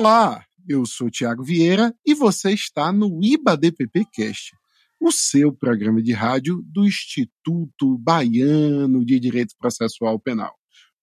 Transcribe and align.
Olá, 0.00 0.44
eu 0.68 0.86
sou 0.86 1.10
Tiago 1.10 1.42
Vieira 1.42 1.92
e 2.06 2.14
você 2.14 2.52
está 2.52 2.92
no 2.92 3.18
IBADPP 3.20 4.06
Cast, 4.12 4.52
o 5.00 5.10
seu 5.10 5.52
programa 5.52 6.00
de 6.00 6.12
rádio 6.12 6.62
do 6.66 6.86
Instituto 6.86 7.98
Baiano 7.98 9.04
de 9.04 9.18
Direito 9.18 9.56
Processual 9.58 10.16
Penal. 10.20 10.54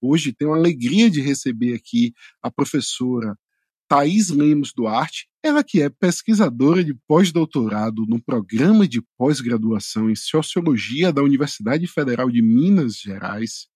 Hoje 0.02 0.32
tenho 0.32 0.54
a 0.54 0.56
alegria 0.56 1.10
de 1.10 1.20
receber 1.20 1.74
aqui 1.74 2.14
a 2.42 2.50
professora 2.50 3.38
Thais 3.86 4.30
Lemos 4.30 4.72
Duarte, 4.74 5.28
ela 5.44 5.62
que 5.62 5.82
é 5.82 5.90
pesquisadora 5.90 6.82
de 6.82 6.94
pós-doutorado 7.06 8.06
no 8.08 8.24
programa 8.24 8.88
de 8.88 9.02
pós-graduação 9.18 10.10
em 10.10 10.16
Sociologia 10.16 11.12
da 11.12 11.22
Universidade 11.22 11.86
Federal 11.86 12.32
de 12.32 12.42
Minas 12.42 12.96
Gerais, 12.96 13.68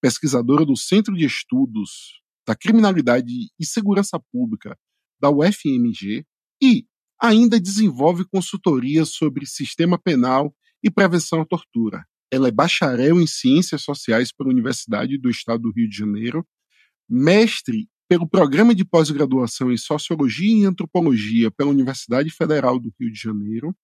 pesquisadora 0.00 0.64
do 0.64 0.76
Centro 0.76 1.16
de 1.16 1.24
Estudos 1.24 2.18
da 2.48 2.56
Criminalidade 2.56 3.30
e 3.60 3.66
Segurança 3.66 4.18
Pública 4.32 4.74
da 5.20 5.28
UFMG 5.28 6.24
e 6.62 6.86
ainda 7.20 7.60
desenvolve 7.60 8.24
consultorias 8.24 9.10
sobre 9.10 9.44
sistema 9.44 9.98
penal 9.98 10.54
e 10.82 10.90
prevenção 10.90 11.42
à 11.42 11.44
tortura. 11.44 12.06
Ela 12.32 12.48
é 12.48 12.50
bacharel 12.50 13.20
em 13.20 13.26
Ciências 13.26 13.82
Sociais 13.82 14.32
pela 14.32 14.48
Universidade 14.48 15.18
do 15.18 15.28
Estado 15.28 15.64
do 15.64 15.72
Rio 15.72 15.90
de 15.90 15.94
Janeiro, 15.94 16.42
mestre 17.06 17.86
pelo 18.08 18.26
Programa 18.26 18.74
de 18.74 18.82
Pós-Graduação 18.82 19.70
em 19.70 19.76
Sociologia 19.76 20.62
e 20.62 20.64
Antropologia 20.64 21.50
pela 21.50 21.68
Universidade 21.68 22.30
Federal 22.30 22.78
do 22.78 22.90
Rio 22.98 23.12
de 23.12 23.20
Janeiro 23.20 23.76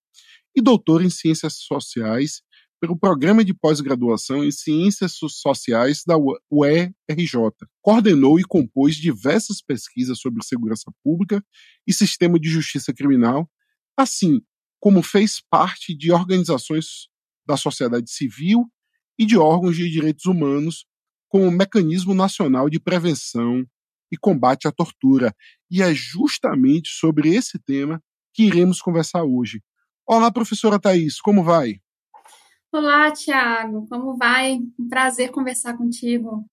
e 0.56 0.62
doutor 0.62 1.02
em 1.02 1.10
Ciências 1.10 1.58
Sociais 1.58 2.40
pelo 2.84 2.98
Programa 2.98 3.42
de 3.42 3.54
Pós-Graduação 3.54 4.44
em 4.44 4.50
Ciências 4.50 5.14
Sociais 5.16 6.02
da 6.06 6.16
UERJ. 6.50 7.32
Coordenou 7.80 8.38
e 8.38 8.44
compôs 8.44 8.96
diversas 8.96 9.62
pesquisas 9.62 10.18
sobre 10.18 10.44
segurança 10.44 10.92
pública 11.02 11.42
e 11.86 11.94
sistema 11.94 12.38
de 12.38 12.50
justiça 12.50 12.92
criminal, 12.92 13.50
assim 13.96 14.42
como 14.78 15.02
fez 15.02 15.40
parte 15.48 15.96
de 15.96 16.12
organizações 16.12 17.08
da 17.48 17.56
sociedade 17.56 18.10
civil 18.10 18.70
e 19.18 19.24
de 19.24 19.38
órgãos 19.38 19.76
de 19.76 19.88
direitos 19.88 20.26
humanos, 20.26 20.84
como 21.26 21.46
o 21.46 21.50
Mecanismo 21.50 22.12
Nacional 22.12 22.68
de 22.68 22.78
Prevenção 22.78 23.64
e 24.12 24.16
Combate 24.18 24.68
à 24.68 24.72
Tortura. 24.72 25.34
E 25.70 25.80
é 25.80 25.94
justamente 25.94 26.90
sobre 26.90 27.34
esse 27.34 27.58
tema 27.58 27.98
que 28.34 28.42
iremos 28.42 28.82
conversar 28.82 29.24
hoje. 29.24 29.62
Olá, 30.06 30.30
professora 30.30 30.78
Thais, 30.78 31.18
como 31.18 31.42
vai? 31.42 31.80
Olá, 32.76 33.12
Tiago, 33.12 33.86
como 33.86 34.16
vai? 34.16 34.58
Um 34.76 34.88
prazer 34.88 35.30
conversar 35.30 35.76
contigo. 35.78 36.44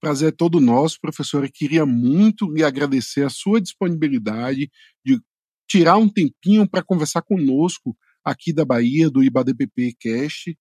Prazer 0.00 0.30
é 0.30 0.34
todo 0.34 0.62
nosso, 0.62 0.98
professora. 0.98 1.46
Queria 1.52 1.84
muito 1.84 2.50
lhe 2.50 2.64
agradecer 2.64 3.22
a 3.22 3.28
sua 3.28 3.60
disponibilidade 3.60 4.70
de 5.04 5.20
tirar 5.68 5.98
um 5.98 6.08
tempinho 6.08 6.66
para 6.66 6.82
conversar 6.82 7.20
conosco 7.20 7.94
aqui 8.24 8.50
da 8.50 8.64
Bahia, 8.64 9.10
do 9.10 9.22
IBADPP 9.22 9.94
Cast. 10.00 10.56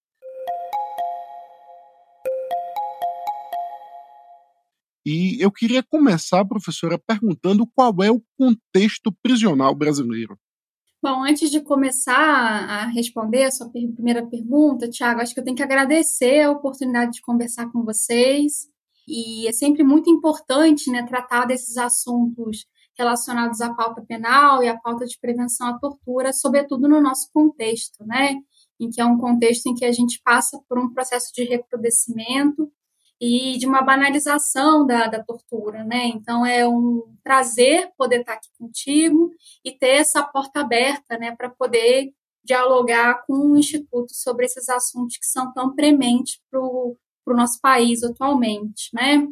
E 5.06 5.42
eu 5.42 5.50
queria 5.54 5.82
começar, 5.82 6.44
professora, 6.44 7.00
perguntando 7.00 7.66
qual 7.74 7.96
é 8.04 8.12
o 8.12 8.22
contexto 8.38 9.16
prisional 9.24 9.74
brasileiro. 9.74 10.38
Bom, 11.02 11.24
antes 11.24 11.52
de 11.52 11.62
começar 11.62 12.16
a 12.16 12.86
responder 12.88 13.44
a 13.44 13.52
sua 13.52 13.70
primeira 13.70 14.26
pergunta, 14.26 14.90
Tiago, 14.90 15.22
acho 15.22 15.32
que 15.32 15.40
eu 15.40 15.44
tenho 15.44 15.56
que 15.56 15.62
agradecer 15.62 16.42
a 16.42 16.52
oportunidade 16.52 17.12
de 17.14 17.22
conversar 17.22 17.72
com 17.72 17.84
vocês. 17.84 18.68
E 19.08 19.48
é 19.48 19.52
sempre 19.54 19.84
muito 19.84 20.10
importante 20.10 20.92
né, 20.92 21.06
tratar 21.06 21.46
desses 21.46 21.78
assuntos 21.78 22.66
relacionados 22.98 23.62
à 23.62 23.72
pauta 23.76 24.02
penal 24.02 24.64
e 24.64 24.68
à 24.68 24.76
pauta 24.76 25.06
de 25.06 25.20
prevenção 25.20 25.68
à 25.68 25.78
tortura, 25.78 26.34
sobretudo 26.34 26.90
no 26.90 27.00
nosso 27.00 27.30
contexto, 27.32 28.04
né? 28.04 28.36
Em 28.80 28.90
que 28.90 29.00
é 29.00 29.06
um 29.06 29.20
contexto 29.20 29.68
em 29.68 29.76
que 29.76 29.86
a 29.86 29.92
gente 29.92 30.20
passa 30.24 30.60
por 30.68 30.80
um 30.80 30.92
processo 30.92 31.32
de 31.32 31.44
recrudescimento 31.44 32.72
e 33.20 33.58
de 33.58 33.66
uma 33.66 33.82
banalização 33.82 34.86
da, 34.86 35.08
da 35.08 35.24
tortura, 35.24 35.84
né? 35.84 36.08
Então 36.08 36.46
é 36.46 36.68
um 36.68 37.16
prazer 37.24 37.90
poder 37.98 38.22
estar 38.22 38.34
aqui 38.34 38.50
contigo 38.58 39.32
e 39.64 39.72
ter 39.72 39.96
essa 39.98 40.24
porta 40.24 40.62
aberta, 40.62 41.18
né, 41.18 41.36
para 41.36 41.50
poder 41.50 42.14
dialogar 42.44 43.26
com 43.26 43.34
o 43.34 43.58
Instituto 43.58 44.14
sobre 44.14 44.46
esses 44.46 44.70
assuntos 44.70 45.18
que 45.18 45.26
são 45.26 45.52
tão 45.54 45.76
prementes 45.76 46.40
para 46.50 46.62
o 46.62 46.98
nosso 47.28 47.60
país 47.60 48.04
atualmente, 48.04 48.90
né? 48.94 49.28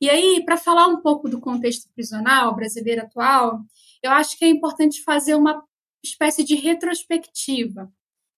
E 0.00 0.08
aí, 0.10 0.42
para 0.44 0.56
falar 0.56 0.86
um 0.88 1.00
pouco 1.00 1.28
do 1.28 1.40
contexto 1.40 1.88
prisional 1.94 2.54
brasileiro 2.54 3.02
atual, 3.02 3.60
eu 4.02 4.10
acho 4.12 4.38
que 4.38 4.44
é 4.44 4.48
importante 4.48 5.02
fazer 5.02 5.34
uma 5.34 5.62
espécie 6.02 6.44
de 6.44 6.54
retrospectiva 6.54 7.90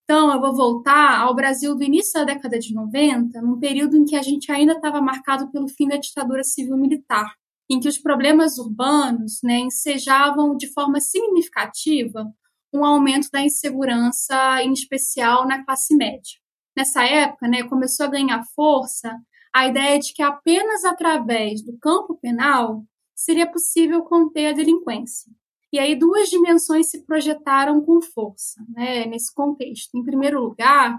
então, 0.08 0.32
eu 0.32 0.40
vou 0.40 0.54
voltar 0.54 1.18
ao 1.20 1.34
Brasil 1.34 1.74
do 1.74 1.82
início 1.82 2.12
da 2.12 2.32
década 2.32 2.60
de 2.60 2.72
90, 2.72 3.42
num 3.42 3.58
período 3.58 3.96
em 3.96 4.04
que 4.04 4.14
a 4.14 4.22
gente 4.22 4.52
ainda 4.52 4.74
estava 4.74 5.00
marcado 5.00 5.50
pelo 5.50 5.66
fim 5.66 5.88
da 5.88 5.96
ditadura 5.96 6.44
civil-militar, 6.44 7.28
em 7.68 7.80
que 7.80 7.88
os 7.88 7.98
problemas 7.98 8.56
urbanos 8.56 9.40
né, 9.42 9.58
ensejavam 9.58 10.56
de 10.56 10.72
forma 10.72 11.00
significativa 11.00 12.32
um 12.72 12.84
aumento 12.84 13.28
da 13.32 13.42
insegurança, 13.42 14.62
em 14.62 14.72
especial 14.72 15.44
na 15.44 15.64
classe 15.64 15.96
média. 15.96 16.38
Nessa 16.76 17.02
época, 17.04 17.48
né, 17.48 17.64
começou 17.64 18.06
a 18.06 18.10
ganhar 18.10 18.44
força 18.54 19.12
a 19.52 19.66
ideia 19.66 19.98
de 19.98 20.12
que 20.12 20.22
apenas 20.22 20.84
através 20.84 21.64
do 21.64 21.76
campo 21.78 22.16
penal 22.22 22.84
seria 23.12 23.50
possível 23.50 24.02
conter 24.02 24.46
a 24.46 24.52
delinquência. 24.52 25.32
E 25.76 25.78
aí 25.78 25.94
duas 25.94 26.30
dimensões 26.30 26.86
se 26.86 27.04
projetaram 27.04 27.82
com 27.82 28.00
força 28.00 28.64
né, 28.66 29.04
nesse 29.04 29.30
contexto. 29.34 29.94
Em 29.94 30.02
primeiro 30.02 30.40
lugar, 30.40 30.98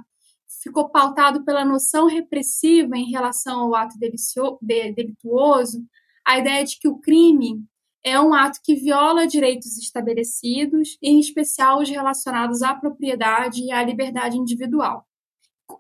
ficou 0.62 0.88
pautado 0.88 1.44
pela 1.44 1.66
noção 1.66 2.06
repressiva 2.06 2.96
em 2.96 3.10
relação 3.10 3.62
ao 3.62 3.74
ato 3.76 3.96
delituoso, 4.62 5.84
a 6.24 6.38
ideia 6.38 6.64
de 6.64 6.78
que 6.78 6.88
o 6.88 7.00
crime 7.00 7.66
é 8.04 8.22
um 8.22 8.36
ato 8.36 8.60
que 8.64 8.76
viola 8.76 9.26
direitos 9.26 9.80
estabelecidos, 9.80 10.96
em 11.02 11.20
especial 11.20 11.82
os 11.82 11.90
relacionados 11.90 12.62
à 12.62 12.76
propriedade 12.76 13.64
e 13.64 13.72
à 13.72 13.82
liberdade 13.82 14.38
individual. 14.38 15.08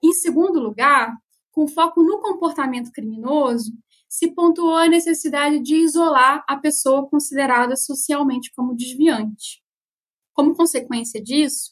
Em 0.03 0.11
segundo 0.11 0.59
lugar, 0.59 1.15
com 1.51 1.67
foco 1.67 2.01
no 2.01 2.19
comportamento 2.19 2.91
criminoso, 2.91 3.73
se 4.07 4.31
pontuou 4.33 4.77
a 4.77 4.87
necessidade 4.87 5.59
de 5.59 5.75
isolar 5.75 6.43
a 6.47 6.55
pessoa 6.57 7.07
considerada 7.07 7.75
socialmente 7.75 8.51
como 8.55 8.75
desviante. 8.75 9.61
Como 10.33 10.55
consequência 10.55 11.21
disso, 11.21 11.71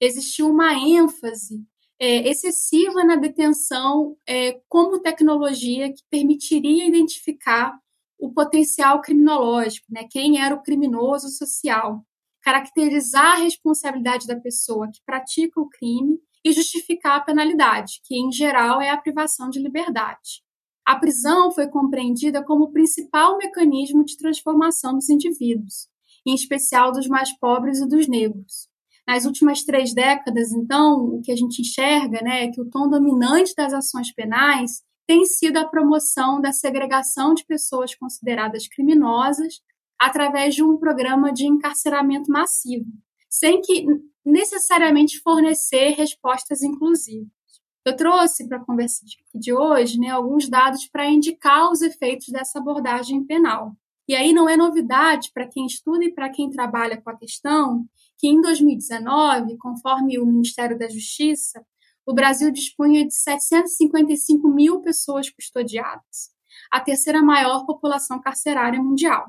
existiu 0.00 0.48
uma 0.48 0.74
ênfase 0.74 1.64
é, 1.98 2.28
excessiva 2.28 3.04
na 3.04 3.16
detenção 3.16 4.16
é, 4.26 4.60
como 4.68 5.00
tecnologia 5.00 5.92
que 5.92 6.02
permitiria 6.10 6.86
identificar 6.86 7.78
o 8.18 8.32
potencial 8.32 9.00
criminológico, 9.00 9.86
né, 9.90 10.06
quem 10.10 10.40
era 10.40 10.54
o 10.54 10.62
criminoso 10.62 11.28
social, 11.28 12.04
caracterizar 12.42 13.34
a 13.34 13.42
responsabilidade 13.42 14.26
da 14.26 14.38
pessoa 14.38 14.90
que 14.90 15.00
pratica 15.04 15.60
o 15.60 15.68
crime 15.68 16.18
e 16.44 16.52
justificar 16.52 17.18
a 17.18 17.20
penalidade, 17.20 18.00
que 18.04 18.16
em 18.16 18.32
geral 18.32 18.80
é 18.80 18.88
a 18.90 18.96
privação 18.96 19.50
de 19.50 19.60
liberdade. 19.60 20.42
A 20.90 20.96
prisão 20.96 21.52
foi 21.52 21.68
compreendida 21.68 22.42
como 22.42 22.64
o 22.64 22.72
principal 22.72 23.38
mecanismo 23.38 24.04
de 24.04 24.16
transformação 24.16 24.92
dos 24.94 25.08
indivíduos, 25.08 25.86
em 26.26 26.34
especial 26.34 26.90
dos 26.90 27.06
mais 27.06 27.32
pobres 27.38 27.78
e 27.78 27.88
dos 27.88 28.08
negros. 28.08 28.68
Nas 29.06 29.24
últimas 29.24 29.62
três 29.62 29.94
décadas, 29.94 30.50
então, 30.50 31.04
o 31.04 31.22
que 31.22 31.30
a 31.30 31.36
gente 31.36 31.62
enxerga 31.62 32.20
né, 32.22 32.46
é 32.46 32.50
que 32.50 32.60
o 32.60 32.68
tom 32.68 32.88
dominante 32.88 33.54
das 33.56 33.72
ações 33.72 34.12
penais 34.12 34.82
tem 35.06 35.24
sido 35.24 35.58
a 35.58 35.64
promoção 35.64 36.40
da 36.40 36.50
segregação 36.50 37.34
de 37.34 37.46
pessoas 37.46 37.94
consideradas 37.94 38.66
criminosas 38.66 39.60
através 39.96 40.56
de 40.56 40.64
um 40.64 40.76
programa 40.76 41.32
de 41.32 41.46
encarceramento 41.46 42.32
massivo, 42.32 42.90
sem 43.28 43.60
que 43.60 43.86
necessariamente 44.26 45.20
fornecer 45.20 45.90
respostas 45.90 46.62
inclusivas. 46.62 47.39
Eu 47.84 47.96
trouxe 47.96 48.46
para 48.46 48.58
a 48.58 48.64
conversa 48.64 49.04
de 49.34 49.52
hoje 49.52 49.98
né, 49.98 50.08
alguns 50.08 50.48
dados 50.48 50.86
para 50.86 51.08
indicar 51.08 51.70
os 51.70 51.80
efeitos 51.80 52.28
dessa 52.28 52.58
abordagem 52.58 53.24
penal. 53.24 53.74
E 54.06 54.14
aí 54.14 54.32
não 54.32 54.48
é 54.48 54.56
novidade 54.56 55.30
para 55.32 55.48
quem 55.48 55.66
estuda 55.66 56.04
e 56.04 56.12
para 56.12 56.28
quem 56.30 56.50
trabalha 56.50 57.00
com 57.00 57.10
a 57.10 57.16
questão 57.16 57.86
que 58.18 58.28
em 58.28 58.40
2019, 58.40 59.56
conforme 59.56 60.18
o 60.18 60.26
Ministério 60.26 60.78
da 60.78 60.88
Justiça, 60.88 61.64
o 62.04 62.12
Brasil 62.12 62.50
dispunha 62.50 63.06
de 63.06 63.14
755 63.14 64.48
mil 64.48 64.80
pessoas 64.80 65.30
custodiadas, 65.30 66.30
a 66.70 66.80
terceira 66.80 67.22
maior 67.22 67.64
população 67.64 68.20
carcerária 68.20 68.82
mundial. 68.82 69.28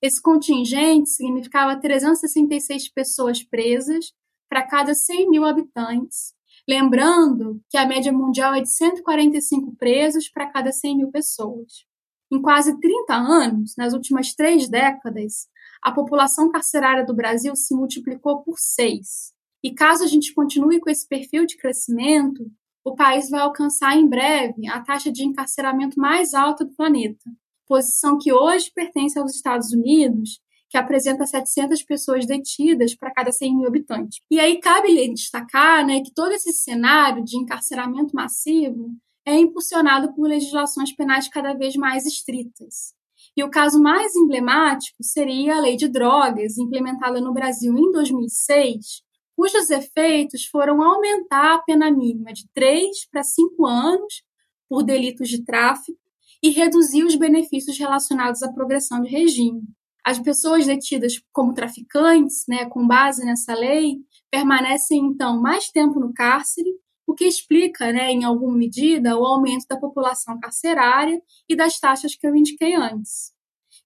Esse 0.00 0.20
contingente 0.20 1.10
significava 1.10 1.80
366 1.80 2.88
pessoas 2.88 3.44
presas 3.44 4.12
para 4.48 4.66
cada 4.66 4.94
100 4.94 5.30
mil 5.30 5.44
habitantes 5.44 6.34
Lembrando 6.68 7.60
que 7.68 7.76
a 7.76 7.86
média 7.86 8.12
mundial 8.12 8.54
é 8.54 8.60
de 8.60 8.70
145 8.70 9.74
presos 9.76 10.28
para 10.28 10.50
cada 10.50 10.70
100 10.70 10.96
mil 10.96 11.10
pessoas. 11.10 11.84
Em 12.32 12.40
quase 12.40 12.78
30 12.80 13.14
anos, 13.14 13.74
nas 13.76 13.92
últimas 13.92 14.32
três 14.34 14.68
décadas, 14.68 15.48
a 15.82 15.90
população 15.90 16.50
carcerária 16.50 17.04
do 17.04 17.14
Brasil 17.14 17.54
se 17.56 17.74
multiplicou 17.74 18.42
por 18.42 18.58
seis. 18.58 19.32
E 19.62 19.72
caso 19.74 20.04
a 20.04 20.06
gente 20.06 20.32
continue 20.32 20.80
com 20.80 20.88
esse 20.88 21.06
perfil 21.06 21.44
de 21.44 21.56
crescimento, 21.56 22.50
o 22.84 22.94
país 22.94 23.28
vai 23.28 23.40
alcançar 23.40 23.96
em 23.96 24.08
breve 24.08 24.66
a 24.68 24.80
taxa 24.80 25.10
de 25.10 25.24
encarceramento 25.24 25.98
mais 26.00 26.34
alta 26.34 26.64
do 26.64 26.74
planeta, 26.74 27.30
posição 27.66 28.18
que 28.18 28.32
hoje 28.32 28.72
pertence 28.74 29.18
aos 29.18 29.34
Estados 29.34 29.72
Unidos, 29.72 30.40
que 30.72 30.78
apresenta 30.78 31.26
700 31.26 31.82
pessoas 31.82 32.24
detidas 32.24 32.94
para 32.94 33.12
cada 33.12 33.30
100 33.30 33.56
mil 33.58 33.68
habitantes. 33.68 34.20
E 34.30 34.40
aí 34.40 34.58
cabe 34.58 35.06
destacar 35.12 35.86
né, 35.86 36.00
que 36.00 36.10
todo 36.14 36.32
esse 36.32 36.50
cenário 36.50 37.22
de 37.22 37.36
encarceramento 37.36 38.16
massivo 38.16 38.90
é 39.26 39.36
impulsionado 39.36 40.14
por 40.14 40.26
legislações 40.26 40.96
penais 40.96 41.28
cada 41.28 41.52
vez 41.52 41.76
mais 41.76 42.06
estritas. 42.06 42.94
E 43.36 43.44
o 43.44 43.50
caso 43.50 43.82
mais 43.82 44.16
emblemático 44.16 44.96
seria 45.02 45.56
a 45.56 45.60
Lei 45.60 45.76
de 45.76 45.88
Drogas, 45.88 46.56
implementada 46.56 47.20
no 47.20 47.34
Brasil 47.34 47.76
em 47.76 47.92
2006, 47.92 49.02
cujos 49.36 49.68
efeitos 49.68 50.46
foram 50.46 50.82
aumentar 50.82 51.56
a 51.56 51.58
pena 51.58 51.90
mínima 51.90 52.32
de 52.32 52.48
3 52.54 53.10
para 53.10 53.22
5 53.22 53.66
anos 53.66 54.22
por 54.70 54.82
delitos 54.82 55.28
de 55.28 55.44
tráfico 55.44 56.00
e 56.42 56.48
reduzir 56.48 57.04
os 57.04 57.14
benefícios 57.14 57.76
relacionados 57.78 58.42
à 58.42 58.50
progressão 58.50 59.02
de 59.02 59.10
regime. 59.10 59.62
As 60.04 60.18
pessoas 60.18 60.66
detidas 60.66 61.22
como 61.32 61.54
traficantes, 61.54 62.44
né, 62.48 62.66
com 62.66 62.86
base 62.86 63.24
nessa 63.24 63.54
lei, 63.54 63.98
permanecem 64.30 64.98
então 64.98 65.40
mais 65.40 65.68
tempo 65.70 66.00
no 66.00 66.12
cárcere, 66.12 66.70
o 67.06 67.14
que 67.14 67.24
explica, 67.24 67.92
né, 67.92 68.10
em 68.10 68.24
alguma 68.24 68.56
medida, 68.56 69.16
o 69.16 69.24
aumento 69.24 69.66
da 69.68 69.76
população 69.76 70.40
carcerária 70.40 71.20
e 71.48 71.54
das 71.54 71.78
taxas 71.78 72.16
que 72.16 72.26
eu 72.26 72.34
indiquei 72.34 72.74
antes. 72.74 73.32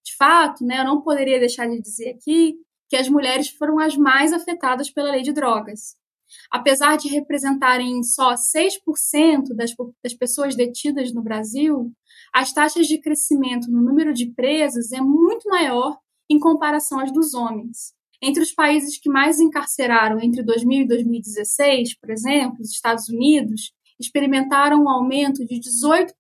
De 0.05 0.17
fato, 0.17 0.65
né, 0.65 0.81
eu 0.81 0.85
não 0.85 1.03
poderia 1.03 1.39
deixar 1.39 1.69
de 1.69 1.81
dizer 1.81 2.11
aqui 2.11 2.57
que 2.89 2.97
as 2.97 3.09
mulheres 3.09 3.49
foram 3.49 3.79
as 3.79 3.97
mais 3.97 4.33
afetadas 4.33 4.91
pela 4.91 5.11
lei 5.11 5.23
de 5.23 5.33
drogas. 5.33 5.97
Apesar 6.51 6.97
de 6.97 7.09
representarem 7.09 8.03
só 8.03 8.35
6% 8.35 9.55
das, 9.55 9.73
das 10.03 10.15
pessoas 10.15 10.57
detidas 10.57 11.13
no 11.13 11.23
Brasil, 11.23 11.93
as 12.33 12.53
taxas 12.53 12.87
de 12.87 13.01
crescimento 13.01 13.71
no 13.71 13.83
número 13.83 14.13
de 14.13 14.33
presas 14.33 14.93
é 14.93 15.01
muito 15.01 15.49
maior 15.49 15.99
em 16.29 16.39
comparação 16.39 16.99
às 16.99 17.13
dos 17.13 17.35
homens. 17.35 17.95
Entre 18.23 18.43
os 18.43 18.53
países 18.53 18.99
que 18.99 19.11
mais 19.11 19.39
encarceraram 19.39 20.19
entre 20.21 20.43
2000 20.43 20.83
e 20.83 20.89
2016, 20.89 21.99
por 21.99 22.11
exemplo, 22.11 22.61
os 22.61 22.71
Estados 22.71 23.09
Unidos, 23.09 23.73
experimentaram 24.01 24.83
um 24.83 24.89
aumento 24.89 25.45
de 25.45 25.61
18% 25.61 26.13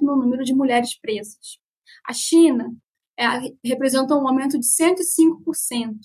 no 0.00 0.16
número 0.16 0.44
de 0.44 0.54
mulheres 0.54 0.98
presas. 0.98 1.58
A 2.06 2.12
China 2.12 2.74
é, 3.18 3.26
representou 3.64 4.20
um 4.20 4.28
aumento 4.28 4.58
de 4.58 4.66
105%. 4.66 5.96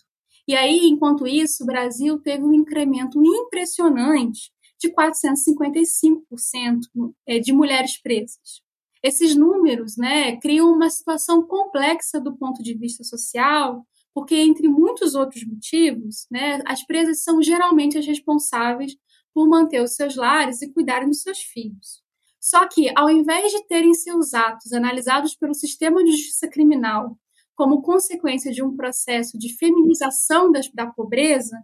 E 0.48 0.56
aí, 0.56 0.88
enquanto 0.88 1.28
isso, 1.28 1.64
o 1.64 1.66
Brasil 1.66 2.20
teve 2.20 2.44
um 2.44 2.54
incremento 2.54 3.20
impressionante 3.24 4.52
de 4.80 4.90
455% 4.94 6.80
é, 7.26 7.40
de 7.40 7.52
mulheres 7.52 8.00
presas. 8.02 8.62
Esses 9.04 9.36
números 9.36 9.98
né, 9.98 10.38
criam 10.38 10.72
uma 10.72 10.90
situação 10.90 11.46
complexa 11.46 12.20
do 12.20 12.36
ponto 12.36 12.62
de 12.64 12.74
vista 12.76 13.04
social, 13.04 13.86
porque, 14.14 14.36
entre 14.36 14.68
muitos 14.68 15.14
outros 15.14 15.46
motivos, 15.46 16.26
né, 16.32 16.62
as 16.66 16.84
presas 16.86 17.24
são 17.24 17.42
geralmente 17.42 17.98
as 17.98 18.06
responsáveis 18.06 18.96
por 19.34 19.48
manter 19.48 19.82
os 19.84 19.94
seus 19.94 20.16
lares 20.16 20.62
e 20.62 20.74
cuidarem 20.74 21.08
dos 21.08 21.22
seus 21.22 21.40
filhos. 21.40 22.02
Só 22.40 22.68
que, 22.68 22.92
ao 22.96 23.10
invés 23.10 23.52
de 23.52 23.68
terem 23.68 23.94
seus 23.94 24.34
atos 24.34 24.74
analisados 24.74 25.36
pelo 25.36 25.54
sistema 25.54 26.04
de 26.04 26.12
justiça 26.12 26.48
criminal 26.48 27.18
como 27.56 27.82
consequência 27.82 28.52
de 28.52 28.64
um 28.64 28.76
processo 28.76 29.38
de 29.38 29.56
feminização 29.58 30.52
das, 30.52 30.70
da 30.72 30.88
pobreza, 30.88 31.58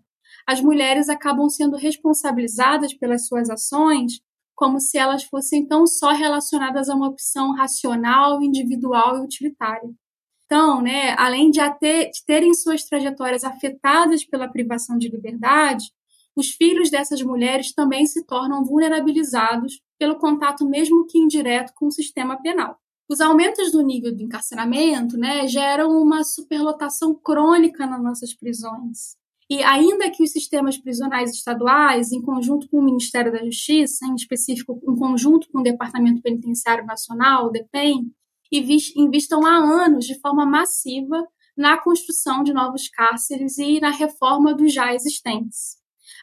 as 0.46 0.60
mulheres 0.60 1.08
acabam 1.08 1.48
sendo 1.50 1.78
responsabilizadas 1.78 2.94
pelas 2.94 3.28
suas 3.28 3.50
ações 3.50 4.22
como 4.64 4.80
se 4.80 4.98
elas 4.98 5.26
fossem 5.26 5.68
tão 5.68 5.86
só 5.86 6.14
relacionadas 6.14 6.88
a 6.88 6.96
uma 6.96 7.10
opção 7.10 7.52
racional, 7.52 8.42
individual 8.42 9.18
e 9.18 9.26
utilitária. 9.26 9.94
Então, 10.46 10.82
né, 10.82 11.14
além 11.18 11.52
de, 11.52 11.60
de 11.60 12.26
terem 12.26 12.54
suas 12.54 12.86
trajetórias 12.86 13.44
afetadas 13.44 14.24
pela 14.24 14.48
privação 14.48 14.98
de 14.98 15.10
liberdade, 15.10 15.92
os 16.34 16.52
filhos 16.52 16.90
dessas 16.90 17.22
mulheres 17.22 17.74
também 17.74 18.06
se 18.06 18.26
tornam 18.26 18.64
vulnerabilizados 18.64 19.82
pelo 20.00 20.16
contato, 20.16 20.66
mesmo 20.66 21.06
que 21.08 21.20
indireto, 21.20 21.74
com 21.76 21.88
o 21.88 21.92
sistema 21.92 22.42
penal. 22.42 22.78
Os 23.10 23.20
aumentos 23.20 23.70
do 23.70 23.82
nível 23.82 24.16
de 24.16 24.24
encarceramento 24.24 25.18
né, 25.18 25.46
geram 25.46 25.90
uma 26.02 26.24
superlotação 26.24 27.14
crônica 27.14 27.86
nas 27.86 28.02
nossas 28.02 28.34
prisões. 28.34 29.18
E 29.50 29.62
ainda 29.64 30.10
que 30.10 30.24
os 30.24 30.32
sistemas 30.32 30.78
prisionais 30.78 31.32
estaduais, 31.32 32.12
em 32.12 32.22
conjunto 32.22 32.68
com 32.70 32.80
o 32.80 32.84
Ministério 32.84 33.32
da 33.32 33.44
Justiça, 33.44 34.06
em 34.06 34.16
específico 34.16 34.80
em 34.88 34.96
conjunto 34.96 35.48
com 35.52 35.60
o 35.60 35.64
Departamento 35.64 36.22
Penitenciário 36.22 36.86
Nacional, 36.86 37.48
o 37.48 37.50
DEPEN, 37.50 38.12
investam 38.96 39.46
há 39.46 39.58
anos 39.58 40.06
de 40.06 40.20
forma 40.20 40.46
massiva 40.46 41.28
na 41.58 41.78
construção 41.78 42.44
de 42.44 42.54
novos 42.54 42.88
cárceres 42.88 43.58
e 43.58 43.80
na 43.80 43.90
reforma 43.90 44.54
dos 44.54 44.74
já 44.74 44.94
existentes. 44.94 45.78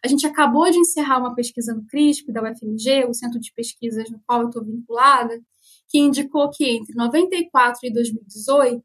A 0.04 0.08
gente 0.08 0.26
acabou 0.26 0.70
de 0.70 0.78
encerrar 0.78 1.18
uma 1.18 1.34
pesquisa 1.34 1.74
no 1.74 1.86
CRISP, 1.86 2.32
da 2.32 2.42
UFMG, 2.42 3.06
o 3.08 3.14
centro 3.14 3.38
de 3.38 3.52
pesquisas 3.52 4.10
no 4.10 4.20
qual 4.26 4.42
eu 4.42 4.48
estou 4.48 4.64
vinculada, 4.64 5.40
que 5.88 5.98
indicou 5.98 6.50
que 6.50 6.64
entre 6.64 6.94
94 6.94 7.80
e 7.84 7.92
2018, 7.92 8.82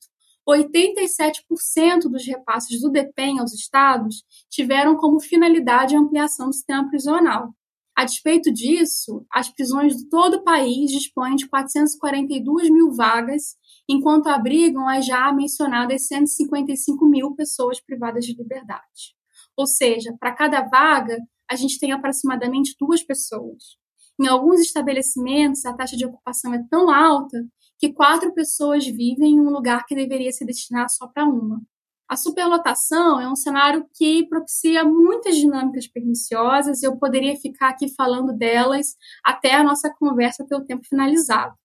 87% 0.48 2.10
dos 2.10 2.26
repasses 2.26 2.80
do 2.80 2.90
DEPEN 2.90 3.40
aos 3.40 3.54
estados 3.54 4.24
tiveram 4.50 4.96
como 4.96 5.20
finalidade 5.20 5.96
a 5.96 6.00
ampliação 6.00 6.48
do 6.48 6.54
sistema 6.54 6.88
prisional. 6.90 7.54
A 7.98 8.04
despeito 8.04 8.52
disso, 8.52 9.26
as 9.32 9.50
prisões 9.50 9.96
de 9.96 10.10
todo 10.10 10.36
o 10.36 10.44
país 10.44 10.92
dispõem 10.92 11.36
de 11.36 11.48
442 11.48 12.70
mil 12.70 12.92
vagas, 12.92 13.56
enquanto 13.88 14.28
abrigam 14.28 14.88
as 14.90 15.06
já 15.06 15.32
mencionadas 15.32 16.06
155 16.08 17.06
mil 17.08 17.34
pessoas 17.36 17.80
privadas 17.80 18.26
de 18.26 18.34
liberdade. 18.34 19.16
Ou 19.56 19.66
seja, 19.66 20.14
para 20.20 20.36
cada 20.36 20.62
vaga, 20.62 21.18
a 21.50 21.56
gente 21.56 21.80
tem 21.80 21.94
aproximadamente 21.94 22.76
duas 22.78 23.02
pessoas. 23.02 23.78
Em 24.20 24.28
alguns 24.28 24.62
estabelecimentos, 24.62 25.66
a 25.66 25.74
taxa 25.74 25.98
de 25.98 26.06
ocupação 26.06 26.54
é 26.54 26.64
tão 26.70 26.90
alta 26.90 27.46
que 27.78 27.94
quatro 27.94 28.34
pessoas 28.34 28.86
vivem 28.86 29.34
em 29.34 29.40
um 29.40 29.50
lugar 29.50 29.86
que 29.86 29.96
deveria 29.96 30.32
se 30.32 30.46
destinar 30.46 30.90
só 30.90 31.08
para 31.08 31.26
uma. 31.26 31.62
A 32.08 32.16
superlotação 32.16 33.20
é 33.20 33.28
um 33.28 33.36
cenário 33.36 33.86
que 33.96 34.28
propicia 34.28 34.86
muitas 34.86 35.36
dinâmicas 35.36 35.88
perniciosas 35.88 36.82
e 36.82 36.86
eu 36.86 36.98
poderia 36.98 37.36
ficar 37.36 37.70
aqui 37.70 37.94
falando 37.94 38.32
delas 38.32 38.96
até 39.24 39.56
a 39.56 39.64
nossa 39.64 39.92
conversa 40.00 40.46
ter 40.48 40.56
o 40.56 40.64
tempo 40.64 40.86
finalizado. 40.88 41.56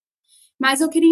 Mas 0.59 0.81
eu 0.81 0.89
queria 0.89 1.11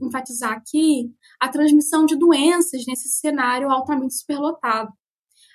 enfatizar 0.00 0.52
aqui 0.52 1.10
a 1.40 1.48
transmissão 1.48 2.04
de 2.06 2.16
doenças 2.16 2.84
nesse 2.86 3.08
cenário 3.08 3.70
altamente 3.70 4.14
superlotado. 4.14 4.92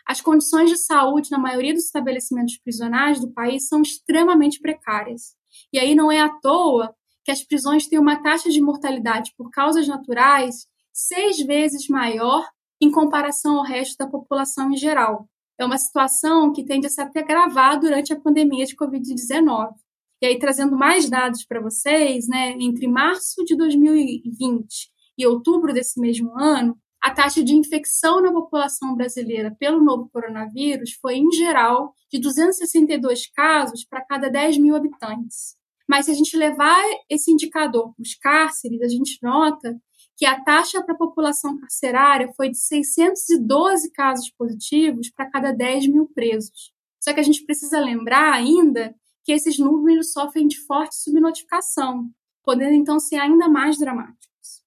As 0.08 0.22
condições 0.22 0.70
de 0.70 0.78
saúde 0.78 1.30
na 1.30 1.38
maioria 1.38 1.74
dos 1.74 1.84
estabelecimentos 1.84 2.58
prisionais 2.58 3.20
do 3.20 3.30
país 3.30 3.68
são 3.68 3.82
extremamente 3.82 4.60
precárias. 4.62 5.36
E 5.74 5.78
aí 5.78 5.94
não 5.96 6.10
é 6.10 6.22
à 6.22 6.30
toa 6.30 6.96
que 7.26 7.32
as 7.32 7.44
prisões 7.44 7.88
têm 7.88 8.00
uma 8.00 8.24
taxa 8.24 8.50
de 8.50 8.62
mortalidade 8.62 9.34
por 9.38 9.52
causas 9.52 9.86
naturais 9.86 10.66
seis 10.94 11.40
vezes 11.40 11.90
maior 11.90 12.48
em 12.80 12.90
comparação 12.90 13.58
ao 13.58 13.66
resto 13.66 13.98
da 13.98 14.08
população 14.08 14.72
em 14.72 14.78
geral. 14.78 15.28
É 15.60 15.66
uma 15.66 15.78
situação 15.78 16.54
que 16.54 16.64
tende 16.64 16.88
a 16.88 16.90
se 16.90 17.02
agravar 17.02 17.78
durante 17.80 18.14
a 18.14 18.20
pandemia 18.20 18.66
de 18.66 18.78
Covid-19. 18.78 19.74
E 20.22 20.26
aí, 20.26 20.40
trazendo 20.40 20.78
mais 20.78 21.10
dados 21.10 21.44
para 21.44 21.60
vocês, 21.60 22.28
né, 22.28 22.52
entre 22.60 22.88
março 22.88 23.44
de 23.44 23.56
2020 23.58 24.90
e 25.18 25.28
outubro 25.28 25.74
desse 25.74 26.00
mesmo 26.00 26.32
ano, 26.40 26.78
a 27.02 27.12
taxa 27.12 27.44
de 27.44 27.56
infecção 27.56 28.22
na 28.22 28.32
população 28.32 28.96
brasileira 28.96 29.56
pelo 29.60 29.84
novo 29.84 30.10
coronavírus 30.10 30.94
foi, 31.02 31.18
em 31.18 31.32
geral, 31.32 31.94
de 32.12 32.20
262 32.20 33.28
casos 33.28 33.86
para 33.86 34.04
cada 34.04 34.30
10 34.30 34.58
mil 34.58 34.76
habitantes. 34.76 35.56
Mas 35.88 36.06
se 36.06 36.12
a 36.12 36.14
gente 36.14 36.36
levar 36.36 36.84
esse 37.10 37.32
indicador 37.32 37.94
para 37.94 38.02
os 38.02 38.16
cárceres, 38.16 38.82
a 38.82 38.88
gente 38.90 39.20
nota 39.22 39.80
que 40.18 40.26
a 40.26 40.42
taxa 40.42 40.84
para 40.84 40.96
a 40.96 40.98
população 40.98 41.58
carcerária 41.58 42.34
foi 42.36 42.50
de 42.50 42.58
612 42.58 43.92
casos 43.92 44.30
positivos 44.32 45.10
para 45.12 45.30
cada 45.30 45.52
10 45.52 45.88
mil 45.88 46.08
presos. 46.08 46.74
Só 47.00 47.14
que 47.14 47.20
a 47.20 47.24
gente 47.24 47.46
precisa 47.46 47.80
lembrar 47.80 48.34
ainda 48.34 48.94
que 49.24 49.32
esses 49.32 49.60
números 49.60 50.12
sofrem 50.12 50.48
de 50.48 50.60
forte 50.66 50.96
subnotificação, 50.96 52.10
podendo 52.44 52.74
então 52.74 53.00
ser 53.00 53.18
ainda 53.18 53.48
mais 53.48 53.78
dramáticos. 53.78 54.64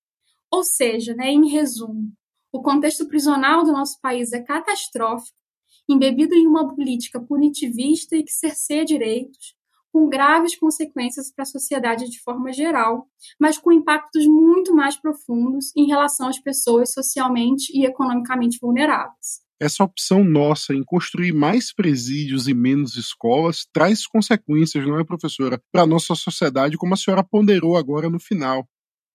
Ou 0.50 0.62
seja, 0.62 1.14
né, 1.14 1.30
em 1.30 1.48
resumo, 1.48 2.12
o 2.52 2.62
contexto 2.62 3.06
prisional 3.06 3.64
do 3.64 3.72
nosso 3.72 4.00
país 4.00 4.32
é 4.32 4.40
catastrófico, 4.40 5.36
embebido 5.88 6.34
em 6.34 6.46
uma 6.46 6.74
política 6.74 7.20
punitivista 7.20 8.16
e 8.16 8.22
que 8.22 8.32
cerceia 8.32 8.84
direitos, 8.84 9.54
com 9.92 10.08
graves 10.08 10.56
consequências 10.56 11.32
para 11.32 11.42
a 11.42 11.46
sociedade 11.46 12.08
de 12.08 12.20
forma 12.20 12.52
geral, 12.52 13.06
mas 13.38 13.58
com 13.58 13.72
impactos 13.72 14.26
muito 14.26 14.74
mais 14.74 14.96
profundos 14.96 15.72
em 15.76 15.86
relação 15.86 16.28
às 16.28 16.38
pessoas 16.38 16.92
socialmente 16.92 17.76
e 17.76 17.84
economicamente 17.84 18.58
vulneráveis. 18.60 19.40
Essa 19.60 19.84
opção 19.84 20.24
nossa 20.24 20.72
em 20.72 20.82
construir 20.82 21.32
mais 21.32 21.74
presídios 21.74 22.48
e 22.48 22.54
menos 22.54 22.96
escolas 22.96 23.66
traz 23.74 24.06
consequências, 24.06 24.86
não 24.86 24.98
é, 24.98 25.04
professora, 25.04 25.60
para 25.70 25.82
a 25.82 25.86
nossa 25.86 26.14
sociedade, 26.14 26.78
como 26.78 26.94
a 26.94 26.96
senhora 26.96 27.22
ponderou 27.22 27.76
agora 27.76 28.08
no 28.08 28.18
final. 28.18 28.66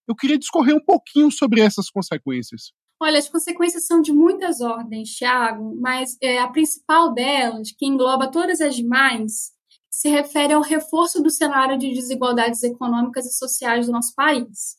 Eu 0.06 0.14
queria 0.14 0.38
discorrer 0.38 0.76
um 0.76 0.84
pouquinho 0.84 1.32
sobre 1.32 1.60
essas 1.60 1.90
consequências. 1.90 2.70
Olha, 2.98 3.18
as 3.18 3.28
consequências 3.28 3.86
são 3.86 4.00
de 4.00 4.12
muitas 4.12 4.60
ordens, 4.60 5.14
Thiago, 5.14 5.76
mas 5.78 6.16
é, 6.22 6.38
a 6.38 6.48
principal 6.48 7.12
delas, 7.12 7.70
que 7.72 7.84
engloba 7.84 8.30
todas 8.30 8.60
as 8.60 8.74
demais, 8.74 9.52
se 9.90 10.08
refere 10.08 10.54
ao 10.54 10.62
reforço 10.62 11.22
do 11.22 11.30
cenário 11.30 11.78
de 11.78 11.92
desigualdades 11.92 12.62
econômicas 12.62 13.26
e 13.26 13.36
sociais 13.36 13.86
do 13.86 13.92
nosso 13.92 14.14
país. 14.14 14.76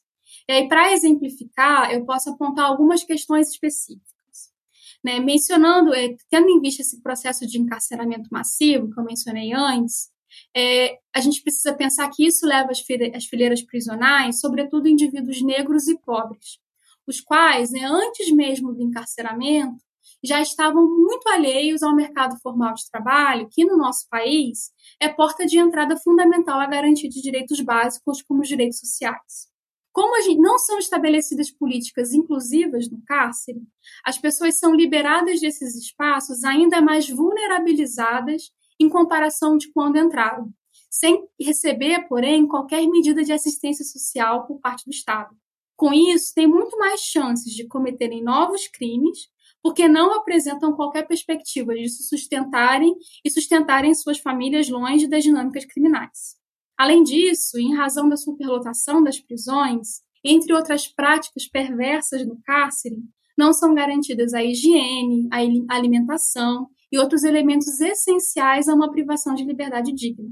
E 0.48 0.54
aí, 0.54 0.68
para 0.68 0.92
exemplificar, 0.94 1.92
eu 1.92 2.06
posso 2.06 2.30
apontar 2.30 2.66
algumas 2.66 3.04
questões 3.04 3.50
específicas. 3.50 4.08
Né? 5.04 5.20
Mencionando, 5.20 5.94
é, 5.94 6.16
tendo 6.30 6.50
em 6.50 6.60
vista 6.60 6.82
esse 6.82 7.02
processo 7.02 7.46
de 7.46 7.60
encarceramento 7.60 8.30
massivo 8.32 8.90
que 8.92 9.00
eu 9.00 9.04
mencionei 9.04 9.54
antes, 9.54 10.10
é, 10.56 11.00
a 11.14 11.20
gente 11.20 11.42
precisa 11.42 11.74
pensar 11.74 12.10
que 12.10 12.26
isso 12.26 12.46
leva 12.46 12.72
as, 12.72 12.84
as 13.16 13.26
fileiras 13.26 13.62
prisionais, 13.62 14.40
sobretudo 14.40 14.88
indivíduos 14.88 15.42
negros 15.42 15.88
e 15.88 15.98
pobres, 16.00 16.60
os 17.08 17.22
quais, 17.22 17.72
né, 17.72 17.86
antes 17.86 18.32
mesmo 18.32 18.74
do 18.74 18.84
encarceramento, 18.84 19.78
já 20.24 20.42
estavam 20.42 20.88
muito 20.88 21.28
alheios 21.30 21.84
ao 21.84 21.96
mercado 21.96 22.38
formal 22.42 22.74
de 22.74 22.90
trabalho, 22.90 23.48
que 23.52 23.66
no 23.66 23.78
nosso 23.78 24.08
país 24.10 24.72
é 25.00 25.08
porta 25.08 25.46
de 25.46 25.58
entrada 25.58 25.98
fundamental 25.98 26.60
à 26.60 26.66
garantia 26.66 27.10
de 27.10 27.22
direitos 27.22 27.62
básicos 27.62 28.22
como 28.22 28.42
os 28.42 28.48
direitos 28.48 28.80
sociais. 28.80 29.48
Como 29.92 30.16
não 30.40 30.60
são 30.60 30.78
estabelecidas 30.78 31.50
políticas 31.50 32.14
inclusivas 32.14 32.88
no 32.90 33.02
cárcere, 33.04 33.62
as 34.06 34.18
pessoas 34.18 34.60
são 34.60 34.76
liberadas 34.76 35.40
desses 35.40 35.76
espaços 35.76 36.44
ainda 36.44 36.80
mais 36.82 37.10
vulnerabilizadas 37.10 38.52
em 38.80 38.88
comparação 38.88 39.58
de 39.58 39.72
quando 39.72 39.98
entraram, 39.98 40.54
sem 40.90 41.28
receber, 41.42 42.08
porém, 42.08 42.48
qualquer 42.48 42.86
medida 42.88 43.24
de 43.24 43.34
assistência 43.34 43.84
social 43.84 44.46
por 44.46 44.60
parte 44.60 44.86
do 44.86 44.92
Estado. 44.92 45.36
Com 45.78 45.94
isso, 45.94 46.34
tem 46.34 46.48
muito 46.48 46.76
mais 46.78 47.02
chances 47.02 47.54
de 47.54 47.68
cometerem 47.68 48.24
novos 48.24 48.68
crimes, 48.68 49.30
porque 49.62 49.88
não 49.88 50.12
apresentam 50.16 50.74
qualquer 50.74 51.08
perspectiva 51.08 51.76
de 51.76 51.88
se 51.88 52.04
sustentarem 52.08 52.96
e 53.24 53.30
sustentarem 53.30 53.94
suas 53.94 54.18
famílias 54.18 54.68
longe 54.70 55.08
das 55.08 55.24
dinâmicas 55.24 55.66
criminais. 55.66 56.36
Além 56.76 57.04
disso, 57.04 57.60
em 57.60 57.76
razão 57.76 58.10
da 58.10 58.18
superlotação 58.18 59.04
das 59.04 59.20
prisões, 59.20 60.02
entre 60.24 60.52
outras 60.52 60.88
práticas 60.88 61.48
perversas 61.48 62.26
no 62.26 62.42
cárcere, 62.44 62.98
não 63.38 63.54
são 63.54 63.76
garantidas 63.76 64.34
a 64.34 64.44
higiene, 64.44 65.28
a 65.32 65.76
alimentação 65.76 66.70
e 66.92 66.98
outros 66.98 67.24
elementos 67.24 67.80
essenciais 67.80 68.68
a 68.68 68.74
uma 68.74 68.90
privação 68.90 69.36
de 69.36 69.44
liberdade 69.44 69.94
digna. 69.94 70.30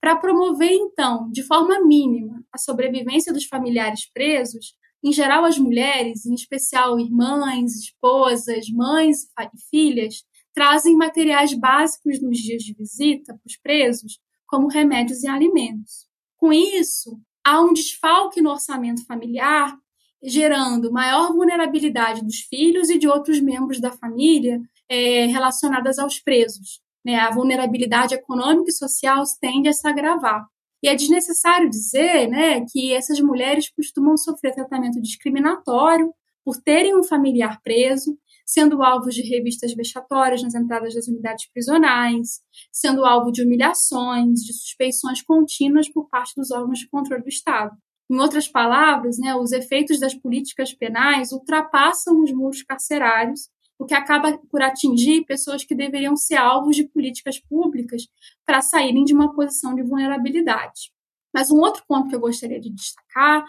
Para 0.00 0.16
promover, 0.16 0.72
então, 0.72 1.30
de 1.30 1.42
forma 1.42 1.78
mínima, 1.84 2.42
a 2.52 2.58
sobrevivência 2.58 3.32
dos 3.32 3.44
familiares 3.44 4.10
presos, 4.12 4.74
em 5.02 5.12
geral, 5.12 5.44
as 5.44 5.58
mulheres, 5.58 6.26
em 6.26 6.34
especial 6.34 6.98
irmãs, 6.98 7.74
esposas, 7.74 8.68
mães 8.70 9.24
e 9.38 9.60
filhas, 9.70 10.24
trazem 10.54 10.96
materiais 10.96 11.54
básicos 11.54 12.20
nos 12.20 12.38
dias 12.38 12.62
de 12.62 12.74
visita 12.74 13.32
para 13.32 13.46
os 13.46 13.56
presos, 13.56 14.20
como 14.46 14.68
remédios 14.68 15.22
e 15.22 15.28
alimentos. 15.28 16.06
Com 16.36 16.52
isso, 16.52 17.18
há 17.44 17.60
um 17.60 17.72
desfalque 17.72 18.40
no 18.40 18.50
orçamento 18.50 19.04
familiar, 19.06 19.74
gerando 20.22 20.92
maior 20.92 21.32
vulnerabilidade 21.32 22.22
dos 22.22 22.40
filhos 22.40 22.90
e 22.90 22.98
de 22.98 23.08
outros 23.08 23.40
membros 23.40 23.80
da 23.80 23.90
família 23.90 24.60
é, 24.88 25.26
relacionadas 25.26 25.98
aos 25.98 26.18
presos. 26.18 26.80
Né? 27.04 27.16
A 27.16 27.30
vulnerabilidade 27.30 28.14
econômica 28.14 28.70
e 28.70 28.74
social 28.74 29.22
tende 29.40 29.68
a 29.68 29.72
se 29.72 29.86
agravar. 29.88 30.46
E 30.82 30.88
é 30.88 30.94
desnecessário 30.94 31.68
dizer 31.68 32.28
né, 32.28 32.64
que 32.70 32.92
essas 32.92 33.20
mulheres 33.20 33.70
costumam 33.70 34.16
sofrer 34.16 34.54
tratamento 34.54 35.00
discriminatório 35.00 36.12
por 36.44 36.56
terem 36.56 36.98
um 36.98 37.02
familiar 37.02 37.60
preso, 37.62 38.18
sendo 38.46 38.82
alvo 38.82 39.10
de 39.10 39.22
revistas 39.22 39.74
vexatórias 39.74 40.42
nas 40.42 40.54
entradas 40.54 40.94
das 40.94 41.06
unidades 41.06 41.48
prisionais, 41.52 42.40
sendo 42.72 43.04
alvo 43.04 43.30
de 43.30 43.42
humilhações, 43.42 44.40
de 44.40 44.52
suspeições 44.52 45.22
contínuas 45.22 45.88
por 45.88 46.08
parte 46.08 46.32
dos 46.36 46.50
órgãos 46.50 46.78
de 46.78 46.88
controle 46.88 47.22
do 47.22 47.28
Estado. 47.28 47.76
Em 48.10 48.18
outras 48.18 48.48
palavras, 48.48 49.18
né, 49.18 49.36
os 49.36 49.52
efeitos 49.52 50.00
das 50.00 50.14
políticas 50.14 50.74
penais 50.74 51.30
ultrapassam 51.30 52.20
os 52.22 52.32
muros 52.32 52.62
carcerários 52.62 53.42
o 53.80 53.86
que 53.86 53.94
acaba 53.94 54.36
por 54.50 54.60
atingir 54.60 55.24
pessoas 55.24 55.64
que 55.64 55.74
deveriam 55.74 56.14
ser 56.14 56.36
alvos 56.36 56.76
de 56.76 56.84
políticas 56.84 57.40
públicas 57.40 58.06
para 58.44 58.60
saírem 58.60 59.04
de 59.04 59.14
uma 59.14 59.34
posição 59.34 59.74
de 59.74 59.82
vulnerabilidade. 59.82 60.92
Mas 61.32 61.50
um 61.50 61.58
outro 61.58 61.82
ponto 61.88 62.10
que 62.10 62.14
eu 62.14 62.20
gostaria 62.20 62.60
de 62.60 62.68
destacar 62.68 63.42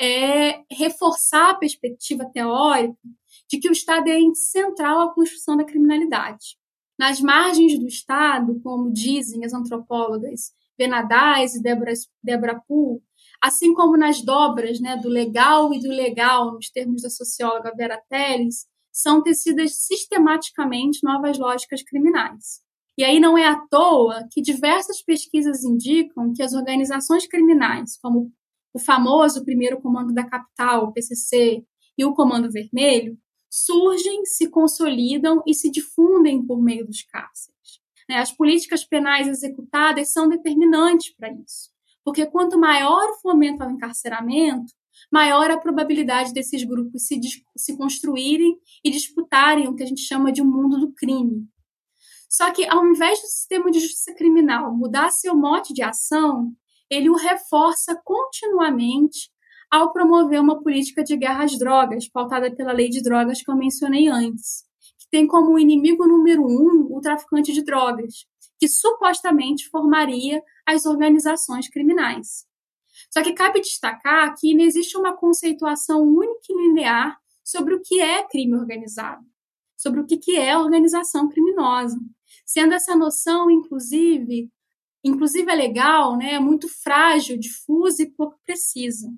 é 0.00 0.62
reforçar 0.70 1.50
a 1.50 1.54
perspectiva 1.54 2.24
teórica 2.24 2.96
de 3.46 3.58
que 3.58 3.68
o 3.68 3.72
Estado 3.72 4.08
é 4.08 4.18
central 4.32 5.02
à 5.02 5.14
construção 5.14 5.54
da 5.54 5.64
criminalidade. 5.64 6.56
Nas 6.98 7.20
margens 7.20 7.78
do 7.78 7.86
Estado, 7.86 8.58
como 8.62 8.90
dizem 8.90 9.44
as 9.44 9.52
antropólogas 9.52 10.54
Benadais 10.78 11.54
e 11.56 11.62
Débora, 11.62 11.92
Débora 12.22 12.58
Poole, 12.66 13.02
assim 13.38 13.74
como 13.74 13.98
nas 13.98 14.22
dobras 14.22 14.80
né, 14.80 14.96
do 14.96 15.10
legal 15.10 15.74
e 15.74 15.78
do 15.78 15.92
ilegal, 15.92 16.54
nos 16.54 16.70
termos 16.70 17.02
da 17.02 17.10
socióloga 17.10 17.74
Vera 17.76 18.00
Teles, 18.08 18.66
são 18.94 19.20
tecidas 19.20 19.74
sistematicamente 19.74 21.00
novas 21.02 21.36
lógicas 21.36 21.82
criminais. 21.82 22.62
E 22.96 23.02
aí 23.02 23.18
não 23.18 23.36
é 23.36 23.44
à 23.44 23.58
toa 23.68 24.28
que 24.30 24.40
diversas 24.40 25.02
pesquisas 25.02 25.64
indicam 25.64 26.32
que 26.32 26.44
as 26.44 26.54
organizações 26.54 27.26
criminais, 27.26 27.98
como 28.00 28.32
o 28.72 28.78
famoso 28.78 29.44
primeiro 29.44 29.80
comando 29.80 30.14
da 30.14 30.24
capital, 30.24 30.84
o 30.84 30.92
PCC, 30.92 31.64
e 31.98 32.04
o 32.04 32.14
Comando 32.14 32.50
Vermelho, 32.50 33.18
surgem, 33.50 34.24
se 34.24 34.48
consolidam 34.48 35.42
e 35.46 35.54
se 35.54 35.70
difundem 35.70 36.44
por 36.44 36.62
meio 36.62 36.86
dos 36.86 37.02
cárceres. 37.02 37.80
Né, 38.08 38.18
as 38.18 38.30
políticas 38.30 38.84
penais 38.84 39.26
executadas 39.26 40.12
são 40.12 40.28
determinantes 40.28 41.14
para 41.14 41.32
isso, 41.32 41.70
porque 42.04 42.26
quanto 42.26 42.58
maior 42.58 43.10
o 43.10 43.20
fomento 43.20 43.62
ao 43.62 43.70
encarceramento, 43.70 44.72
maior 45.12 45.50
a 45.50 45.58
probabilidade 45.58 46.32
desses 46.32 46.64
grupos 46.64 47.06
se, 47.06 47.20
se 47.56 47.76
construírem 47.76 48.56
e 48.84 48.90
disputarem 48.90 49.68
o 49.68 49.74
que 49.74 49.82
a 49.82 49.86
gente 49.86 50.02
chama 50.02 50.32
de 50.32 50.42
um 50.42 50.46
mundo 50.46 50.78
do 50.78 50.92
crime. 50.92 51.46
Só 52.28 52.50
que, 52.50 52.66
ao 52.66 52.84
invés 52.84 53.20
do 53.20 53.26
sistema 53.28 53.70
de 53.70 53.78
justiça 53.78 54.14
criminal 54.14 54.76
mudar 54.76 55.10
seu 55.10 55.36
mote 55.36 55.72
de 55.72 55.82
ação, 55.82 56.52
ele 56.90 57.08
o 57.08 57.16
reforça 57.16 58.00
continuamente 58.04 59.30
ao 59.70 59.92
promover 59.92 60.40
uma 60.40 60.62
política 60.62 61.02
de 61.02 61.16
guerra 61.16 61.44
às 61.44 61.58
drogas, 61.58 62.08
pautada 62.08 62.54
pela 62.54 62.72
lei 62.72 62.88
de 62.88 63.02
drogas 63.02 63.42
que 63.42 63.50
eu 63.50 63.56
mencionei 63.56 64.08
antes, 64.08 64.64
que 64.98 65.08
tem 65.10 65.26
como 65.26 65.58
inimigo 65.58 66.06
número 66.06 66.42
um 66.42 66.88
o 66.90 67.00
traficante 67.00 67.52
de 67.52 67.62
drogas, 67.62 68.26
que 68.58 68.68
supostamente 68.68 69.68
formaria 69.68 70.42
as 70.66 70.86
organizações 70.86 71.68
criminais. 71.68 72.46
Só 73.14 73.22
que 73.22 73.32
cabe 73.32 73.60
destacar 73.60 74.34
que 74.36 74.56
não 74.56 74.64
existe 74.64 74.96
uma 74.96 75.16
conceituação 75.16 76.02
única 76.02 76.46
e 76.50 76.66
linear 76.66 77.16
sobre 77.44 77.72
o 77.72 77.80
que 77.80 78.00
é 78.00 78.26
crime 78.26 78.56
organizado, 78.56 79.24
sobre 79.76 80.00
o 80.00 80.04
que 80.04 80.36
é 80.36 80.58
organização 80.58 81.28
criminosa, 81.28 81.96
sendo 82.44 82.74
essa 82.74 82.96
noção, 82.96 83.48
inclusive, 83.48 84.50
inclusive 85.04 85.48
é 85.48 85.54
legal, 85.54 86.16
né, 86.16 86.40
muito 86.40 86.68
frágil, 86.68 87.38
difusa 87.38 88.02
e 88.02 88.10
pouco 88.10 88.36
precisa. 88.44 89.08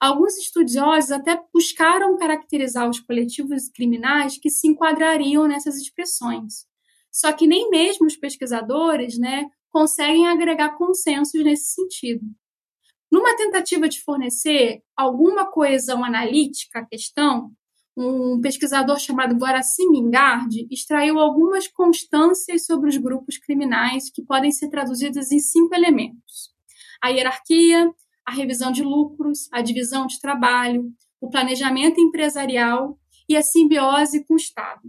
Alguns 0.00 0.38
estudiosos 0.38 1.10
até 1.10 1.38
buscaram 1.52 2.16
caracterizar 2.16 2.88
os 2.88 3.00
coletivos 3.00 3.68
criminais 3.68 4.38
que 4.38 4.48
se 4.48 4.66
enquadrariam 4.66 5.46
nessas 5.46 5.76
expressões. 5.76 6.64
Só 7.12 7.30
que 7.34 7.46
nem 7.46 7.68
mesmo 7.68 8.06
os 8.06 8.16
pesquisadores 8.16 9.18
né, 9.18 9.44
conseguem 9.68 10.26
agregar 10.26 10.78
consensos 10.78 11.44
nesse 11.44 11.74
sentido. 11.74 12.24
Numa 13.10 13.36
tentativa 13.36 13.88
de 13.88 14.02
fornecer 14.02 14.82
alguma 14.96 15.50
coesão 15.50 16.04
analítica 16.04 16.80
à 16.80 16.84
questão, 16.84 17.52
um 17.96 18.40
pesquisador 18.40 18.98
chamado 18.98 19.36
Guaraci 19.36 19.88
Mingard 19.88 20.66
extraiu 20.70 21.18
algumas 21.18 21.66
constâncias 21.66 22.66
sobre 22.66 22.90
os 22.90 22.96
grupos 22.98 23.38
criminais 23.38 24.10
que 24.10 24.22
podem 24.22 24.52
ser 24.52 24.68
traduzidas 24.68 25.32
em 25.32 25.38
cinco 25.38 25.74
elementos: 25.74 26.50
a 27.02 27.08
hierarquia, 27.08 27.90
a 28.26 28.32
revisão 28.32 28.70
de 28.70 28.82
lucros, 28.82 29.48
a 29.52 29.62
divisão 29.62 30.06
de 30.06 30.20
trabalho, 30.20 30.92
o 31.20 31.30
planejamento 31.30 32.00
empresarial 32.00 32.98
e 33.28 33.36
a 33.36 33.42
simbiose 33.42 34.24
com 34.24 34.34
o 34.34 34.36
Estado. 34.36 34.82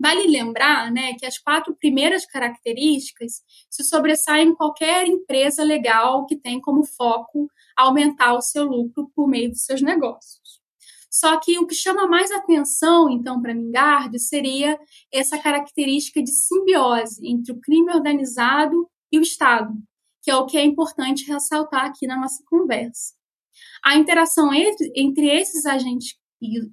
Vale 0.00 0.26
lembrar 0.26 0.90
né, 0.90 1.12
que 1.18 1.26
as 1.26 1.38
quatro 1.38 1.76
primeiras 1.76 2.24
características 2.24 3.42
se 3.68 3.84
sobressaem 3.84 4.48
em 4.48 4.54
qualquer 4.54 5.06
empresa 5.06 5.62
legal 5.62 6.24
que 6.24 6.36
tem 6.36 6.58
como 6.58 6.84
foco 6.84 7.50
aumentar 7.76 8.32
o 8.32 8.40
seu 8.40 8.64
lucro 8.64 9.10
por 9.14 9.28
meio 9.28 9.50
dos 9.50 9.64
seus 9.64 9.82
negócios. 9.82 10.60
Só 11.10 11.38
que 11.38 11.58
o 11.58 11.66
que 11.66 11.74
chama 11.74 12.06
mais 12.06 12.30
atenção, 12.30 13.10
então, 13.10 13.42
para 13.42 13.54
Mingard 13.54 14.18
seria 14.18 14.78
essa 15.12 15.38
característica 15.38 16.22
de 16.22 16.30
simbiose 16.30 17.20
entre 17.26 17.52
o 17.52 17.60
crime 17.60 17.92
organizado 17.92 18.88
e 19.12 19.18
o 19.18 19.22
Estado, 19.22 19.74
que 20.22 20.30
é 20.30 20.36
o 20.36 20.46
que 20.46 20.56
é 20.56 20.64
importante 20.64 21.30
ressaltar 21.30 21.84
aqui 21.84 22.06
na 22.06 22.16
nossa 22.16 22.42
conversa. 22.48 23.12
A 23.84 23.96
interação 23.96 24.54
entre, 24.54 24.90
entre 24.94 25.28
esses 25.28 25.66
agentes 25.66 26.16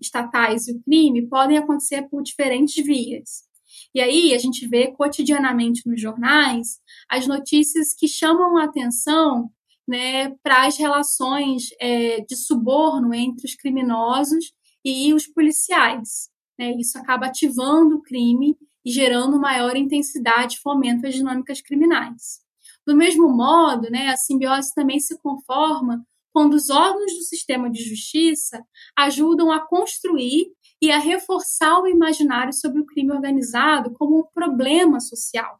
estatais 0.01 0.67
e 0.67 0.73
o 0.73 0.81
crime 0.83 1.27
podem 1.27 1.57
acontecer 1.57 2.03
por 2.09 2.23
diferentes 2.23 2.83
vias. 2.85 3.47
E 3.93 4.01
aí 4.01 4.33
a 4.33 4.37
gente 4.37 4.67
vê 4.67 4.91
cotidianamente 4.91 5.81
nos 5.85 5.99
jornais 6.01 6.79
as 7.09 7.27
notícias 7.27 7.93
que 7.93 8.07
chamam 8.07 8.57
a 8.57 8.65
atenção 8.65 9.49
né, 9.87 10.29
para 10.43 10.67
as 10.67 10.77
relações 10.77 11.69
é, 11.79 12.21
de 12.21 12.35
suborno 12.35 13.13
entre 13.13 13.45
os 13.45 13.55
criminosos 13.55 14.51
e 14.83 15.13
os 15.13 15.25
policiais. 15.27 16.29
Né? 16.59 16.71
Isso 16.77 16.97
acaba 16.97 17.27
ativando 17.27 17.95
o 17.95 18.01
crime 18.01 18.57
e 18.85 18.91
gerando 18.91 19.39
maior 19.39 19.75
intensidade 19.75 20.55
e 20.55 20.59
fomento 20.59 21.07
às 21.07 21.13
dinâmicas 21.13 21.61
criminais. 21.61 22.39
Do 22.85 22.95
mesmo 22.95 23.29
modo, 23.29 23.89
né, 23.89 24.07
a 24.07 24.17
simbiose 24.17 24.73
também 24.73 24.99
se 24.99 25.17
conforma 25.21 26.05
quando 26.37 26.53
os 26.53 26.69
órgãos 26.69 27.13
do 27.15 27.23
sistema 27.23 27.67
de 27.67 27.83
justiça 27.83 28.63
ajudam 28.95 29.51
a 29.51 29.59
construir 29.59 30.51
e 30.79 30.91
a 30.91 30.99
reforçar 30.99 31.81
o 31.81 31.87
imaginário 31.87 32.53
sobre 32.53 32.79
o 32.79 32.85
crime 32.85 33.11
organizado 33.11 33.91
como 33.93 34.19
um 34.19 34.23
problema 34.35 34.99
social, 34.99 35.59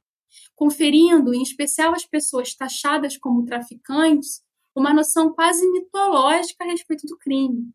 conferindo, 0.55 1.34
em 1.34 1.41
especial 1.41 1.96
às 1.96 2.05
pessoas 2.05 2.53
taxadas 2.53 3.17
como 3.17 3.43
traficantes, 3.43 4.43
uma 4.75 4.93
noção 4.93 5.34
quase 5.34 5.67
mitológica 5.72 6.63
a 6.63 6.67
respeito 6.67 7.07
do 7.07 7.17
crime. 7.17 7.72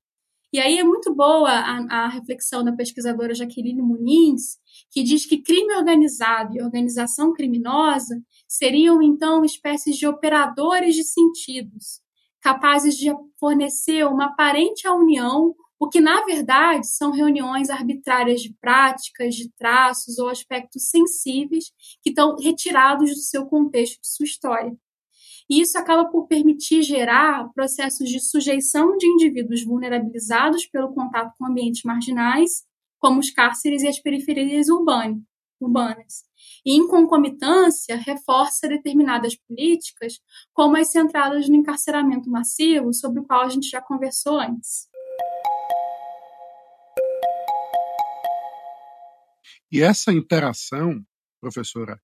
E 0.52 0.60
aí 0.60 0.78
é 0.78 0.84
muito 0.84 1.12
boa 1.12 1.50
a, 1.50 2.04
a 2.04 2.08
reflexão 2.08 2.62
da 2.62 2.70
pesquisadora 2.70 3.34
Jaqueline 3.34 3.82
Muniz, 3.82 4.60
que 4.92 5.02
diz 5.02 5.26
que 5.26 5.42
crime 5.42 5.74
organizado 5.74 6.56
e 6.56 6.62
organização 6.62 7.32
criminosa 7.32 8.22
seriam, 8.46 9.02
então, 9.02 9.44
espécies 9.44 9.96
de 9.96 10.06
operadores 10.06 10.94
de 10.94 11.02
sentidos, 11.02 12.01
capazes 12.42 12.96
de 12.96 13.10
fornecer 13.38 14.04
uma 14.04 14.26
aparente 14.26 14.86
união, 14.88 15.54
o 15.78 15.88
que 15.88 16.00
na 16.00 16.24
verdade 16.24 16.86
são 16.88 17.12
reuniões 17.12 17.70
arbitrárias 17.70 18.42
de 18.42 18.52
práticas, 18.60 19.34
de 19.34 19.50
traços 19.52 20.18
ou 20.18 20.28
aspectos 20.28 20.90
sensíveis 20.90 21.72
que 22.02 22.10
estão 22.10 22.36
retirados 22.36 23.10
do 23.10 23.20
seu 23.20 23.46
contexto, 23.46 24.00
de 24.00 24.08
sua 24.08 24.24
história. 24.24 24.76
E 25.48 25.60
isso 25.60 25.78
acaba 25.78 26.04
por 26.04 26.26
permitir 26.26 26.82
gerar 26.82 27.48
processos 27.52 28.08
de 28.08 28.20
sujeição 28.20 28.96
de 28.96 29.06
indivíduos 29.06 29.64
vulnerabilizados 29.64 30.66
pelo 30.66 30.92
contato 30.94 31.34
com 31.38 31.46
ambientes 31.46 31.82
marginais, 31.84 32.64
como 32.98 33.20
os 33.20 33.30
cárceres 33.30 33.82
e 33.82 33.88
as 33.88 33.98
periferias 33.98 34.68
urbanas 34.68 36.24
e, 36.64 36.76
em 36.76 36.86
concomitância, 36.86 37.96
reforça 37.96 38.68
determinadas 38.68 39.36
políticas, 39.36 40.20
como 40.52 40.76
as 40.76 40.90
centradas 40.90 41.48
no 41.48 41.56
encarceramento 41.56 42.30
massivo, 42.30 42.92
sobre 42.92 43.20
o 43.20 43.24
qual 43.24 43.42
a 43.42 43.48
gente 43.48 43.68
já 43.68 43.80
conversou 43.80 44.38
antes. 44.38 44.88
E 49.70 49.80
essa 49.80 50.12
interação, 50.12 51.02
professora, 51.40 51.98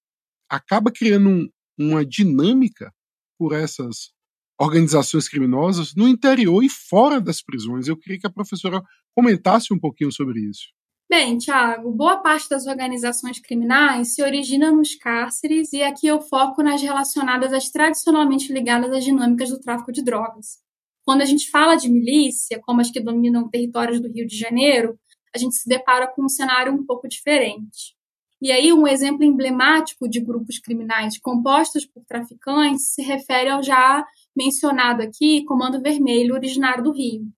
acaba 0.48 0.90
criando 0.90 1.28
um, 1.28 1.48
uma 1.78 2.04
dinâmica 2.04 2.92
por 3.38 3.52
essas 3.52 4.10
organizações 4.58 5.28
criminosas 5.28 5.94
no 5.94 6.08
interior 6.08 6.64
e 6.64 6.68
fora 6.68 7.20
das 7.20 7.42
prisões. 7.42 7.86
Eu 7.86 7.96
queria 7.96 8.18
que 8.18 8.26
a 8.26 8.32
professora 8.32 8.82
comentasse 9.14 9.72
um 9.72 9.78
pouquinho 9.78 10.10
sobre 10.10 10.40
isso. 10.40 10.66
Bem, 11.10 11.38
Tiago, 11.38 11.90
boa 11.90 12.18
parte 12.18 12.50
das 12.50 12.66
organizações 12.66 13.40
criminais 13.40 14.12
se 14.14 14.22
origina 14.22 14.70
nos 14.70 14.94
cárceres 14.94 15.72
e 15.72 15.82
aqui 15.82 16.06
eu 16.06 16.20
foco 16.20 16.62
nas 16.62 16.82
relacionadas 16.82 17.50
às 17.50 17.70
tradicionalmente 17.70 18.52
ligadas 18.52 18.92
às 18.92 19.02
dinâmicas 19.02 19.48
do 19.48 19.58
tráfico 19.58 19.90
de 19.90 20.04
drogas. 20.04 20.58
Quando 21.06 21.22
a 21.22 21.24
gente 21.24 21.50
fala 21.50 21.76
de 21.76 21.90
milícia, 21.90 22.60
como 22.62 22.82
as 22.82 22.90
que 22.90 23.00
dominam 23.00 23.48
territórios 23.48 24.02
do 24.02 24.12
Rio 24.12 24.26
de 24.26 24.36
Janeiro, 24.36 24.98
a 25.34 25.38
gente 25.38 25.54
se 25.54 25.66
depara 25.66 26.06
com 26.06 26.26
um 26.26 26.28
cenário 26.28 26.74
um 26.74 26.84
pouco 26.84 27.08
diferente. 27.08 27.96
E 28.42 28.52
aí, 28.52 28.70
um 28.70 28.86
exemplo 28.86 29.24
emblemático 29.24 30.06
de 30.06 30.20
grupos 30.20 30.58
criminais 30.58 31.18
compostos 31.18 31.86
por 31.86 32.04
traficantes 32.04 32.92
se 32.92 33.00
refere 33.00 33.48
ao 33.48 33.62
já 33.62 34.04
mencionado 34.36 35.02
aqui 35.02 35.42
Comando 35.46 35.80
Vermelho, 35.80 36.34
originário 36.34 36.84
do 36.84 36.92
Rio. 36.92 37.32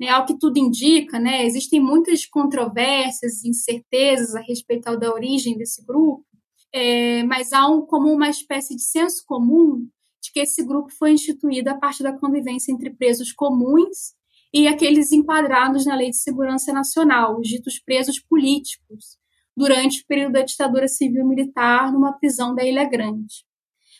Né, 0.00 0.08
ao 0.08 0.24
que 0.24 0.38
tudo 0.38 0.58
indica, 0.58 1.18
né, 1.18 1.44
existem 1.44 1.80
muitas 1.80 2.24
controvérsias 2.24 3.42
e 3.42 3.48
incertezas 3.48 4.36
a 4.36 4.40
respeito 4.40 4.96
da 4.96 5.12
origem 5.12 5.58
desse 5.58 5.84
grupo, 5.84 6.24
é, 6.72 7.24
mas 7.24 7.52
há 7.52 7.66
um, 7.66 7.82
como 7.82 8.12
uma 8.12 8.28
espécie 8.28 8.76
de 8.76 8.82
senso 8.82 9.24
comum 9.26 9.88
de 10.22 10.32
que 10.32 10.40
esse 10.40 10.64
grupo 10.64 10.90
foi 10.92 11.12
instituído 11.12 11.70
a 11.70 11.74
partir 11.74 12.02
da 12.02 12.16
convivência 12.16 12.70
entre 12.70 12.90
presos 12.90 13.32
comuns 13.32 14.14
e 14.52 14.66
aqueles 14.66 15.12
enquadrados 15.12 15.84
na 15.84 15.94
Lei 15.94 16.10
de 16.10 16.16
Segurança 16.16 16.72
Nacional, 16.72 17.38
os 17.38 17.48
ditos 17.48 17.78
presos 17.78 18.18
políticos, 18.18 19.18
durante 19.56 20.02
o 20.02 20.06
período 20.06 20.32
da 20.34 20.42
ditadura 20.42 20.88
civil-militar 20.88 21.92
numa 21.92 22.12
prisão 22.12 22.54
da 22.54 22.64
Ilha 22.64 22.88
Grande. 22.88 23.44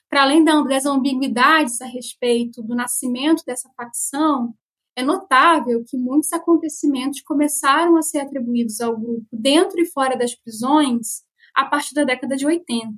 Para 0.08 0.22
além 0.22 0.42
das 0.44 0.86
ambiguidades 0.86 1.80
a 1.82 1.86
respeito 1.86 2.62
do 2.62 2.74
nascimento 2.74 3.42
dessa 3.44 3.68
facção, 3.76 4.54
é 4.98 5.02
notável 5.02 5.84
que 5.86 5.96
muitos 5.96 6.32
acontecimentos 6.32 7.20
começaram 7.20 7.96
a 7.96 8.02
ser 8.02 8.18
atribuídos 8.18 8.80
ao 8.80 8.98
grupo 8.98 9.28
dentro 9.32 9.80
e 9.80 9.86
fora 9.86 10.16
das 10.16 10.34
prisões 10.34 11.22
a 11.54 11.64
partir 11.64 11.94
da 11.94 12.02
década 12.02 12.34
de 12.34 12.44
80. 12.44 12.92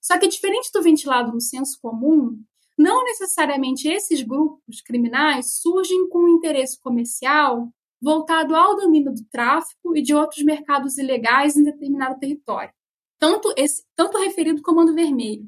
Só 0.00 0.18
que, 0.18 0.26
diferente 0.26 0.70
do 0.74 0.82
ventilado 0.82 1.32
no 1.32 1.40
senso 1.40 1.78
comum, 1.80 2.42
não 2.76 3.04
necessariamente 3.04 3.86
esses 3.86 4.20
grupos 4.20 4.80
criminais 4.80 5.60
surgem 5.60 6.08
com 6.08 6.24
um 6.24 6.36
interesse 6.36 6.80
comercial 6.80 7.68
voltado 8.02 8.56
ao 8.56 8.74
domínio 8.74 9.14
do 9.14 9.24
tráfico 9.30 9.96
e 9.96 10.02
de 10.02 10.12
outros 10.12 10.42
mercados 10.42 10.98
ilegais 10.98 11.56
em 11.56 11.62
determinado 11.62 12.18
território. 12.18 12.72
Tanto, 13.16 13.54
esse, 13.56 13.84
tanto 13.94 14.18
referido 14.18 14.60
Comando 14.60 14.92
Vermelho, 14.92 15.46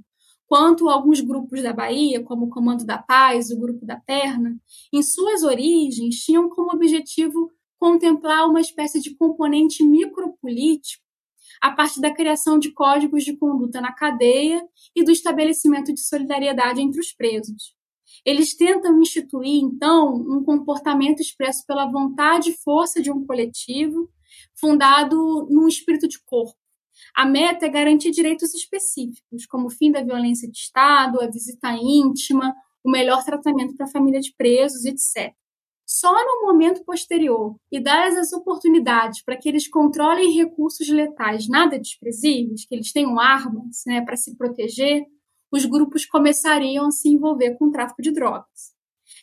quanto 0.50 0.88
alguns 0.88 1.20
grupos 1.20 1.62
da 1.62 1.72
Bahia, 1.72 2.24
como 2.24 2.46
o 2.46 2.50
Comando 2.50 2.84
da 2.84 2.98
Paz, 2.98 3.52
o 3.52 3.60
Grupo 3.60 3.86
da 3.86 3.94
Perna, 3.94 4.60
em 4.92 5.00
suas 5.00 5.44
origens 5.44 6.16
tinham 6.16 6.48
como 6.48 6.74
objetivo 6.74 7.52
contemplar 7.78 8.48
uma 8.48 8.60
espécie 8.60 9.00
de 9.00 9.14
componente 9.14 9.84
micropolítico 9.86 11.04
a 11.62 11.70
partir 11.70 12.00
da 12.00 12.12
criação 12.12 12.58
de 12.58 12.72
códigos 12.72 13.22
de 13.22 13.36
conduta 13.36 13.80
na 13.80 13.92
cadeia 13.92 14.60
e 14.94 15.04
do 15.04 15.12
estabelecimento 15.12 15.94
de 15.94 16.00
solidariedade 16.00 16.80
entre 16.80 16.98
os 16.98 17.12
presos. 17.12 17.76
Eles 18.26 18.52
tentam 18.56 19.00
instituir, 19.00 19.62
então, 19.62 20.12
um 20.12 20.42
comportamento 20.42 21.20
expresso 21.20 21.64
pela 21.64 21.86
vontade 21.86 22.50
e 22.50 22.56
força 22.56 23.00
de 23.00 23.12
um 23.12 23.24
coletivo, 23.24 24.10
fundado 24.58 25.46
num 25.48 25.68
espírito 25.68 26.08
de 26.08 26.20
corpo, 26.24 26.59
a 27.14 27.26
meta 27.26 27.66
é 27.66 27.68
garantir 27.68 28.10
direitos 28.10 28.54
específicos, 28.54 29.46
como 29.46 29.66
o 29.66 29.70
fim 29.70 29.90
da 29.90 30.02
violência 30.02 30.48
de 30.50 30.56
Estado, 30.56 31.20
a 31.20 31.26
visita 31.26 31.72
íntima, 31.72 32.54
o 32.84 32.90
melhor 32.90 33.24
tratamento 33.24 33.76
para 33.76 33.86
a 33.86 33.90
família 33.90 34.20
de 34.20 34.34
presos, 34.36 34.84
etc. 34.84 35.34
Só 35.86 36.12
no 36.12 36.46
momento 36.46 36.84
posterior 36.84 37.56
e 37.70 37.80
dadas 37.80 38.16
as 38.16 38.32
oportunidades 38.32 39.24
para 39.24 39.36
que 39.36 39.48
eles 39.48 39.66
controlem 39.66 40.32
recursos 40.32 40.88
letais 40.88 41.48
nada 41.48 41.78
desprezíveis, 41.78 42.64
que 42.64 42.74
eles 42.74 42.92
tenham 42.92 43.18
armas 43.18 43.82
né, 43.86 44.00
para 44.00 44.16
se 44.16 44.36
proteger, 44.36 45.04
os 45.52 45.64
grupos 45.64 46.06
começariam 46.06 46.86
a 46.86 46.90
se 46.92 47.08
envolver 47.08 47.56
com 47.58 47.66
o 47.66 47.72
tráfico 47.72 48.00
de 48.02 48.12
drogas. 48.12 48.72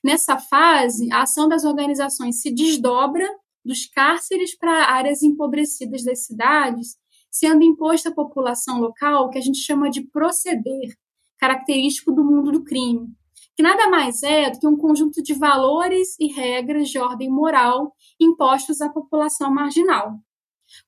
Nessa 0.03 0.37
fase, 0.37 1.09
a 1.11 1.21
ação 1.21 1.47
das 1.47 1.63
organizações 1.63 2.41
se 2.41 2.53
desdobra 2.53 3.25
dos 3.63 3.85
cárceres 3.85 4.57
para 4.57 4.91
áreas 4.91 5.23
empobrecidas 5.23 6.03
das 6.03 6.25
cidades 6.25 6.97
sendo 7.37 7.63
imposto 7.63 8.09
à 8.09 8.11
população 8.13 8.79
local 8.79 9.25
o 9.25 9.29
que 9.29 9.37
a 9.37 9.41
gente 9.41 9.59
chama 9.59 9.89
de 9.89 10.01
proceder, 10.01 10.95
característico 11.37 12.11
do 12.11 12.23
mundo 12.23 12.51
do 12.51 12.63
crime, 12.63 13.07
que 13.55 13.63
nada 13.63 13.89
mais 13.89 14.23
é 14.23 14.49
do 14.49 14.59
que 14.59 14.67
um 14.67 14.77
conjunto 14.77 15.21
de 15.21 15.33
valores 15.33 16.15
e 16.19 16.27
regras 16.27 16.89
de 16.89 16.99
ordem 16.99 17.29
moral 17.29 17.93
impostos 18.19 18.81
à 18.81 18.89
população 18.89 19.53
marginal. 19.53 20.19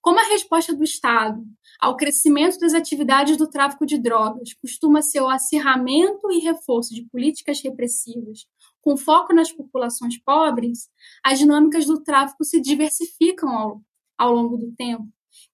Como 0.01 0.19
a 0.19 0.27
resposta 0.27 0.75
do 0.75 0.83
Estado 0.83 1.41
ao 1.79 1.95
crescimento 1.95 2.59
das 2.59 2.73
atividades 2.73 3.38
do 3.38 3.49
tráfico 3.49 3.85
de 3.85 3.97
drogas 3.97 4.53
costuma 4.62 5.01
ser 5.01 5.21
o 5.21 5.29
acirramento 5.29 6.31
e 6.31 6.39
reforço 6.39 6.93
de 6.93 7.07
políticas 7.09 7.62
repressivas 7.63 8.45
com 8.81 8.97
foco 8.97 9.33
nas 9.33 9.51
populações 9.51 10.21
pobres, 10.21 10.89
as 11.23 11.39
dinâmicas 11.39 11.85
do 11.85 12.01
tráfico 12.03 12.43
se 12.43 12.59
diversificam 12.59 13.49
ao, 13.49 13.81
ao 14.17 14.33
longo 14.33 14.57
do 14.57 14.73
tempo 14.75 15.07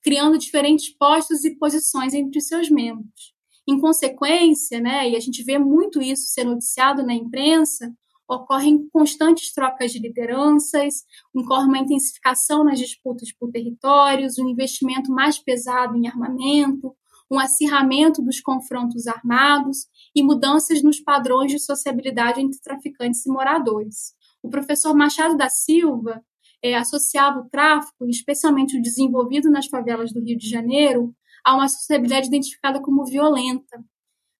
criando 0.06 0.38
diferentes 0.38 0.96
postos 0.96 1.44
e 1.44 1.56
posições 1.58 2.13
entre 2.13 2.38
os 2.38 2.48
seus 2.48 2.70
membros. 2.70 3.34
Em 3.68 3.80
consequência, 3.80 4.80
né, 4.80 5.10
e 5.10 5.15
a 5.15 5.20
gente 5.20 5.44
vê 5.44 5.58
muito 5.58 6.00
isso 6.00 6.28
ser 6.28 6.44
noticiado 6.44 7.04
na 7.04 7.15
imprensa, 7.15 7.91
ocorrem 8.30 8.88
constantes 8.94 9.52
trocas 9.52 9.91
de 9.91 9.98
lideranças, 9.98 11.04
ocorre 11.34 11.65
uma 11.65 11.80
intensificação 11.80 12.63
nas 12.63 12.78
disputas 12.78 13.32
por 13.32 13.50
territórios, 13.50 14.38
um 14.38 14.48
investimento 14.48 15.12
mais 15.12 15.39
pesado 15.39 15.98
em 15.98 16.08
armamento, 16.08 16.96
um 17.30 17.39
acirramento 17.39 18.22
dos 18.22 18.39
confrontos 18.39 19.08
armados 19.08 19.88
e 20.15 20.22
mudanças 20.22 20.84
nos 20.84 21.00
padrões 21.00 21.52
de 21.52 21.58
sociabilidade 21.58 22.39
entre 22.39 22.60
traficantes 22.62 23.26
e 23.26 23.32
moradores. 23.32 24.13
O 24.44 24.52
professor 24.52 24.94
Machado 24.94 25.36
da 25.36 25.50
Silva 25.50 26.24
é, 26.63 26.76
associava 26.76 27.39
o 27.39 27.50
tráfico, 27.50 28.08
especialmente 28.08 28.78
o 28.78 28.82
desenvolvido 28.82 29.50
nas 29.50 29.68
favelas 29.68 30.12
do 30.12 30.22
Rio 30.22 30.38
de 30.38 30.50
Janeiro, 30.50 31.13
a 31.44 31.56
uma 31.56 31.68
sociabilidade 31.68 32.28
identificada 32.28 32.82
como 32.82 33.06
violenta. 33.06 33.84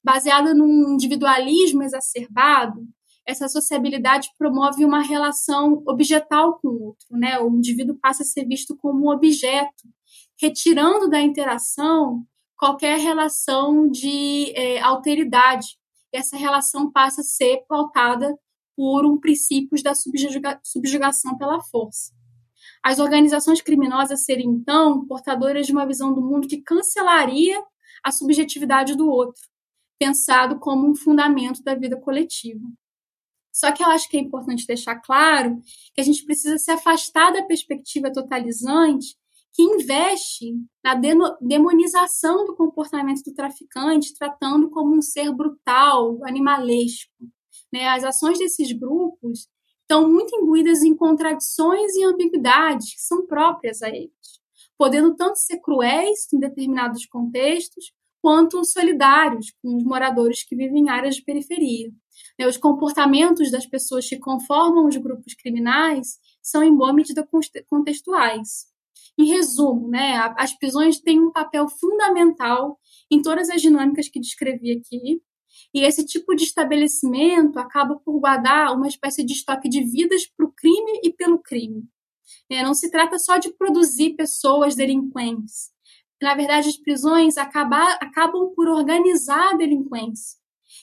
Baseada 0.04 0.54
num 0.54 0.93
individualismo 0.93 1.84
exacerbado, 1.84 2.88
essa 3.28 3.49
sociabilidade 3.49 4.30
promove 4.38 4.86
uma 4.86 5.01
relação 5.01 5.82
objetal 5.88 6.60
com 6.60 6.67
o 6.67 6.84
outro, 6.84 7.08
né? 7.12 7.39
O 7.39 7.49
indivíduo 7.49 7.97
passa 7.99 8.21
a 8.21 8.25
ser 8.25 8.45
visto 8.45 8.78
como 8.78 9.06
um 9.06 9.12
objeto, 9.12 9.89
retirando 10.39 11.10
da 11.10 11.19
interação 11.19 12.23
qualquer 12.56 12.99
relação 12.99 13.89
de 13.89 14.51
é, 14.56 14.80
alteridade. 14.80 15.78
Essa 16.13 16.38
relação 16.38 16.91
passa 16.91 17.21
a 17.21 17.23
ser 17.23 17.65
pautada 17.67 18.38
por 18.75 19.05
um 19.05 19.19
princípio 19.19 19.81
da 19.81 19.95
subjuga 19.95 20.59
subjugação 20.63 21.38
pela 21.38 21.61
força. 21.61 22.13
As 22.83 22.99
organizações 22.99 23.61
criminosas 23.61 24.25
seriam, 24.25 24.53
então, 24.53 25.05
portadoras 25.07 25.65
de 25.65 25.71
uma 25.71 25.85
visão 25.85 26.13
do 26.13 26.21
mundo 26.21 26.47
que 26.47 26.61
cancelaria 26.61 27.61
a 28.03 28.11
subjetividade 28.11 28.95
do 28.95 29.09
outro, 29.09 29.41
pensado 29.99 30.59
como 30.59 30.89
um 30.89 30.95
fundamento 30.95 31.63
da 31.63 31.73
vida 31.73 31.99
coletiva. 31.99 32.65
Só 33.51 33.71
que 33.71 33.81
eu 33.81 33.88
acho 33.88 34.09
que 34.09 34.17
é 34.17 34.19
importante 34.19 34.67
deixar 34.67 34.97
claro 34.97 35.61
que 35.93 36.01
a 36.01 36.03
gente 36.03 36.25
precisa 36.25 36.57
se 36.57 36.69
afastar 36.69 37.31
da 37.31 37.43
perspectiva 37.43 38.11
totalizante 38.11 39.15
que 39.53 39.63
investe 39.63 40.53
na 40.83 40.93
demonização 41.41 42.45
do 42.45 42.55
comportamento 42.55 43.23
do 43.23 43.33
traficante, 43.33 44.13
tratando 44.13 44.69
como 44.69 44.93
um 44.93 45.01
ser 45.01 45.33
brutal, 45.33 46.19
animalesco. 46.25 47.13
Né? 47.75 47.88
As 47.88 48.05
ações 48.05 48.39
desses 48.39 48.71
grupos 48.71 49.49
estão 49.81 50.09
muito 50.09 50.33
imbuídas 50.33 50.81
em 50.81 50.95
contradições 50.95 51.93
e 51.97 52.05
ambiguidades 52.05 52.93
que 52.93 53.01
são 53.01 53.27
próprias 53.27 53.81
a 53.81 53.89
eles, 53.89 54.39
podendo 54.77 55.13
tanto 55.13 55.38
ser 55.38 55.59
cruéis 55.59 56.31
em 56.33 56.39
determinados 56.39 57.05
contextos, 57.05 57.91
quanto 58.21 58.63
solidários 58.63 59.53
com 59.61 59.75
os 59.75 59.83
moradores 59.83 60.41
que 60.43 60.55
vivem 60.55 60.83
em 60.83 60.89
áreas 60.89 61.17
de 61.17 61.23
periferia. 61.23 61.91
Né, 62.39 62.47
os 62.47 62.55
comportamentos 62.55 63.51
das 63.51 63.65
pessoas 63.65 64.07
que 64.07 64.17
conformam 64.17 64.88
os 64.88 64.95
grupos 64.95 65.33
criminais 65.33 66.17
são, 66.41 66.63
em 66.63 66.73
boa 66.73 66.93
medida, 66.93 67.27
contextuais. 67.67 68.67
Em 69.17 69.25
resumo, 69.25 69.89
né, 69.89 70.33
as 70.38 70.57
prisões 70.57 70.99
têm 71.01 71.19
um 71.19 71.31
papel 71.31 71.67
fundamental 71.67 72.79
em 73.11 73.21
todas 73.21 73.49
as 73.49 73.61
dinâmicas 73.61 74.07
que 74.07 74.19
descrevi 74.19 74.71
aqui, 74.71 75.21
e 75.73 75.83
esse 75.83 76.05
tipo 76.05 76.35
de 76.35 76.43
estabelecimento 76.43 77.57
acaba 77.59 77.95
por 78.03 78.19
guardar 78.19 78.73
uma 78.73 78.87
espécie 78.87 79.23
de 79.23 79.33
estoque 79.33 79.69
de 79.69 79.83
vidas 79.83 80.25
para 80.25 80.45
o 80.45 80.51
crime 80.51 80.99
e 81.03 81.11
pelo 81.11 81.39
crime. 81.39 81.83
É, 82.49 82.63
não 82.63 82.73
se 82.73 82.89
trata 82.89 83.17
só 83.19 83.37
de 83.37 83.53
produzir 83.53 84.15
pessoas 84.15 84.75
delinquentes. 84.75 85.71
Na 86.21 86.33
verdade, 86.33 86.69
as 86.69 86.77
prisões 86.77 87.37
acabam, 87.37 87.97
acabam 88.01 88.51
por 88.55 88.67
organizar 88.67 89.53
a 89.53 89.57
delinquência. 89.57 90.39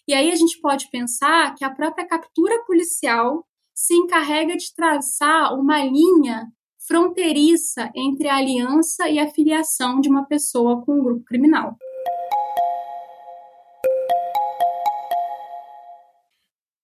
E 0.07 0.15
aí 0.15 0.31
a 0.31 0.37
gente 0.37 0.61
pode 0.61 0.89
pensar 0.91 1.55
que 1.55 1.65
a 1.65 1.71
própria 1.71 2.07
captura 2.07 2.63
policial 2.65 3.47
se 3.75 3.95
encarrega 3.95 4.57
de 4.57 4.75
traçar 4.75 5.55
uma 5.59 5.83
linha 5.85 6.47
fronteiriça 6.87 7.91
entre 7.95 8.29
a 8.29 8.37
aliança 8.37 9.09
e 9.09 9.19
a 9.19 9.29
filiação 9.29 10.01
de 10.01 10.09
uma 10.09 10.27
pessoa 10.27 10.85
com 10.85 10.99
um 10.99 11.03
grupo 11.03 11.25
criminal. 11.25 11.77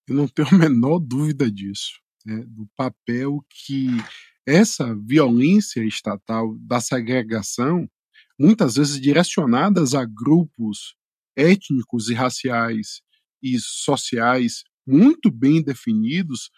Eu 0.08 0.14
não 0.14 0.26
tenho 0.26 0.48
a 0.48 0.52
menor 0.56 0.98
dúvida 0.98 1.50
disso, 1.50 2.00
né, 2.24 2.42
do 2.46 2.66
papel 2.76 3.44
que 3.50 3.88
essa 4.46 4.96
violência 5.06 5.84
estatal 5.84 6.56
da 6.60 6.80
segregação, 6.80 7.86
muitas 8.38 8.76
vezes 8.76 9.00
direcionadas 9.00 9.94
a 9.94 10.06
grupos 10.06 10.94
étnicos 11.36 12.08
e 12.08 12.14
raciais 12.14 13.02
e 13.42 13.58
sociais 13.60 14.64
muito 14.86 15.30
bem 15.30 15.62
definidos, 15.62 16.50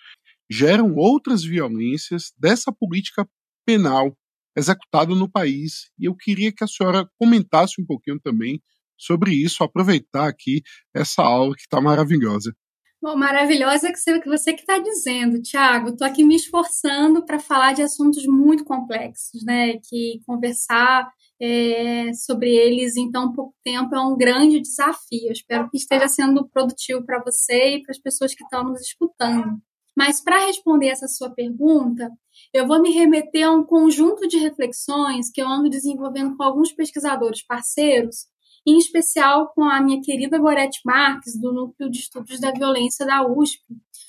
geram 0.48 0.94
outras 0.94 1.42
violências 1.42 2.32
dessa 2.38 2.72
política 2.72 3.28
penal 3.66 4.16
executada 4.56 5.14
no 5.14 5.28
país. 5.28 5.90
E 5.98 6.04
eu 6.04 6.14
queria 6.14 6.52
que 6.52 6.62
a 6.62 6.68
senhora 6.68 7.08
comentasse 7.18 7.80
um 7.80 7.84
pouquinho 7.84 8.20
também 8.20 8.62
sobre 8.96 9.32
isso, 9.32 9.64
aproveitar 9.64 10.28
aqui 10.28 10.62
essa 10.94 11.22
aula 11.22 11.54
que 11.54 11.62
está 11.62 11.80
maravilhosa. 11.80 12.54
Bom, 13.02 13.16
maravilhosa 13.16 13.90
que 13.90 14.28
você 14.28 14.52
que 14.52 14.60
está 14.60 14.78
dizendo, 14.78 15.40
Tiago. 15.40 15.88
Estou 15.88 16.06
aqui 16.06 16.22
me 16.22 16.36
esforçando 16.36 17.24
para 17.24 17.38
falar 17.38 17.72
de 17.72 17.80
assuntos 17.80 18.26
muito 18.26 18.62
complexos, 18.62 19.42
né? 19.42 19.78
Que 19.88 20.20
conversar 20.26 21.10
é, 21.40 22.12
sobre 22.12 22.54
eles 22.54 22.98
em 22.98 23.10
tão 23.10 23.32
pouco 23.32 23.54
tempo 23.64 23.94
é 23.94 24.00
um 24.00 24.18
grande 24.18 24.60
desafio. 24.60 25.28
Eu 25.28 25.32
espero 25.32 25.70
que 25.70 25.78
esteja 25.78 26.08
sendo 26.08 26.46
produtivo 26.50 27.02
para 27.06 27.22
você 27.24 27.76
e 27.76 27.82
para 27.82 27.92
as 27.92 27.98
pessoas 27.98 28.34
que 28.34 28.44
estão 28.44 28.64
nos 28.64 28.82
escutando. 28.82 29.58
Mas 29.96 30.22
para 30.22 30.44
responder 30.44 30.88
essa 30.88 31.08
sua 31.08 31.30
pergunta, 31.30 32.10
eu 32.52 32.66
vou 32.66 32.82
me 32.82 32.90
remeter 32.90 33.46
a 33.48 33.50
um 33.50 33.64
conjunto 33.64 34.28
de 34.28 34.36
reflexões 34.36 35.30
que 35.32 35.40
eu 35.40 35.48
ando 35.48 35.70
desenvolvendo 35.70 36.36
com 36.36 36.42
alguns 36.42 36.70
pesquisadores 36.70 37.42
parceiros, 37.46 38.26
em 38.66 38.78
especial 38.78 39.52
com 39.54 39.64
a 39.64 39.80
minha 39.80 40.00
querida 40.00 40.38
Gorete 40.38 40.80
Marques, 40.84 41.38
do 41.40 41.52
Núcleo 41.52 41.90
de 41.90 41.98
Estudos 41.98 42.40
da 42.40 42.52
Violência 42.52 43.06
da 43.06 43.26
USP, 43.26 43.62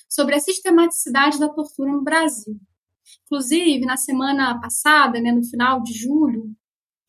sobre 0.09 0.35
a 0.35 0.39
sistematicidade 0.39 1.39
da 1.39 1.49
tortura 1.49 1.91
no 1.91 2.03
Brasil. 2.03 2.59
Inclusive, 3.25 3.85
na 3.85 3.97
semana 3.97 4.59
passada, 4.59 5.19
né, 5.19 5.31
no 5.31 5.43
final 5.43 5.81
de 5.81 5.93
julho, 5.93 6.53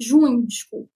junho, 0.00 0.46
desculpa, 0.46 0.92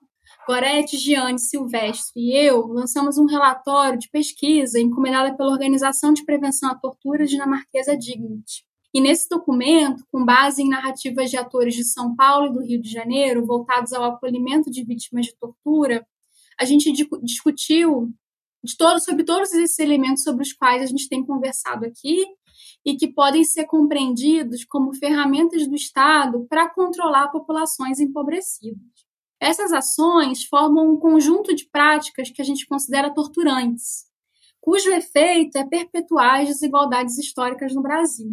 Gorete, 0.47 0.97
Giane 0.97 1.41
Silvestre 1.41 2.13
e 2.17 2.37
eu 2.37 2.69
lançamos 2.69 3.19
um 3.19 3.27
relatório 3.27 3.99
de 3.99 4.09
pesquisa 4.09 4.81
encomendada 4.81 5.37
pela 5.37 5.51
Organização 5.51 6.13
de 6.13 6.25
Prevenção 6.25 6.71
à 6.71 6.75
Tortura 6.77 7.27
dinamarquesa 7.27 7.97
Dignity. 7.97 8.65
E 8.95 9.01
nesse 9.01 9.29
documento, 9.29 10.05
com 10.11 10.25
base 10.25 10.63
em 10.63 10.69
narrativas 10.69 11.31
de 11.31 11.37
atores 11.37 11.75
de 11.75 11.85
São 11.85 12.15
Paulo 12.15 12.47
e 12.47 12.53
do 12.53 12.65
Rio 12.65 12.81
de 12.81 12.91
Janeiro 12.91 13.45
voltados 13.45 13.93
ao 13.93 14.05
acolhimento 14.05 14.71
de 14.71 14.85
vítimas 14.85 15.27
de 15.27 15.37
tortura, 15.37 16.07
a 16.59 16.65
gente 16.65 16.93
discutiu 17.23 18.13
de 18.65 18.77
sobre 19.01 19.25
todos 19.25 19.53
esses 19.53 19.79
elementos 19.79 20.23
sobre 20.23 20.43
os 20.43 20.53
quais 20.53 20.83
a 20.83 20.87
gente 20.87 21.09
tem 21.09 21.25
conversado 21.25 21.87
aqui 21.87 22.25
e 22.85 22.97
que 22.97 23.13
podem 23.13 23.45
ser 23.45 23.67
compreendidos 23.67 24.65
como 24.65 24.95
ferramentas 24.95 25.67
do 25.69 25.75
Estado 25.75 26.47
para 26.49 26.69
controlar 26.69 27.29
populações 27.29 28.01
empobrecidas. 28.01 28.81
Essas 29.41 29.73
ações 29.73 30.45
formam 30.45 30.93
um 30.93 30.99
conjunto 30.99 31.55
de 31.55 31.69
práticas 31.69 32.31
que 32.31 32.41
a 32.41 32.45
gente 32.45 32.67
considera 32.67 33.13
torturantes, 33.13 34.07
cujo 34.61 34.91
efeito 34.91 35.59
é 35.59 35.65
perpetuar 35.65 36.41
as 36.41 36.49
desigualdades 36.49 37.19
históricas 37.19 37.75
no 37.75 37.83
Brasil. 37.83 38.31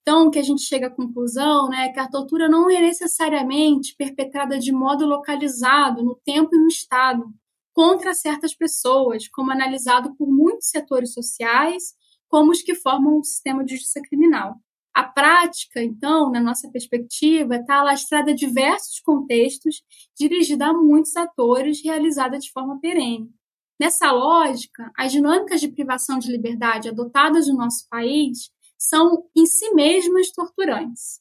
Então, 0.00 0.30
que 0.30 0.38
a 0.38 0.42
gente 0.42 0.62
chega 0.62 0.86
à 0.86 0.90
conclusão 0.90 1.68
né, 1.68 1.90
que 1.90 2.00
a 2.00 2.08
tortura 2.08 2.48
não 2.48 2.70
é 2.70 2.80
necessariamente 2.80 3.94
perpetrada 3.94 4.58
de 4.58 4.72
modo 4.72 5.04
localizado 5.04 6.02
no 6.02 6.18
tempo 6.24 6.48
e 6.54 6.58
no 6.58 6.66
Estado 6.66 7.30
contra 7.78 8.12
certas 8.12 8.56
pessoas, 8.56 9.28
como 9.28 9.52
analisado 9.52 10.12
por 10.16 10.26
muitos 10.28 10.68
setores 10.68 11.12
sociais, 11.12 11.94
como 12.26 12.50
os 12.50 12.60
que 12.60 12.74
formam 12.74 13.20
o 13.20 13.22
sistema 13.22 13.64
de 13.64 13.76
justiça 13.76 14.00
criminal. 14.02 14.56
A 14.92 15.04
prática, 15.04 15.80
então, 15.80 16.28
na 16.28 16.40
nossa 16.40 16.68
perspectiva, 16.72 17.54
está 17.54 17.76
alastrada 17.76 18.32
a 18.32 18.34
diversos 18.34 18.98
contextos, 18.98 19.76
dirigida 20.18 20.66
a 20.66 20.72
muitos 20.72 21.14
atores, 21.14 21.80
realizada 21.80 22.36
de 22.36 22.50
forma 22.50 22.80
perene. 22.80 23.30
Nessa 23.78 24.10
lógica, 24.10 24.90
as 24.98 25.12
dinâmicas 25.12 25.60
de 25.60 25.68
privação 25.68 26.18
de 26.18 26.32
liberdade 26.32 26.88
adotadas 26.88 27.46
no 27.46 27.54
nosso 27.54 27.88
país 27.88 28.50
são 28.76 29.24
em 29.36 29.46
si 29.46 29.72
mesmas 29.72 30.32
torturantes. 30.32 31.20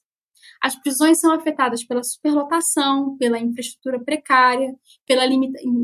As 0.68 0.76
prisões 0.76 1.22
são 1.22 1.32
afetadas 1.32 1.82
pela 1.86 2.04
superlotação, 2.04 3.16
pela 3.16 3.40
infraestrutura 3.40 4.04
precária, 4.04 4.76
pela 5.06 5.24
eh, 5.24 5.30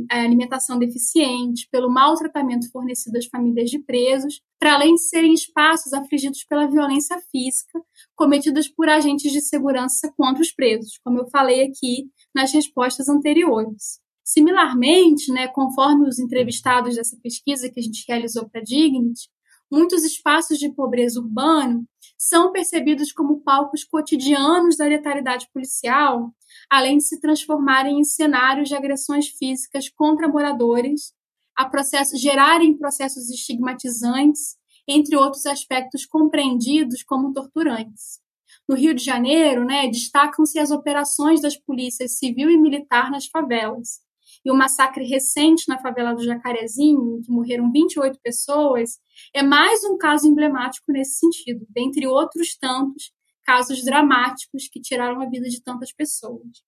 alimentação 0.10 0.78
deficiente, 0.78 1.70
pelo 1.72 1.90
maltratamento 1.90 2.70
fornecido 2.70 3.18
às 3.18 3.26
famílias 3.28 3.70
de 3.70 3.80
presos, 3.80 4.42
para 4.60 4.74
além 4.74 4.96
de 4.96 5.02
serem 5.04 5.34
espaços 5.34 5.94
afligidos 5.94 6.44
pela 6.44 6.68
violência 6.68 7.18
física 7.32 7.80
cometidas 8.14 8.68
por 8.68 8.90
agentes 8.90 9.32
de 9.32 9.40
segurança 9.40 10.14
contra 10.18 10.42
os 10.42 10.52
presos, 10.52 11.00
como 11.02 11.20
eu 11.20 11.30
falei 11.30 11.64
aqui 11.64 12.10
nas 12.36 12.52
respostas 12.52 13.08
anteriores. 13.08 14.02
Similarmente, 14.22 15.32
né, 15.32 15.48
conforme 15.48 16.10
os 16.10 16.20
entrevistados 16.20 16.98
dessa 16.98 17.18
pesquisa 17.24 17.70
que 17.70 17.80
a 17.80 17.84
gente 17.84 18.04
realizou 18.06 18.50
para 18.50 18.60
a 18.60 18.64
Dignity, 18.66 19.30
muitos 19.72 20.04
espaços 20.04 20.60
de 20.60 20.70
pobreza 20.76 21.22
urbano 21.22 21.88
são 22.18 22.52
percebidos 22.52 23.12
como 23.12 23.42
palcos 23.42 23.84
cotidianos 23.84 24.78
da 24.78 24.86
letalidade 24.86 25.48
policial, 25.54 26.34
além 26.70 26.98
de 26.98 27.04
se 27.04 27.20
transformarem 27.20 28.00
em 28.00 28.04
cenários 28.04 28.70
de 28.70 28.76
agressões 28.76 29.28
físicas 29.28 29.90
contra 29.90 30.28
moradores, 30.28 31.14
a 31.56 31.66
processos, 31.70 32.20
gerarem 32.20 32.78
processos 32.78 33.30
estigmatizantes, 33.30 34.58
entre 34.88 35.16
outros 35.16 35.46
aspectos 35.46 36.06
compreendidos 36.06 37.04
como 37.04 37.34
torturantes. 37.34 38.22
No 38.68 38.76
Rio 38.76 38.94
de 38.94 39.04
Janeiro, 39.04 39.66
né, 39.66 39.88
destacam-se 39.88 40.58
as 40.60 40.72
operações 40.72 41.42
das 41.42 41.58
polícias 41.58 42.18
civil 42.18 42.50
e 42.50 42.58
militar 42.58 43.12
nas 43.12 43.28
favelas, 43.28 44.00
e 44.46 44.52
o 44.52 44.56
massacre 44.56 45.06
recente 45.06 45.68
na 45.68 45.80
favela 45.80 46.14
do 46.14 46.24
Jacarezinho, 46.24 47.18
em 47.18 47.22
que 47.22 47.32
morreram 47.32 47.72
28 47.72 48.20
pessoas, 48.22 49.00
é 49.34 49.42
mais 49.42 49.84
um 49.84 49.98
caso 49.98 50.28
emblemático 50.28 50.92
nesse 50.92 51.20
sentido, 51.20 51.66
dentre 51.70 52.06
outros 52.08 52.58
tantos 52.58 53.12
casos 53.44 53.84
dramáticos 53.84 54.68
que 54.68 54.82
tiraram 54.82 55.22
a 55.22 55.30
vida 55.30 55.48
de 55.50 55.62
tantas 55.62 55.92
pessoas. 55.92 56.64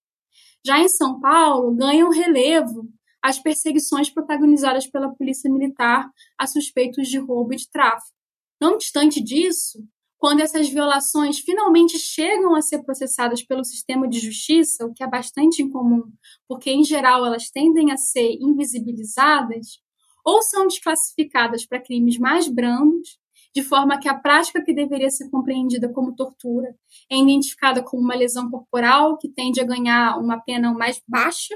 Já 0.65 0.79
em 0.79 0.89
São 0.89 1.19
Paulo, 1.19 1.75
ganham 1.75 2.09
relevo 2.09 2.89
as 3.21 3.39
perseguições 3.39 4.09
protagonizadas 4.09 4.87
pela 4.87 5.13
Polícia 5.13 5.51
Militar 5.51 6.09
a 6.37 6.45
suspeitos 6.45 7.07
de 7.07 7.17
roubo 7.17 7.53
e 7.53 7.57
de 7.57 7.69
tráfico. 7.69 8.15
Não 8.61 8.73
obstante 8.73 9.21
disso, 9.21 9.83
quando 10.17 10.39
essas 10.39 10.69
violações 10.69 11.39
finalmente 11.39 11.99
chegam 11.99 12.55
a 12.55 12.61
ser 12.61 12.83
processadas 12.83 13.43
pelo 13.43 13.63
sistema 13.63 14.07
de 14.07 14.19
justiça, 14.19 14.85
o 14.85 14.93
que 14.93 15.03
é 15.03 15.07
bastante 15.07 15.61
incomum, 15.61 16.03
porque 16.47 16.71
em 16.71 16.83
geral 16.83 17.25
elas 17.25 17.49
tendem 17.49 17.91
a 17.91 17.97
ser 17.97 18.31
invisibilizadas, 18.39 19.79
ou 20.25 20.41
são 20.41 20.67
desclassificadas 20.67 21.65
para 21.65 21.81
crimes 21.81 22.17
mais 22.17 22.47
brandos, 22.47 23.19
de 23.53 23.63
forma 23.63 23.97
que 23.99 24.09
a 24.09 24.17
prática 24.17 24.63
que 24.63 24.73
deveria 24.73 25.09
ser 25.09 25.29
compreendida 25.29 25.87
como 25.87 26.15
tortura 26.15 26.75
é 27.09 27.17
identificada 27.17 27.81
como 27.81 28.03
uma 28.03 28.15
lesão 28.15 28.49
corporal 28.49 29.17
que 29.17 29.29
tende 29.29 29.61
a 29.61 29.65
ganhar 29.65 30.19
uma 30.19 30.41
pena 30.41 30.73
mais 30.73 31.01
baixa, 31.07 31.55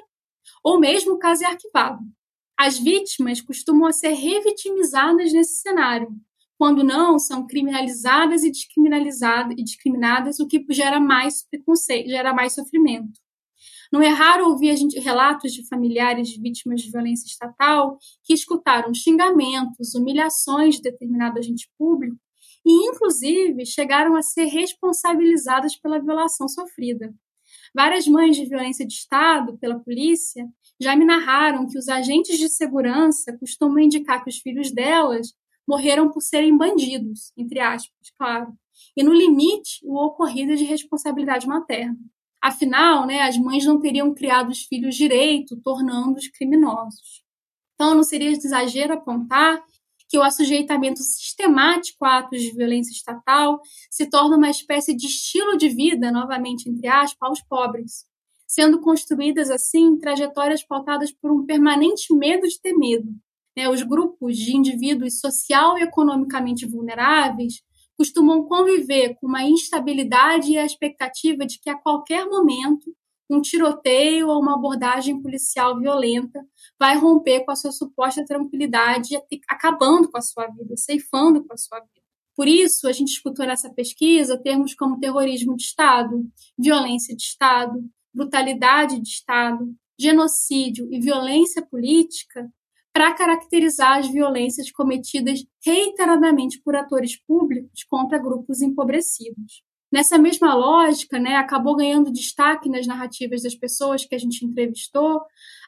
ou 0.64 0.80
mesmo 0.80 1.14
o 1.14 1.20
caso 1.20 1.44
é 1.44 1.48
arquivado. 1.48 2.00
As 2.58 2.78
vítimas 2.78 3.42
costumam 3.42 3.92
ser 3.92 4.14
revitimizadas 4.14 5.34
nesse 5.34 5.62
cenário, 5.62 6.10
quando 6.60 6.84
não, 6.84 7.18
são 7.18 7.48
criminalizadas 7.48 8.44
e 8.44 8.52
descriminalizadas 8.52 9.56
e 9.58 9.64
discriminadas, 9.64 10.42
o 10.42 10.46
que 10.46 10.62
gera 10.72 11.00
mais 11.00 11.48
preconceito, 11.48 12.10
gera 12.10 12.34
mais 12.34 12.54
sofrimento. 12.54 13.18
Não 13.90 14.02
é 14.02 14.10
raro 14.10 14.50
ouvir 14.50 14.76
gente, 14.76 15.00
relatos 15.00 15.54
de 15.54 15.66
familiares 15.70 16.28
de 16.28 16.42
vítimas 16.42 16.82
de 16.82 16.92
violência 16.92 17.28
estatal 17.28 17.98
que 18.26 18.34
escutaram 18.34 18.94
xingamentos, 18.94 19.96
humilhações 19.96 20.76
de 20.76 20.82
determinado 20.82 21.40
agente 21.40 21.72
público 21.78 22.18
e, 22.66 22.90
inclusive, 22.90 23.66
chegaram 23.66 24.18
a 24.18 24.22
ser 24.22 24.46
responsabilizadas 24.48 25.78
pela 25.78 25.98
violação 25.98 26.50
sofrida. 26.50 27.16
Várias 27.74 28.06
mães 28.06 28.36
de 28.36 28.46
violência 28.46 28.86
de 28.86 28.94
Estado 28.94 29.58
pela 29.60 29.80
polícia 29.80 30.46
já 30.78 30.94
me 30.94 31.06
narraram 31.06 31.68
que 31.68 31.78
os 31.78 31.88
agentes 31.88 32.38
de 32.38 32.50
segurança 32.50 33.36
costumam 33.40 33.80
indicar 33.80 34.22
que 34.22 34.30
os 34.30 34.40
filhos 34.40 34.72
delas 34.74 35.34
morreram 35.70 36.10
por 36.10 36.22
serem 36.22 36.58
bandidos, 36.58 37.32
entre 37.38 37.60
aspas, 37.60 38.10
claro. 38.18 38.52
E 38.98 39.04
no 39.04 39.14
limite, 39.14 39.80
o 39.84 40.04
ocorrido 40.04 40.54
é 40.54 40.56
de 40.56 40.64
responsabilidade 40.64 41.48
materna. 41.48 41.96
Afinal, 42.42 43.06
né, 43.06 43.22
as 43.22 43.38
mães 43.38 43.64
não 43.66 43.80
teriam 43.80 44.12
criado 44.12 44.50
os 44.50 44.64
filhos 44.64 44.96
direito, 44.96 45.62
tornando-os 45.62 46.28
criminosos. 46.30 47.24
Então, 47.76 47.94
não 47.94 48.02
seria 48.02 48.32
de 48.32 48.44
exagero 48.44 48.94
apontar 48.94 49.64
que 50.10 50.18
o 50.18 50.24
assujeitamento 50.24 51.04
sistemático 51.04 52.04
a 52.04 52.18
atos 52.18 52.42
de 52.42 52.52
violência 52.52 52.92
estatal 52.92 53.62
se 53.92 54.10
torna 54.10 54.38
uma 54.38 54.50
espécie 54.50 54.96
de 54.96 55.06
estilo 55.06 55.56
de 55.56 55.70
vida, 55.70 56.12
novamente 56.12 56.68
entre 56.68 56.88
aspas, 56.88 57.30
aos 57.30 57.42
pobres, 57.44 58.06
sendo 58.48 58.82
construídas 58.82 59.52
assim 59.52 60.00
trajetórias 60.00 60.64
pautadas 60.64 61.12
por 61.12 61.32
um 61.32 61.46
permanente 61.46 62.12
medo 62.16 62.48
de 62.48 62.60
ter 62.60 62.74
medo, 62.74 63.08
né, 63.58 63.70
os 63.70 63.84
grupos 63.84 64.38
de 64.38 64.56
indivíduos 64.56 65.20
social 65.20 65.78
e 65.78 65.84
economicamente 65.84 66.66
vulneráveis 66.66 67.62
costumam 67.98 68.46
conviver 68.46 69.16
com 69.16 69.28
uma 69.28 69.44
instabilidade 69.44 70.54
e 70.54 70.58
a 70.58 70.66
expectativa 70.66 71.46
de 71.46 71.60
que 71.60 71.70
a 71.70 71.78
qualquer 71.78 72.26
momento 72.26 72.96
um 73.30 73.42
tiroteio 73.42 74.28
ou 74.28 74.42
uma 74.42 74.56
abordagem 74.56 75.22
policial 75.22 75.78
violenta 75.78 76.44
vai 76.80 76.98
romper 76.98 77.46
com 77.46 77.52
a 77.52 77.56
sua 77.56 77.72
suposta 77.72 78.26
tranquilidade, 78.26 79.16
acabando 79.48 80.10
com 80.10 80.18
a 80.18 80.22
sua 80.22 80.48
vida, 80.48 80.76
ceifando 80.76 81.46
com 81.46 81.54
a 81.54 81.58
sua 81.58 81.80
vida. 81.80 82.00
Por 82.36 82.48
isso, 82.48 82.88
a 82.88 82.92
gente 82.92 83.10
escutou 83.10 83.46
nessa 83.46 83.70
pesquisa 83.72 84.42
termos 84.42 84.74
como 84.74 85.00
terrorismo 85.00 85.56
de 85.56 85.64
Estado, 85.64 86.26
violência 86.58 87.16
de 87.16 87.22
Estado, 87.22 87.84
brutalidade 88.14 89.00
de 89.00 89.10
Estado, 89.10 89.76
genocídio 90.00 90.88
e 90.90 91.00
violência 91.00 91.62
política 91.62 92.50
para 93.00 93.14
caracterizar 93.14 94.00
as 94.00 94.10
violências 94.10 94.70
cometidas 94.70 95.46
reiteradamente 95.66 96.62
por 96.62 96.76
atores 96.76 97.16
públicos 97.16 97.82
contra 97.86 98.18
grupos 98.18 98.62
empobrecidos. 98.62 99.64
Nessa 99.90 100.18
mesma 100.18 100.54
lógica, 100.54 101.18
né, 101.18 101.38
acabou 101.38 101.78
ganhando 101.78 102.12
destaque 102.12 102.68
nas 102.68 102.86
narrativas 102.86 103.44
das 103.44 103.56
pessoas 103.56 104.04
que 104.04 104.14
a 104.14 104.18
gente 104.18 104.46
entrevistou 104.46 105.22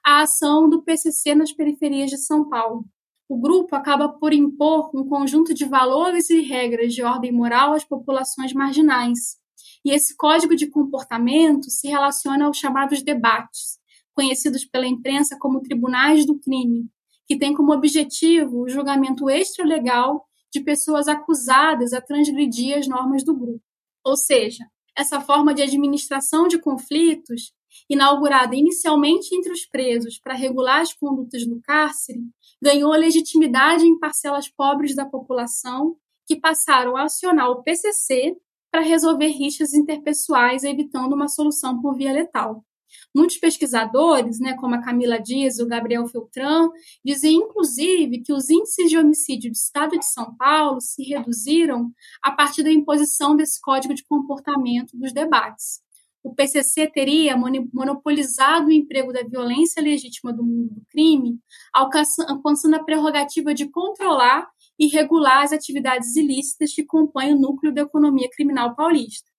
a 0.05 0.23
ação 0.23 0.69
do 0.69 0.83
PCC 0.83 1.33
nas 1.33 1.53
periferias 1.53 2.09
de 2.09 2.17
São 2.17 2.49
Paulo. 2.49 2.83
O 3.29 3.39
grupo 3.39 3.77
acaba 3.77 4.09
por 4.09 4.33
impor 4.33 4.91
um 4.93 5.07
conjunto 5.07 5.53
de 5.53 5.63
valores 5.63 6.29
e 6.29 6.41
regras 6.41 6.93
de 6.93 7.01
ordem 7.01 7.31
moral 7.31 7.71
às 7.71 7.85
populações 7.85 8.51
marginais. 8.51 9.37
E 9.85 9.91
esse 9.91 10.17
código 10.17 10.53
de 10.53 10.67
comportamento 10.67 11.69
se 11.69 11.87
relaciona 11.87 12.47
aos 12.47 12.57
chamados 12.57 13.01
debates, 13.01 13.79
conhecidos 14.13 14.65
pela 14.65 14.85
imprensa 14.85 15.37
como 15.39 15.61
tribunais 15.61 16.25
do 16.25 16.37
crime, 16.37 16.89
que 17.31 17.37
tem 17.37 17.53
como 17.53 17.71
objetivo 17.71 18.63
o 18.63 18.67
julgamento 18.67 19.29
extralegal 19.29 20.25
de 20.51 20.59
pessoas 20.59 21.07
acusadas 21.07 21.93
a 21.93 22.01
transgredir 22.01 22.77
as 22.77 22.89
normas 22.89 23.23
do 23.23 23.33
grupo. 23.33 23.63
Ou 24.05 24.17
seja, 24.17 24.65
essa 24.97 25.21
forma 25.21 25.53
de 25.53 25.61
administração 25.61 26.45
de 26.49 26.59
conflitos, 26.59 27.53
inaugurada 27.89 28.53
inicialmente 28.53 29.33
entre 29.33 29.53
os 29.53 29.65
presos 29.65 30.19
para 30.19 30.33
regular 30.33 30.81
as 30.81 30.91
condutas 30.93 31.47
no 31.47 31.61
cárcere, 31.61 32.19
ganhou 32.61 32.91
legitimidade 32.91 33.85
em 33.85 33.97
parcelas 33.97 34.49
pobres 34.49 34.93
da 34.93 35.05
população 35.05 35.95
que 36.27 36.35
passaram 36.35 36.97
a 36.97 37.03
acionar 37.03 37.49
o 37.49 37.63
PCC 37.63 38.35
para 38.69 38.81
resolver 38.81 39.27
rixas 39.27 39.73
interpessoais, 39.73 40.65
evitando 40.65 41.13
uma 41.13 41.29
solução 41.29 41.81
por 41.81 41.95
via 41.95 42.11
letal. 42.11 42.65
Muitos 43.13 43.37
pesquisadores, 43.37 44.39
né, 44.39 44.55
como 44.55 44.75
a 44.75 44.81
Camila 44.81 45.19
Dias 45.19 45.59
o 45.59 45.67
Gabriel 45.67 46.07
Feltran, 46.07 46.69
dizem 47.03 47.35
inclusive 47.35 48.21
que 48.21 48.31
os 48.31 48.49
índices 48.49 48.89
de 48.89 48.97
homicídio 48.97 49.51
do 49.51 49.55
estado 49.55 49.99
de 49.99 50.05
São 50.05 50.33
Paulo 50.35 50.79
se 50.79 51.03
reduziram 51.03 51.91
a 52.23 52.31
partir 52.31 52.63
da 52.63 52.71
imposição 52.71 53.35
desse 53.35 53.59
código 53.59 53.93
de 53.93 54.05
comportamento 54.05 54.97
dos 54.97 55.11
debates. 55.11 55.81
O 56.23 56.35
PCC 56.35 56.87
teria 56.87 57.35
monopolizado 57.35 58.67
o 58.67 58.71
emprego 58.71 59.11
da 59.11 59.23
violência 59.23 59.81
legítima 59.81 60.31
do 60.31 60.43
mundo 60.43 60.75
do 60.75 60.85
crime, 60.85 61.39
alcançando 61.73 62.75
a 62.75 62.83
prerrogativa 62.83 63.53
de 63.55 63.67
controlar 63.67 64.47
e 64.77 64.87
regular 64.87 65.43
as 65.43 65.51
atividades 65.51 66.15
ilícitas 66.15 66.73
que 66.73 66.85
compõem 66.85 67.33
o 67.33 67.39
núcleo 67.39 67.73
da 67.73 67.81
economia 67.81 68.29
criminal 68.31 68.75
paulista. 68.75 69.30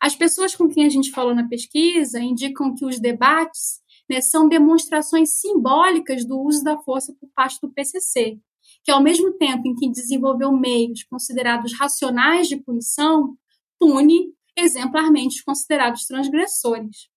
As 0.00 0.14
pessoas 0.14 0.54
com 0.54 0.68
quem 0.68 0.86
a 0.86 0.88
gente 0.88 1.10
falou 1.10 1.34
na 1.34 1.46
pesquisa 1.46 2.20
indicam 2.20 2.74
que 2.74 2.86
os 2.86 2.98
debates 2.98 3.80
né, 4.08 4.20
são 4.20 4.48
demonstrações 4.48 5.38
simbólicas 5.38 6.24
do 6.24 6.40
uso 6.40 6.64
da 6.64 6.78
força 6.78 7.14
por 7.20 7.28
parte 7.34 7.60
do 7.60 7.70
PCC, 7.70 8.38
que 8.82 8.90
ao 8.90 9.02
mesmo 9.02 9.32
tempo 9.34 9.68
em 9.68 9.74
que 9.74 9.90
desenvolveu 9.90 10.50
meios 10.52 11.04
considerados 11.04 11.78
racionais 11.78 12.48
de 12.48 12.56
punição, 12.56 13.36
pune 13.78 14.32
exemplarmente 14.56 15.36
os 15.36 15.42
considerados 15.42 16.06
transgressores. 16.06 17.08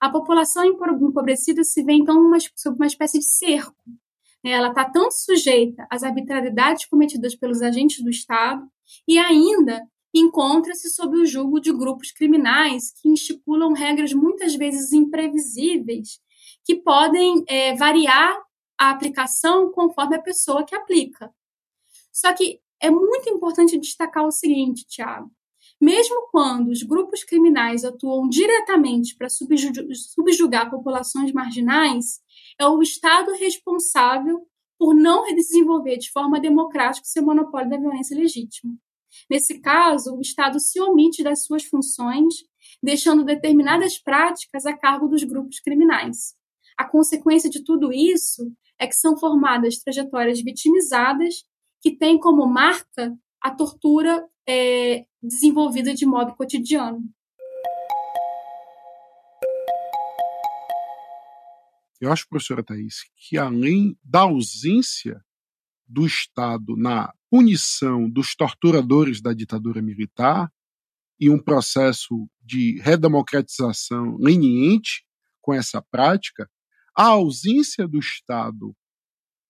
A 0.00 0.08
população 0.08 0.64
empobrecida 0.64 1.62
se 1.62 1.84
vê 1.84 1.92
então 1.92 2.18
uma, 2.18 2.38
sob 2.56 2.76
uma 2.76 2.86
espécie 2.86 3.18
de 3.18 3.26
cerco. 3.26 3.84
Né? 4.42 4.52
Ela 4.52 4.68
está 4.68 4.88
tanto 4.88 5.12
sujeita 5.12 5.86
às 5.90 6.02
arbitrariedades 6.02 6.86
cometidas 6.86 7.36
pelos 7.36 7.60
agentes 7.60 8.02
do 8.02 8.08
Estado 8.08 8.66
e 9.06 9.18
ainda 9.18 9.86
encontra-se 10.14 10.90
sob 10.90 11.16
o 11.16 11.26
jugo 11.26 11.60
de 11.60 11.72
grupos 11.72 12.10
criminais 12.10 12.92
que 13.00 13.12
estipulam 13.12 13.72
regras 13.72 14.12
muitas 14.12 14.54
vezes 14.54 14.92
imprevisíveis, 14.92 16.20
que 16.64 16.74
podem 16.74 17.44
é, 17.46 17.74
variar 17.76 18.36
a 18.78 18.90
aplicação 18.90 19.70
conforme 19.70 20.16
a 20.16 20.22
pessoa 20.22 20.64
que 20.64 20.74
aplica. 20.74 21.32
Só 22.12 22.32
que 22.32 22.60
é 22.80 22.90
muito 22.90 23.28
importante 23.28 23.78
destacar 23.78 24.26
o 24.26 24.32
seguinte, 24.32 24.86
Tiago. 24.86 25.30
Mesmo 25.80 26.28
quando 26.30 26.68
os 26.68 26.82
grupos 26.82 27.24
criminais 27.24 27.84
atuam 27.84 28.28
diretamente 28.28 29.16
para 29.16 29.28
subjugar 29.30 30.70
populações 30.70 31.32
marginais, 31.32 32.20
é 32.58 32.66
o 32.66 32.82
Estado 32.82 33.32
responsável 33.32 34.46
por 34.78 34.94
não 34.94 35.24
desenvolver 35.34 35.98
de 35.98 36.10
forma 36.10 36.40
democrática 36.40 37.06
seu 37.06 37.22
monopólio 37.22 37.68
da 37.68 37.76
violência 37.76 38.16
legítima. 38.16 38.74
Nesse 39.30 39.60
caso, 39.60 40.16
o 40.16 40.20
Estado 40.20 40.58
se 40.58 40.80
omite 40.80 41.22
das 41.22 41.44
suas 41.44 41.62
funções, 41.62 42.34
deixando 42.82 43.24
determinadas 43.24 43.96
práticas 43.96 44.66
a 44.66 44.76
cargo 44.76 45.06
dos 45.06 45.22
grupos 45.22 45.60
criminais. 45.60 46.34
A 46.76 46.84
consequência 46.84 47.48
de 47.48 47.62
tudo 47.62 47.92
isso 47.92 48.52
é 48.76 48.88
que 48.88 48.96
são 48.96 49.16
formadas 49.16 49.78
trajetórias 49.78 50.42
vitimizadas 50.42 51.44
que 51.80 51.96
têm 51.96 52.18
como 52.18 52.44
marca 52.44 53.16
a 53.40 53.54
tortura 53.54 54.26
é, 54.48 55.04
desenvolvida 55.22 55.94
de 55.94 56.04
modo 56.04 56.34
cotidiano. 56.34 57.00
Eu 62.00 62.10
acho, 62.10 62.28
professora 62.28 62.64
Thais, 62.64 63.04
que 63.14 63.38
além 63.38 63.96
da 64.02 64.22
ausência 64.22 65.22
do 65.90 66.06
Estado 66.06 66.76
na 66.76 67.12
punição 67.28 68.08
dos 68.08 68.34
torturadores 68.36 69.20
da 69.20 69.32
ditadura 69.32 69.82
militar 69.82 70.50
e 71.18 71.28
um 71.28 71.38
processo 71.38 72.28
de 72.40 72.80
redemocratização 72.80 74.16
leniente 74.16 75.04
com 75.42 75.52
essa 75.52 75.82
prática, 75.82 76.48
a 76.96 77.06
ausência 77.06 77.88
do 77.88 77.98
Estado 77.98 78.74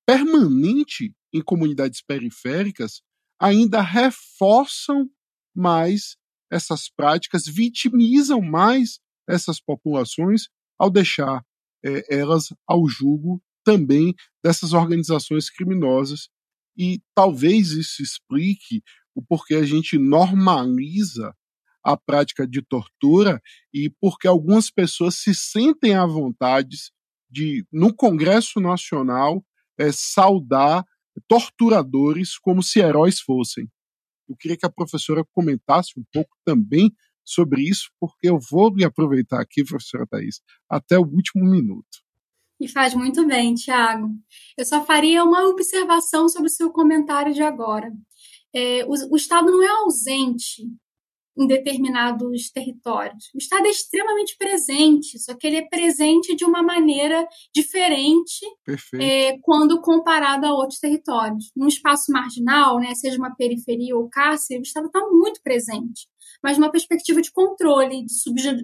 permanente 0.07 1.15
em 1.33 1.43
comunidades 1.43 2.03
periféricas 2.03 3.03
ainda 3.39 3.81
reforçam 3.81 5.09
mais 5.55 6.17
essas 6.51 6.89
práticas, 6.89 7.45
vitimizam 7.47 8.41
mais 8.41 8.99
essas 9.29 9.61
populações 9.61 10.49
ao 10.79 10.91
deixar 10.91 11.45
é, 11.85 12.19
elas 12.19 12.49
ao 12.67 12.89
jugo 12.89 13.43
também 13.71 14.13
dessas 14.43 14.73
organizações 14.73 15.49
criminosas. 15.49 16.29
E 16.77 17.01
talvez 17.15 17.71
isso 17.71 18.03
explique 18.03 18.83
o 19.15 19.23
porquê 19.23 19.55
a 19.55 19.65
gente 19.65 19.97
normaliza 19.97 21.33
a 21.85 21.97
prática 21.97 22.47
de 22.47 22.63
tortura 22.63 23.41
e 23.73 23.89
porque 24.01 24.27
algumas 24.27 24.71
pessoas 24.71 25.15
se 25.15 25.35
sentem 25.35 25.95
à 25.95 26.05
vontade 26.05 26.77
de, 27.31 27.65
no 27.73 27.95
Congresso 27.95 28.61
Nacional, 28.61 29.45
é, 29.79 29.93
saudar 29.93 30.85
torturadores 31.29 32.37
como 32.39 32.63
se 32.63 32.81
heróis 32.81 33.21
fossem. 33.21 33.69
Eu 34.29 34.37
queria 34.37 34.57
que 34.57 34.67
a 34.67 34.71
professora 34.71 35.25
comentasse 35.33 35.93
um 35.99 36.05
pouco 36.13 36.37
também 36.45 36.93
sobre 37.25 37.63
isso, 37.63 37.91
porque 38.01 38.29
eu 38.29 38.39
vou 38.51 38.73
me 38.73 38.85
aproveitar 38.85 39.41
aqui, 39.41 39.65
professora 39.65 40.07
Thais, 40.07 40.41
até 40.69 40.99
o 40.99 41.05
último 41.05 41.45
minuto. 41.49 42.10
E 42.61 42.69
faz 42.69 42.95
muito 42.95 43.27
bem, 43.27 43.55
Tiago. 43.55 44.11
Eu 44.57 44.65
só 44.67 44.85
faria 44.85 45.25
uma 45.25 45.49
observação 45.49 46.29
sobre 46.29 46.49
o 46.49 46.53
seu 46.53 46.71
comentário 46.71 47.33
de 47.33 47.43
agora. 47.43 47.91
É, 48.55 48.85
o, 48.85 49.13
o 49.13 49.17
Estado 49.17 49.51
não 49.51 49.63
é 49.63 49.69
ausente 49.69 50.69
em 51.39 51.47
determinados 51.47 52.51
territórios. 52.51 53.31
O 53.35 53.39
Estado 53.39 53.67
é 53.67 53.71
extremamente 53.71 54.37
presente, 54.37 55.19
só 55.19 55.35
que 55.35 55.47
ele 55.47 55.57
é 55.57 55.67
presente 55.67 56.37
de 56.37 56.45
uma 56.45 56.63
maneira 56.63 57.27
diferente 57.55 58.45
é, 59.01 59.39
quando 59.39 59.81
comparado 59.81 60.45
a 60.45 60.53
outros 60.53 60.79
territórios. 60.79 61.51
Num 61.57 61.69
espaço 61.69 62.13
marginal, 62.13 62.79
né, 62.79 62.95
seja 62.95 63.17
uma 63.17 63.35
periferia 63.35 63.97
ou 63.97 64.11
cárcere, 64.11 64.61
o 64.61 64.63
Estado 64.63 64.87
está 64.87 65.01
muito 65.09 65.41
presente, 65.43 66.09
mas 66.43 66.59
numa 66.59 66.71
perspectiva 66.71 67.21
de 67.21 67.33
controle, 67.33 68.05
de 68.05 68.13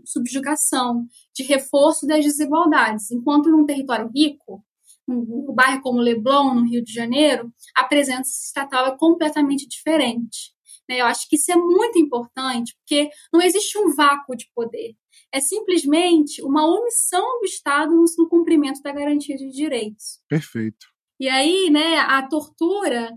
subjugação, 0.05 1.07
de 1.35 1.43
reforço 1.43 2.07
das 2.07 2.25
desigualdades. 2.25 3.11
Enquanto 3.11 3.51
num 3.51 3.67
território 3.67 4.11
rico, 4.15 4.65
um, 5.09 5.55
bairro 5.55 5.83
como 5.83 6.01
Leblon, 6.01 6.55
no 6.55 6.67
Rio 6.67 6.83
de 6.83 6.93
Janeiro, 6.93 7.53
a 7.75 7.85
presença 7.85 8.31
estatal 8.31 8.87
é 8.87 8.97
completamente 8.97 9.67
diferente. 9.69 10.55
Né? 10.89 11.01
Eu 11.01 11.07
acho 11.07 11.29
que 11.29 11.37
isso 11.37 11.53
é 11.53 11.57
muito 11.57 11.99
importante, 11.99 12.75
porque 12.79 13.11
não 13.33 13.41
existe 13.41 13.79
um 13.79 13.95
vácuo 13.95 14.37
de 14.37 14.49
poder. 14.55 14.95
É 15.33 15.41
simplesmente 15.41 16.43
uma 16.43 16.67
omissão 16.67 17.41
do 17.41 17.45
Estado 17.45 17.93
no 17.93 18.29
cumprimento 18.29 18.83
da 18.83 18.93
garantia 18.93 19.37
de 19.37 19.51
direitos. 19.51 20.21
Perfeito. 20.29 20.87
E 21.19 21.29
aí, 21.29 21.71
né, 21.71 21.99
a 21.99 22.27
tortura 22.29 23.11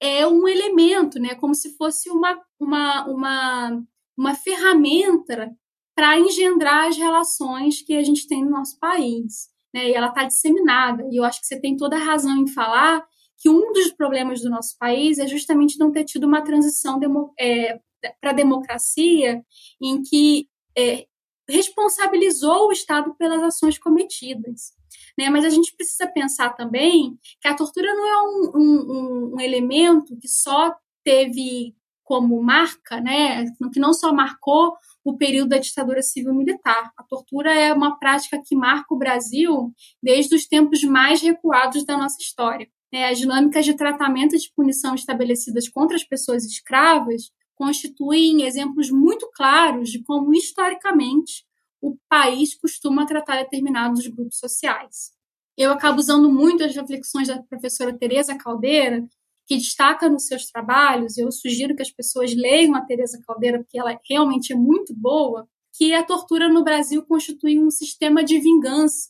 é 0.00 0.26
um 0.26 0.48
elemento, 0.48 1.18
né, 1.20 1.34
como 1.34 1.54
se 1.54 1.76
fosse 1.76 2.08
uma, 2.10 2.40
uma, 2.58 3.06
uma, 3.06 3.82
uma 4.16 4.34
ferramenta 4.34 5.54
para 5.94 6.18
engendrar 6.18 6.86
as 6.88 6.96
relações 6.96 7.82
que 7.82 7.94
a 7.94 8.02
gente 8.02 8.26
tem 8.26 8.44
no 8.44 8.50
nosso 8.50 8.78
país. 8.78 9.50
Né, 9.74 9.90
e 9.90 9.94
ela 9.94 10.08
está 10.08 10.24
disseminada. 10.24 11.06
E 11.10 11.16
eu 11.16 11.24
acho 11.24 11.40
que 11.40 11.46
você 11.46 11.60
tem 11.60 11.76
toda 11.76 11.96
a 11.96 12.04
razão 12.04 12.36
em 12.36 12.46
falar 12.46 13.04
que 13.38 13.48
um 13.48 13.72
dos 13.72 13.92
problemas 13.92 14.40
do 14.40 14.50
nosso 14.50 14.76
país 14.78 15.18
é 15.18 15.26
justamente 15.26 15.78
não 15.78 15.92
ter 15.92 16.04
tido 16.04 16.24
uma 16.24 16.42
transição 16.42 16.98
é, 17.38 17.80
para 18.20 18.30
a 18.30 18.34
democracia 18.34 19.42
em 19.80 20.02
que 20.02 20.48
é, 20.76 21.06
responsabilizou 21.48 22.68
o 22.68 22.72
Estado 22.72 23.14
pelas 23.16 23.42
ações 23.42 23.78
cometidas. 23.78 24.72
Né? 25.20 25.28
Mas 25.28 25.44
a 25.44 25.50
gente 25.50 25.76
precisa 25.76 26.06
pensar 26.06 26.54
também 26.54 27.18
que 27.42 27.46
a 27.46 27.54
tortura 27.54 27.92
não 27.92 28.06
é 28.06 28.22
um, 28.22 28.52
um, 28.56 29.34
um 29.34 29.40
elemento 29.40 30.16
que 30.18 30.26
só 30.26 30.74
teve 31.04 31.74
como 32.02 32.42
marca, 32.42 33.00
né, 33.02 33.44
que 33.70 33.78
não 33.78 33.92
só 33.92 34.12
marcou 34.14 34.74
o 35.04 35.16
período 35.18 35.50
da 35.50 35.58
ditadura 35.58 36.00
civil-militar. 36.00 36.90
A 36.96 37.02
tortura 37.04 37.52
é 37.52 37.70
uma 37.72 37.98
prática 37.98 38.40
que 38.44 38.56
marca 38.56 38.94
o 38.94 38.98
Brasil 38.98 39.72
desde 40.02 40.34
os 40.34 40.46
tempos 40.46 40.82
mais 40.82 41.20
recuados 41.20 41.84
da 41.84 41.98
nossa 41.98 42.16
história. 42.18 42.66
É, 42.90 43.10
as 43.10 43.18
dinâmicas 43.18 43.66
de 43.66 43.74
tratamento 43.74 44.34
e 44.34 44.38
de 44.38 44.50
punição 44.56 44.94
estabelecidas 44.94 45.68
contra 45.68 45.96
as 45.96 46.02
pessoas 46.02 46.44
escravas 46.44 47.30
constituem 47.54 48.42
exemplos 48.42 48.90
muito 48.90 49.28
claros 49.34 49.90
de 49.90 50.02
como, 50.02 50.32
historicamente, 50.32 51.44
o 51.80 51.96
país 52.08 52.54
costuma 52.54 53.06
tratar 53.06 53.36
determinados 53.38 54.06
grupos 54.06 54.38
sociais. 54.38 55.12
Eu 55.56 55.72
acabo 55.72 55.98
usando 55.98 56.30
muito 56.30 56.64
as 56.64 56.74
reflexões 56.74 57.28
da 57.28 57.42
professora 57.42 57.96
Teresa 57.96 58.36
Caldeira, 58.36 59.06
que 59.46 59.56
destaca 59.56 60.08
nos 60.08 60.26
seus 60.26 60.46
trabalhos, 60.46 61.18
eu 61.18 61.30
sugiro 61.32 61.74
que 61.74 61.82
as 61.82 61.90
pessoas 61.90 62.34
leiam 62.34 62.74
a 62.74 62.82
Teresa 62.82 63.20
Caldeira, 63.26 63.58
porque 63.58 63.78
ela 63.78 63.98
realmente 64.08 64.52
é 64.52 64.56
muito 64.56 64.94
boa, 64.94 65.48
que 65.72 65.92
a 65.92 66.04
tortura 66.04 66.48
no 66.48 66.62
Brasil 66.62 67.04
constitui 67.04 67.58
um 67.58 67.70
sistema 67.70 68.22
de 68.22 68.38
vingança, 68.38 69.08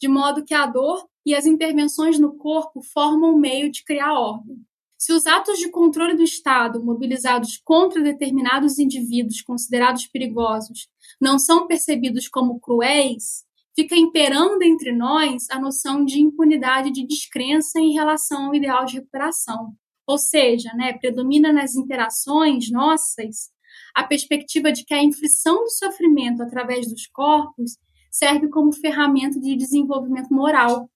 de 0.00 0.06
modo 0.06 0.44
que 0.44 0.54
a 0.54 0.66
dor 0.66 1.08
e 1.24 1.34
as 1.34 1.46
intervenções 1.46 2.18
no 2.18 2.36
corpo 2.36 2.82
formam 2.82 3.34
um 3.34 3.38
meio 3.38 3.70
de 3.70 3.82
criar 3.82 4.12
ordem. 4.12 4.62
Se 4.98 5.12
os 5.12 5.26
atos 5.26 5.60
de 5.60 5.70
controle 5.70 6.16
do 6.16 6.24
Estado 6.24 6.84
mobilizados 6.84 7.56
contra 7.64 8.02
determinados 8.02 8.80
indivíduos 8.80 9.40
considerados 9.40 10.08
perigosos 10.08 10.88
não 11.20 11.38
são 11.38 11.68
percebidos 11.68 12.26
como 12.26 12.58
cruéis, 12.58 13.44
fica 13.76 13.94
imperando 13.94 14.60
entre 14.64 14.90
nós 14.90 15.48
a 15.50 15.60
noção 15.60 16.04
de 16.04 16.20
impunidade 16.20 16.90
de 16.90 17.06
descrença 17.06 17.78
em 17.78 17.92
relação 17.92 18.46
ao 18.46 18.54
ideal 18.56 18.84
de 18.84 18.96
recuperação. 18.96 19.72
Ou 20.04 20.18
seja, 20.18 20.72
né, 20.74 20.94
predomina 20.94 21.52
nas 21.52 21.76
interações 21.76 22.68
nossas 22.68 23.50
a 23.94 24.02
perspectiva 24.02 24.72
de 24.72 24.84
que 24.84 24.94
a 24.94 25.02
inflição 25.02 25.62
do 25.62 25.70
sofrimento 25.70 26.42
através 26.42 26.88
dos 26.88 27.06
corpos 27.06 27.76
serve 28.10 28.48
como 28.48 28.72
ferramenta 28.72 29.38
de 29.38 29.54
desenvolvimento 29.54 30.34
moral, 30.34 30.90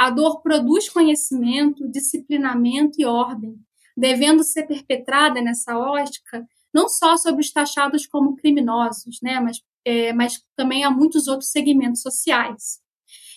a 0.00 0.08
dor 0.08 0.40
produz 0.40 0.88
conhecimento, 0.88 1.86
disciplinamento 1.86 2.98
e 2.98 3.04
ordem, 3.04 3.54
devendo 3.94 4.42
ser 4.42 4.62
perpetrada 4.62 5.42
nessa 5.42 5.76
ótica 5.76 6.48
não 6.72 6.88
só 6.88 7.18
sobre 7.18 7.42
os 7.42 7.52
taxados 7.52 8.06
como 8.06 8.34
criminosos, 8.34 9.18
né, 9.22 9.38
mas, 9.40 9.60
é, 9.84 10.10
mas 10.14 10.42
também 10.56 10.84
há 10.84 10.90
muitos 10.90 11.28
outros 11.28 11.50
segmentos 11.50 12.00
sociais. 12.00 12.80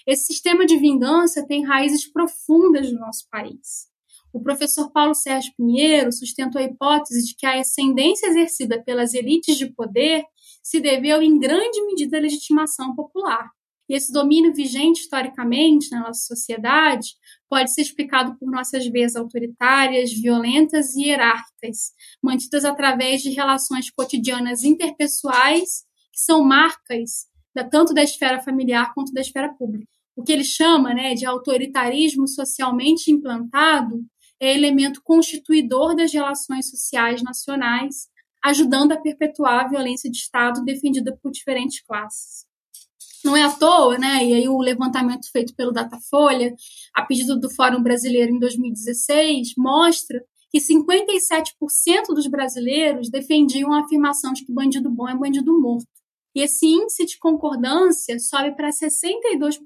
Esse 0.08 0.28
sistema 0.28 0.66
de 0.66 0.78
vingança 0.78 1.46
tem 1.46 1.66
raízes 1.66 2.10
profundas 2.10 2.90
no 2.94 3.00
nosso 3.02 3.28
país. 3.30 3.90
O 4.32 4.42
professor 4.42 4.90
Paulo 4.90 5.14
Sérgio 5.14 5.52
Pinheiro 5.58 6.14
sustentou 6.14 6.62
a 6.62 6.64
hipótese 6.64 7.26
de 7.26 7.36
que 7.36 7.46
a 7.46 7.60
ascendência 7.60 8.28
exercida 8.28 8.82
pelas 8.82 9.14
elites 9.14 9.58
de 9.58 9.70
poder 9.70 10.24
se 10.64 10.80
deveu 10.80 11.22
em 11.22 11.38
grande 11.38 11.86
medida 11.88 12.16
à 12.16 12.22
legitimação 12.22 12.96
popular. 12.96 13.52
Esse 13.94 14.12
domínio 14.12 14.52
vigente 14.52 15.02
historicamente 15.02 15.92
na 15.92 16.00
nossa 16.00 16.22
sociedade 16.22 17.10
pode 17.48 17.72
ser 17.72 17.84
explicado 17.84 18.36
por 18.40 18.50
nossas 18.50 18.88
veias 18.88 19.16
autoritárias, 19.16 20.12
violentas 20.12 20.96
e 20.96 21.04
hierárquicas, 21.04 21.92
mantidas 22.20 22.66
através 22.66 23.22
de 23.22 23.30
relações 23.30 23.92
cotidianas 23.92 24.64
interpessoais, 24.64 25.84
que 26.12 26.20
são 26.20 26.44
marcas 26.44 27.28
da, 27.54 27.64
tanto 27.64 27.94
da 27.94 28.02
esfera 28.02 28.42
familiar 28.42 28.96
quanto 28.96 29.14
da 29.14 29.22
esfera 29.22 29.54
pública. 29.54 29.92
O 30.16 30.24
que 30.24 30.32
ele 30.32 30.44
chama 30.44 30.92
né, 30.92 31.14
de 31.14 31.28
autoritarismo 31.28 32.28
socialmente 32.28 33.12
implantado 33.12 34.04
é 34.40 34.56
elemento 34.56 35.04
constituidor 35.04 35.96
das 35.96 36.12
relações 36.12 36.68
sociais 36.68 37.22
nacionais, 37.22 38.08
ajudando 38.44 38.94
a 38.94 39.00
perpetuar 39.00 39.66
a 39.66 39.68
violência 39.68 40.10
de 40.10 40.18
Estado 40.18 40.64
defendida 40.64 41.16
por 41.22 41.32
diferentes 41.32 41.80
classes. 41.84 42.52
Não 43.24 43.38
é 43.38 43.44
à 43.44 43.52
toa, 43.52 43.98
né? 43.98 44.26
E 44.26 44.34
aí 44.34 44.50
o 44.50 44.60
levantamento 44.60 45.32
feito 45.32 45.56
pelo 45.56 45.72
Datafolha, 45.72 46.54
a 46.94 47.04
pedido 47.04 47.40
do 47.40 47.50
Fórum 47.50 47.82
Brasileiro 47.82 48.34
em 48.34 48.40
2016, 48.40 49.54
mostra 49.58 50.24
que 50.52 50.60
57% 50.60 52.08
dos 52.10 52.28
brasileiros 52.28 53.10
defendiam 53.10 53.74
a 53.74 53.82
afirmação 53.82 54.34
de 54.34 54.46
que 54.46 54.54
bandido 54.54 54.90
bom 54.90 55.10
é 55.10 55.16
bandido 55.16 55.60
morto. 55.60 55.88
E 56.36 56.42
esse 56.42 56.66
índice 56.66 57.06
de 57.06 57.18
concordância 57.18 58.20
sobe 58.20 58.56
para 58.56 58.70
62% 58.70 59.60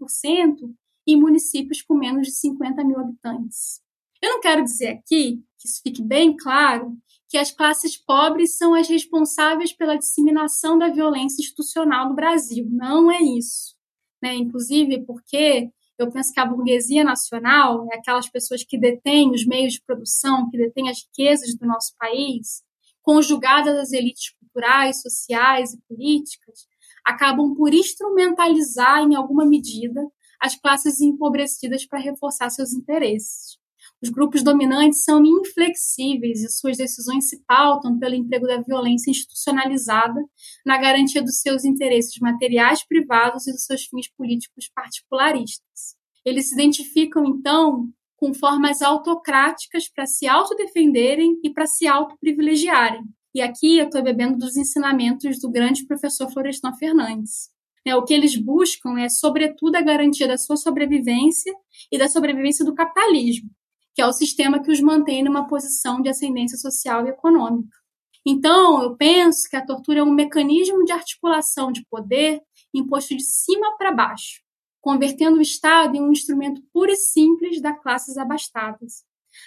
em 1.06 1.20
municípios 1.20 1.82
com 1.82 1.96
menos 1.96 2.28
de 2.28 2.34
50 2.36 2.84
mil 2.84 3.00
habitantes. 3.00 3.82
Eu 4.22 4.32
não 4.32 4.40
quero 4.42 4.64
dizer 4.64 4.88
aqui, 4.88 5.42
que 5.58 5.68
isso 5.68 5.82
fique 5.82 6.02
bem 6.02 6.36
claro, 6.36 6.98
que 7.30 7.38
as 7.38 7.52
classes 7.52 7.98
pobres 7.98 8.58
são 8.58 8.74
as 8.74 8.88
responsáveis 8.88 9.74
pela 9.74 9.98
disseminação 9.98 10.78
da 10.78 10.90
violência 10.90 11.42
institucional 11.42 12.10
no 12.10 12.16
Brasil. 12.16 12.68
Não 12.70 13.12
é 13.12 13.22
isso. 13.22 13.76
Né? 14.22 14.36
Inclusive 14.36 15.04
porque 15.06 15.70
eu 15.98 16.12
penso 16.12 16.32
que 16.32 16.40
a 16.40 16.46
burguesia 16.46 17.04
nacional, 17.04 17.88
é 17.92 17.98
aquelas 17.98 18.30
pessoas 18.30 18.64
que 18.64 18.78
detêm 18.78 19.32
os 19.32 19.46
meios 19.46 19.74
de 19.74 19.82
produção, 19.82 20.50
que 20.50 20.58
detêm 20.58 20.90
as 20.90 21.02
riquezas 21.04 21.56
do 21.56 21.66
nosso 21.66 21.96
país, 21.98 22.64
conjugadas 23.02 23.76
às 23.78 23.92
elites 23.92 24.34
culturais, 24.40 25.02
sociais 25.02 25.74
e 25.74 25.82
políticas, 25.88 26.68
acabam 27.04 27.56
por 27.56 27.74
instrumentalizar, 27.74 29.02
em 29.02 29.16
alguma 29.16 29.46
medida, 29.46 30.02
as 30.40 30.56
classes 30.56 31.02
empobrecidas 31.02 31.86
para 31.86 32.00
reforçar 32.00 32.50
seus 32.50 32.74
interesses. 32.74 33.58
Os 34.02 34.10
grupos 34.10 34.44
dominantes 34.44 35.04
são 35.04 35.24
inflexíveis 35.26 36.44
e 36.44 36.50
suas 36.50 36.78
decisões 36.78 37.30
se 37.30 37.44
pautam 37.48 37.98
pelo 37.98 38.14
emprego 38.14 38.46
da 38.46 38.62
violência 38.62 39.10
institucionalizada 39.10 40.24
na 40.64 40.78
garantia 40.78 41.22
dos 41.22 41.42
seus 41.42 41.66
interesses 41.66 42.20
materiais 42.20 42.86
privados 42.86 43.48
e 43.48 43.52
dos 43.52 43.64
seus 43.64 43.86
fins 43.86 44.08
políticos 44.16 44.70
particularistas. 44.74 45.96
Eles 46.24 46.50
se 46.50 46.54
identificam, 46.54 47.26
então, 47.26 47.90
com 48.18 48.34
formas 48.34 48.82
autocráticas 48.82 49.90
para 49.90 50.06
se 50.06 50.28
autodefenderem 50.28 51.40
e 51.44 51.52
para 51.52 51.66
se 51.66 51.88
autoprivilegiarem. 51.88 53.02
E 53.34 53.42
aqui 53.42 53.78
eu 53.78 53.86
estou 53.86 54.04
bebendo 54.04 54.38
dos 54.38 54.58
ensinamentos 54.58 55.40
do 55.40 55.50
grande 55.50 55.86
professor 55.86 56.30
Florestan 56.32 56.74
Fernandes. 56.74 57.50
É, 57.86 57.96
o 57.96 58.04
que 58.04 58.14
eles 58.14 58.36
buscam 58.36 59.00
é, 59.00 59.08
sobretudo, 59.08 59.76
a 59.76 59.82
garantia 59.82 60.28
da 60.28 60.38
sua 60.38 60.58
sobrevivência 60.58 61.54
e 61.92 61.98
da 61.98 62.10
sobrevivência 62.10 62.66
do 62.66 62.76
capitalismo, 62.76 63.50
que 63.98 64.02
é 64.04 64.06
o 64.06 64.14
sistema 64.14 64.62
que 64.62 64.70
os 64.70 64.80
mantém 64.80 65.24
numa 65.24 65.48
posição 65.48 66.00
de 66.00 66.08
ascendência 66.08 66.56
social 66.56 67.08
e 67.08 67.10
econômica. 67.10 67.76
Então, 68.24 68.84
eu 68.84 68.96
penso 68.96 69.50
que 69.50 69.56
a 69.56 69.66
tortura 69.66 70.02
é 70.02 70.04
um 70.04 70.14
mecanismo 70.14 70.86
de 70.86 70.92
articulação 70.92 71.72
de 71.72 71.84
poder 71.90 72.40
imposto 72.72 73.18
de 73.18 73.24
cima 73.24 73.76
para 73.76 73.92
baixo, 73.92 74.44
convertendo 74.80 75.40
o 75.40 75.42
Estado 75.42 75.96
em 75.96 76.02
um 76.02 76.12
instrumento 76.12 76.62
puro 76.72 76.92
e 76.92 76.96
simples 76.96 77.60
das 77.60 77.82
classes 77.82 78.20
abastadas. 78.20 79.04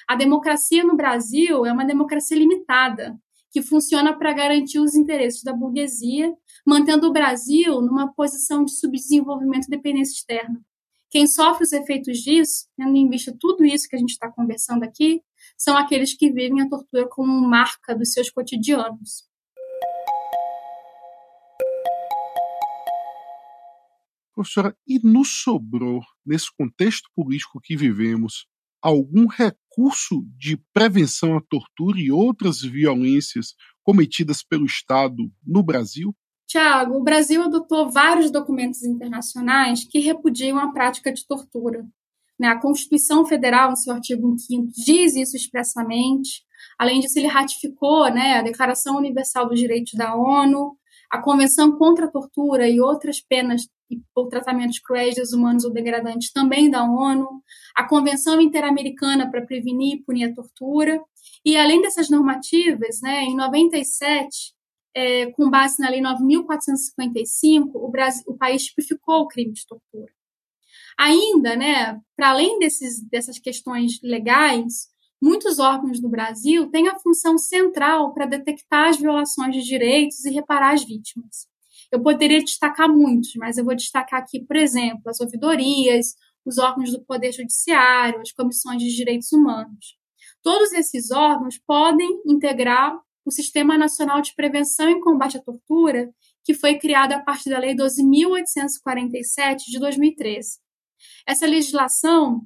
A 0.08 0.16
democracia 0.16 0.82
no 0.82 0.96
Brasil 0.96 1.64
é 1.64 1.72
uma 1.72 1.84
democracia 1.84 2.36
limitada, 2.36 3.16
que 3.52 3.62
funciona 3.62 4.18
para 4.18 4.32
garantir 4.32 4.80
os 4.80 4.96
interesses 4.96 5.44
da 5.44 5.52
burguesia, 5.52 6.34
mantendo 6.66 7.06
o 7.06 7.12
Brasil 7.12 7.80
numa 7.80 8.12
posição 8.12 8.64
de 8.64 8.72
subdesenvolvimento 8.72 9.68
e 9.68 9.70
dependência 9.70 10.14
externa. 10.14 10.60
Quem 11.10 11.26
sofre 11.26 11.64
os 11.64 11.72
efeitos 11.72 12.18
disso, 12.18 12.68
tendo 12.76 12.96
em 12.96 13.10
vista 13.10 13.36
tudo 13.36 13.64
isso 13.64 13.88
que 13.88 13.96
a 13.96 13.98
gente 13.98 14.10
está 14.10 14.30
conversando 14.30 14.84
aqui, 14.84 15.20
são 15.58 15.76
aqueles 15.76 16.14
que 16.14 16.30
vivem 16.30 16.60
a 16.60 16.68
tortura 16.68 17.08
como 17.08 17.48
marca 17.48 17.96
dos 17.96 18.12
seus 18.12 18.30
cotidianos. 18.30 19.28
Professora, 24.32 24.76
e 24.86 25.00
nos 25.00 25.42
sobrou, 25.42 26.00
nesse 26.24 26.46
contexto 26.56 27.10
político 27.12 27.60
que 27.60 27.76
vivemos, 27.76 28.46
algum 28.80 29.26
recurso 29.26 30.24
de 30.38 30.56
prevenção 30.72 31.36
à 31.36 31.40
tortura 31.40 31.98
e 32.00 32.12
outras 32.12 32.60
violências 32.60 33.56
cometidas 33.82 34.44
pelo 34.44 34.64
Estado 34.64 35.28
no 35.44 35.62
Brasil? 35.64 36.16
Tiago, 36.50 36.96
o 36.96 37.02
Brasil 37.04 37.44
adotou 37.44 37.88
vários 37.88 38.28
documentos 38.28 38.82
internacionais 38.82 39.84
que 39.84 40.00
repudiam 40.00 40.58
a 40.58 40.72
prática 40.72 41.12
de 41.12 41.24
tortura. 41.24 41.86
Né? 42.36 42.48
A 42.48 42.60
Constituição 42.60 43.24
Federal, 43.24 43.70
no 43.70 43.76
seu 43.76 43.94
artigo 43.94 44.36
5 44.36 44.72
diz 44.84 45.14
isso 45.14 45.36
expressamente. 45.36 46.42
Além 46.76 46.98
disso, 46.98 47.16
ele 47.20 47.28
ratificou 47.28 48.10
né, 48.10 48.38
a 48.38 48.42
Declaração 48.42 48.96
Universal 48.96 49.48
dos 49.48 49.60
Direitos 49.60 49.92
da 49.94 50.16
ONU, 50.16 50.76
a 51.08 51.22
Convenção 51.22 51.78
contra 51.78 52.06
a 52.06 52.10
Tortura 52.10 52.68
e 52.68 52.80
outras 52.80 53.20
penas 53.20 53.68
ou 54.12 54.28
tratamentos 54.28 54.80
cruéis, 54.80 55.14
desumanos 55.14 55.64
ou 55.64 55.72
degradantes 55.72 56.32
também 56.32 56.68
da 56.68 56.82
ONU, 56.82 57.28
a 57.76 57.86
Convenção 57.86 58.40
Interamericana 58.40 59.30
para 59.30 59.46
Prevenir 59.46 59.98
e 59.98 60.02
Punir 60.02 60.24
a 60.24 60.34
Tortura. 60.34 61.00
E 61.44 61.56
além 61.56 61.80
dessas 61.80 62.10
normativas, 62.10 63.00
né, 63.00 63.22
em 63.22 63.36
97, 63.36 64.58
é, 64.94 65.30
com 65.32 65.48
base 65.48 65.80
na 65.80 65.90
Lei 65.90 66.00
9.455, 66.00 67.70
o, 67.74 67.88
Brasil, 67.88 68.22
o 68.26 68.36
país 68.36 68.64
tipificou 68.64 69.22
o 69.22 69.28
crime 69.28 69.52
de 69.52 69.66
tortura. 69.66 70.12
Ainda, 70.98 71.56
né, 71.56 72.00
para 72.16 72.30
além 72.30 72.58
desses, 72.58 73.00
dessas 73.08 73.38
questões 73.38 74.00
legais, 74.02 74.88
muitos 75.22 75.58
órgãos 75.58 76.00
do 76.00 76.08
Brasil 76.08 76.70
têm 76.70 76.88
a 76.88 76.98
função 76.98 77.38
central 77.38 78.12
para 78.12 78.26
detectar 78.26 78.88
as 78.88 78.98
violações 78.98 79.54
de 79.54 79.62
direitos 79.62 80.24
e 80.24 80.30
reparar 80.30 80.74
as 80.74 80.84
vítimas. 80.84 81.48
Eu 81.90 82.02
poderia 82.02 82.42
destacar 82.42 82.88
muitos, 82.88 83.34
mas 83.36 83.58
eu 83.58 83.64
vou 83.64 83.74
destacar 83.74 84.20
aqui, 84.20 84.44
por 84.44 84.56
exemplo, 84.56 85.02
as 85.06 85.20
ouvidorias, 85.20 86.14
os 86.44 86.58
órgãos 86.58 86.92
do 86.92 87.02
Poder 87.04 87.32
Judiciário, 87.32 88.20
as 88.20 88.32
comissões 88.32 88.82
de 88.82 88.94
direitos 88.94 89.32
humanos. 89.32 89.96
Todos 90.42 90.72
esses 90.72 91.10
órgãos 91.10 91.58
podem 91.66 92.22
integrar 92.26 92.98
o 93.24 93.30
Sistema 93.30 93.76
Nacional 93.76 94.20
de 94.22 94.34
Prevenção 94.34 94.88
e 94.88 95.00
Combate 95.00 95.38
à 95.38 95.42
Tortura, 95.42 96.12
que 96.44 96.54
foi 96.54 96.78
criado 96.78 97.12
a 97.12 97.20
partir 97.20 97.50
da 97.50 97.58
Lei 97.58 97.74
12.847 97.74 99.56
de 99.68 99.78
2013. 99.78 100.58
Essa 101.26 101.46
legislação, 101.46 102.42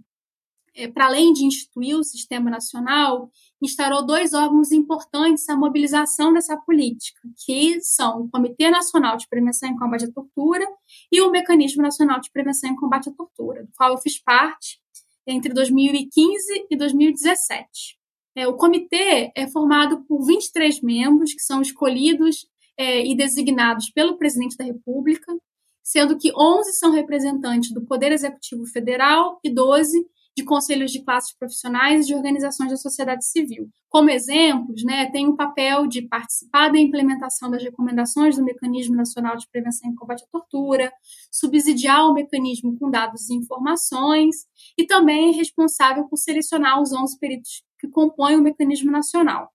é, 0.75 0.89
para 0.89 1.07
além 1.07 1.33
de 1.33 1.45
instituir 1.45 1.97
o 1.97 2.05
Sistema 2.05 2.51
Nacional, 2.51 3.31
instaurou 3.63 4.05
dois 4.05 4.35
órgãos 4.35 4.73
importantes 4.73 5.49
à 5.49 5.57
mobilização 5.57 6.33
dessa 6.33 6.57
política, 6.57 7.21
que 7.45 7.81
são 7.81 8.23
o 8.23 8.31
Comitê 8.31 8.71
Nacional 8.71 9.17
de 9.17 9.29
Prevenção 9.29 9.71
e 9.71 9.79
Combate 9.79 10.05
à 10.05 10.13
Tortura 10.13 10.67
e 11.11 11.21
o 11.21 11.31
Mecanismo 11.31 11.83
Nacional 11.83 12.21
de 12.21 12.31
Prevenção 12.31 12.73
e 12.73 12.77
Combate 12.77 13.09
à 13.09 13.13
Tortura, 13.13 13.65
do 13.65 13.73
qual 13.77 13.93
eu 13.93 13.99
fiz 13.99 14.23
parte 14.23 14.81
entre 15.27 15.53
2015 15.55 16.67
e 16.71 16.77
2017. 16.77 18.04
É, 18.37 18.47
o 18.49 18.57
comitê 18.57 19.33
é 19.35 19.47
formado 19.49 20.05
por 20.09 20.27
23 20.27 20.81
membros 20.83 21.33
que 21.33 21.43
são 21.43 21.63
escolhidos 21.63 22.47
é, 22.77 23.07
e 23.07 23.17
designados 23.17 23.91
pelo 23.91 24.17
presidente 24.17 24.57
da 24.57 24.65
República, 24.65 25.33
sendo 25.83 26.19
que 26.19 26.33
11 26.37 26.73
são 26.73 26.91
representantes 26.91 27.73
do 27.73 27.85
Poder 27.85 28.11
Executivo 28.11 28.67
Federal 28.67 29.39
e 29.45 29.51
12 29.51 30.05
de 30.37 30.45
conselhos 30.45 30.91
de 30.91 31.05
classes 31.05 31.35
profissionais 31.37 32.05
e 32.05 32.09
de 32.09 32.15
organizações 32.15 32.71
da 32.71 32.77
sociedade 32.77 33.25
civil. 33.25 33.69
Como 33.89 34.11
exemplos, 34.11 34.83
né, 34.83 35.11
tem 35.11 35.29
o 35.29 35.37
papel 35.37 35.87
de 35.87 36.03
participar 36.03 36.71
da 36.71 36.79
implementação 36.79 37.51
das 37.51 37.63
recomendações 37.63 38.37
do 38.37 38.45
Mecanismo 38.45 38.97
Nacional 38.97 39.37
de 39.37 39.49
Prevenção 39.49 39.91
e 39.91 39.95
Combate 39.95 40.25
à 40.25 40.27
Tortura, 40.27 40.93
subsidiar 41.31 42.09
o 42.09 42.15
mecanismo 42.15 42.77
com 42.79 42.91
dados 42.91 43.31
e 43.31 43.35
informações, 43.35 44.37
e 44.77 44.85
também 44.85 45.33
é 45.33 45.37
responsável 45.37 46.09
por 46.09 46.17
selecionar 46.17 46.83
os 46.83 46.93
11 46.93 47.19
peritos 47.19 47.63
que 47.79 47.89
compõem 47.89 48.37
o 48.37 48.43
mecanismo 48.43 48.91
nacional. 48.91 49.55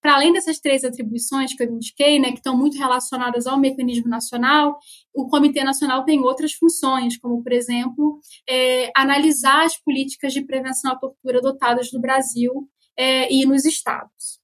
Para 0.00 0.14
além 0.14 0.32
dessas 0.32 0.58
três 0.58 0.82
atribuições 0.82 1.54
que 1.54 1.62
eu 1.62 1.70
indiquei, 1.70 2.18
né, 2.18 2.30
que 2.30 2.38
estão 2.38 2.56
muito 2.56 2.78
relacionadas 2.78 3.46
ao 3.46 3.58
mecanismo 3.58 4.08
nacional, 4.08 4.78
o 5.14 5.28
Comitê 5.28 5.62
Nacional 5.62 6.04
tem 6.04 6.20
outras 6.20 6.54
funções, 6.54 7.18
como, 7.18 7.42
por 7.42 7.52
exemplo, 7.52 8.18
é, 8.48 8.90
analisar 8.96 9.66
as 9.66 9.76
políticas 9.76 10.32
de 10.32 10.42
prevenção 10.42 10.92
à 10.92 10.96
tortura 10.96 11.38
adotadas 11.38 11.92
no 11.92 12.00
Brasil 12.00 12.68
é, 12.96 13.32
e 13.32 13.44
nos 13.44 13.64
estados. 13.64 14.40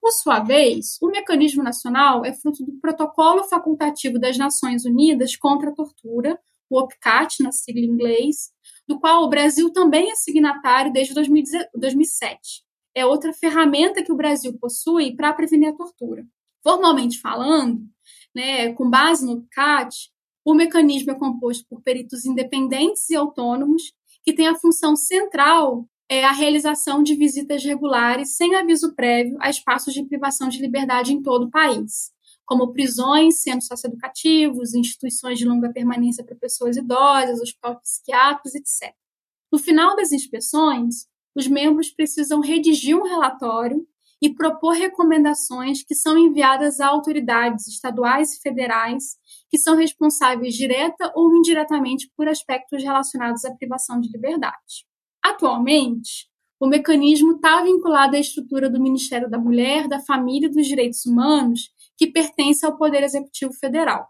Por 0.00 0.10
sua 0.10 0.40
vez, 0.40 0.98
o 1.00 1.08
mecanismo 1.08 1.62
nacional 1.62 2.24
é 2.24 2.32
fruto 2.32 2.64
do 2.64 2.78
Protocolo 2.80 3.44
Facultativo 3.44 4.18
das 4.18 4.36
Nações 4.36 4.84
Unidas 4.84 5.36
contra 5.36 5.70
a 5.70 5.74
Tortura, 5.74 6.38
o 6.68 6.78
OPCAT, 6.78 7.42
na 7.42 7.52
sigla 7.52 7.80
em 7.80 7.88
inglês, 7.88 8.50
do 8.86 8.98
qual 8.98 9.22
o 9.22 9.28
Brasil 9.28 9.72
também 9.72 10.10
é 10.10 10.14
signatário 10.14 10.92
desde 10.92 11.14
2007. 11.14 12.64
É 12.94 13.04
outra 13.04 13.32
ferramenta 13.32 14.02
que 14.02 14.12
o 14.12 14.16
Brasil 14.16 14.56
possui 14.58 15.14
para 15.16 15.32
prevenir 15.32 15.70
a 15.70 15.76
tortura. 15.76 16.24
Formalmente 16.62 17.20
falando, 17.20 17.82
né, 18.34 18.72
com 18.74 18.88
base 18.88 19.26
no 19.26 19.46
CAT, 19.50 20.10
o 20.44 20.54
mecanismo 20.54 21.10
é 21.10 21.14
composto 21.14 21.66
por 21.68 21.82
peritos 21.82 22.24
independentes 22.24 23.08
e 23.10 23.16
autônomos 23.16 23.92
que 24.22 24.32
têm 24.32 24.46
a 24.46 24.54
função 24.54 24.94
central 24.94 25.86
é 26.08 26.24
a 26.24 26.32
realização 26.32 27.02
de 27.02 27.14
visitas 27.14 27.64
regulares 27.64 28.36
sem 28.36 28.54
aviso 28.54 28.94
prévio 28.94 29.36
a 29.40 29.48
espaços 29.48 29.94
de 29.94 30.04
privação 30.04 30.48
de 30.48 30.60
liberdade 30.60 31.12
em 31.12 31.22
todo 31.22 31.46
o 31.46 31.50
país, 31.50 32.12
como 32.44 32.72
prisões, 32.72 33.40
centros 33.40 33.66
socioeducativos, 33.66 34.74
instituições 34.74 35.38
de 35.38 35.46
longa 35.46 35.72
permanência 35.72 36.22
para 36.22 36.36
pessoas 36.36 36.76
idosas, 36.76 37.40
hospitais 37.40 37.78
psiquiátricos, 37.80 38.54
etc. 38.54 38.94
No 39.50 39.58
final 39.58 39.96
das 39.96 40.12
inspeções, 40.12 41.06
os 41.34 41.46
membros 41.46 41.90
precisam 41.90 42.40
redigir 42.40 42.96
um 42.96 43.02
relatório 43.02 43.86
e 44.22 44.32
propor 44.32 44.72
recomendações 44.72 45.82
que 45.82 45.94
são 45.94 46.16
enviadas 46.16 46.80
a 46.80 46.86
autoridades 46.86 47.66
estaduais 47.68 48.34
e 48.34 48.40
federais 48.40 49.16
que 49.50 49.58
são 49.58 49.76
responsáveis 49.76 50.54
direta 50.54 51.12
ou 51.14 51.36
indiretamente 51.36 52.10
por 52.16 52.28
aspectos 52.28 52.82
relacionados 52.82 53.44
à 53.44 53.54
privação 53.54 54.00
de 54.00 54.10
liberdade. 54.10 54.86
Atualmente, 55.22 56.28
o 56.58 56.66
mecanismo 56.66 57.32
está 57.32 57.62
vinculado 57.62 58.16
à 58.16 58.18
estrutura 58.18 58.70
do 58.70 58.80
Ministério 58.80 59.28
da 59.28 59.38
Mulher, 59.38 59.88
da 59.88 60.00
Família 60.00 60.46
e 60.46 60.50
dos 60.50 60.66
Direitos 60.66 61.04
Humanos, 61.04 61.68
que 61.96 62.06
pertence 62.06 62.64
ao 62.64 62.78
Poder 62.78 63.02
Executivo 63.02 63.52
Federal. 63.52 64.08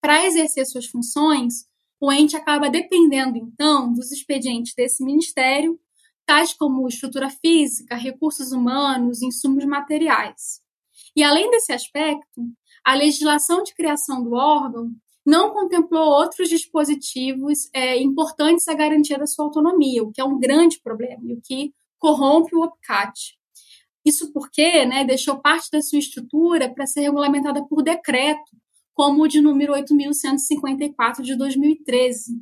Para 0.00 0.26
exercer 0.26 0.66
suas 0.66 0.86
funções, 0.86 1.64
o 1.98 2.12
ente 2.12 2.36
acaba 2.36 2.68
dependendo, 2.68 3.38
então, 3.38 3.90
dos 3.92 4.12
expedientes 4.12 4.74
desse 4.74 5.02
ministério 5.02 5.80
tais 6.26 6.52
como 6.52 6.86
estrutura 6.88 7.30
física, 7.30 7.96
recursos 7.96 8.52
humanos, 8.52 9.22
insumos 9.22 9.64
materiais. 9.64 10.60
E 11.16 11.22
além 11.22 11.50
desse 11.50 11.72
aspecto, 11.72 12.42
a 12.84 12.94
legislação 12.94 13.62
de 13.62 13.74
criação 13.74 14.22
do 14.22 14.34
órgão 14.34 14.90
não 15.24 15.50
contemplou 15.50 16.04
outros 16.04 16.48
dispositivos 16.48 17.70
é, 17.72 18.00
importantes 18.00 18.68
à 18.68 18.74
garantia 18.74 19.18
da 19.18 19.26
sua 19.26 19.46
autonomia, 19.46 20.02
o 20.02 20.12
que 20.12 20.20
é 20.20 20.24
um 20.24 20.38
grande 20.38 20.80
problema 20.80 21.22
e 21.24 21.34
o 21.34 21.40
que 21.42 21.72
corrompe 21.98 22.54
o 22.54 22.62
OPCAT. 22.62 23.38
Isso 24.04 24.32
porque 24.32 24.84
né, 24.84 25.04
deixou 25.04 25.40
parte 25.40 25.70
da 25.70 25.80
sua 25.80 25.98
estrutura 25.98 26.72
para 26.72 26.86
ser 26.86 27.00
regulamentada 27.00 27.64
por 27.66 27.82
decreto, 27.82 28.54
como 28.92 29.22
o 29.22 29.28
de 29.28 29.40
número 29.40 29.72
8.154 29.72 31.22
de 31.22 31.36
2013, 31.36 32.38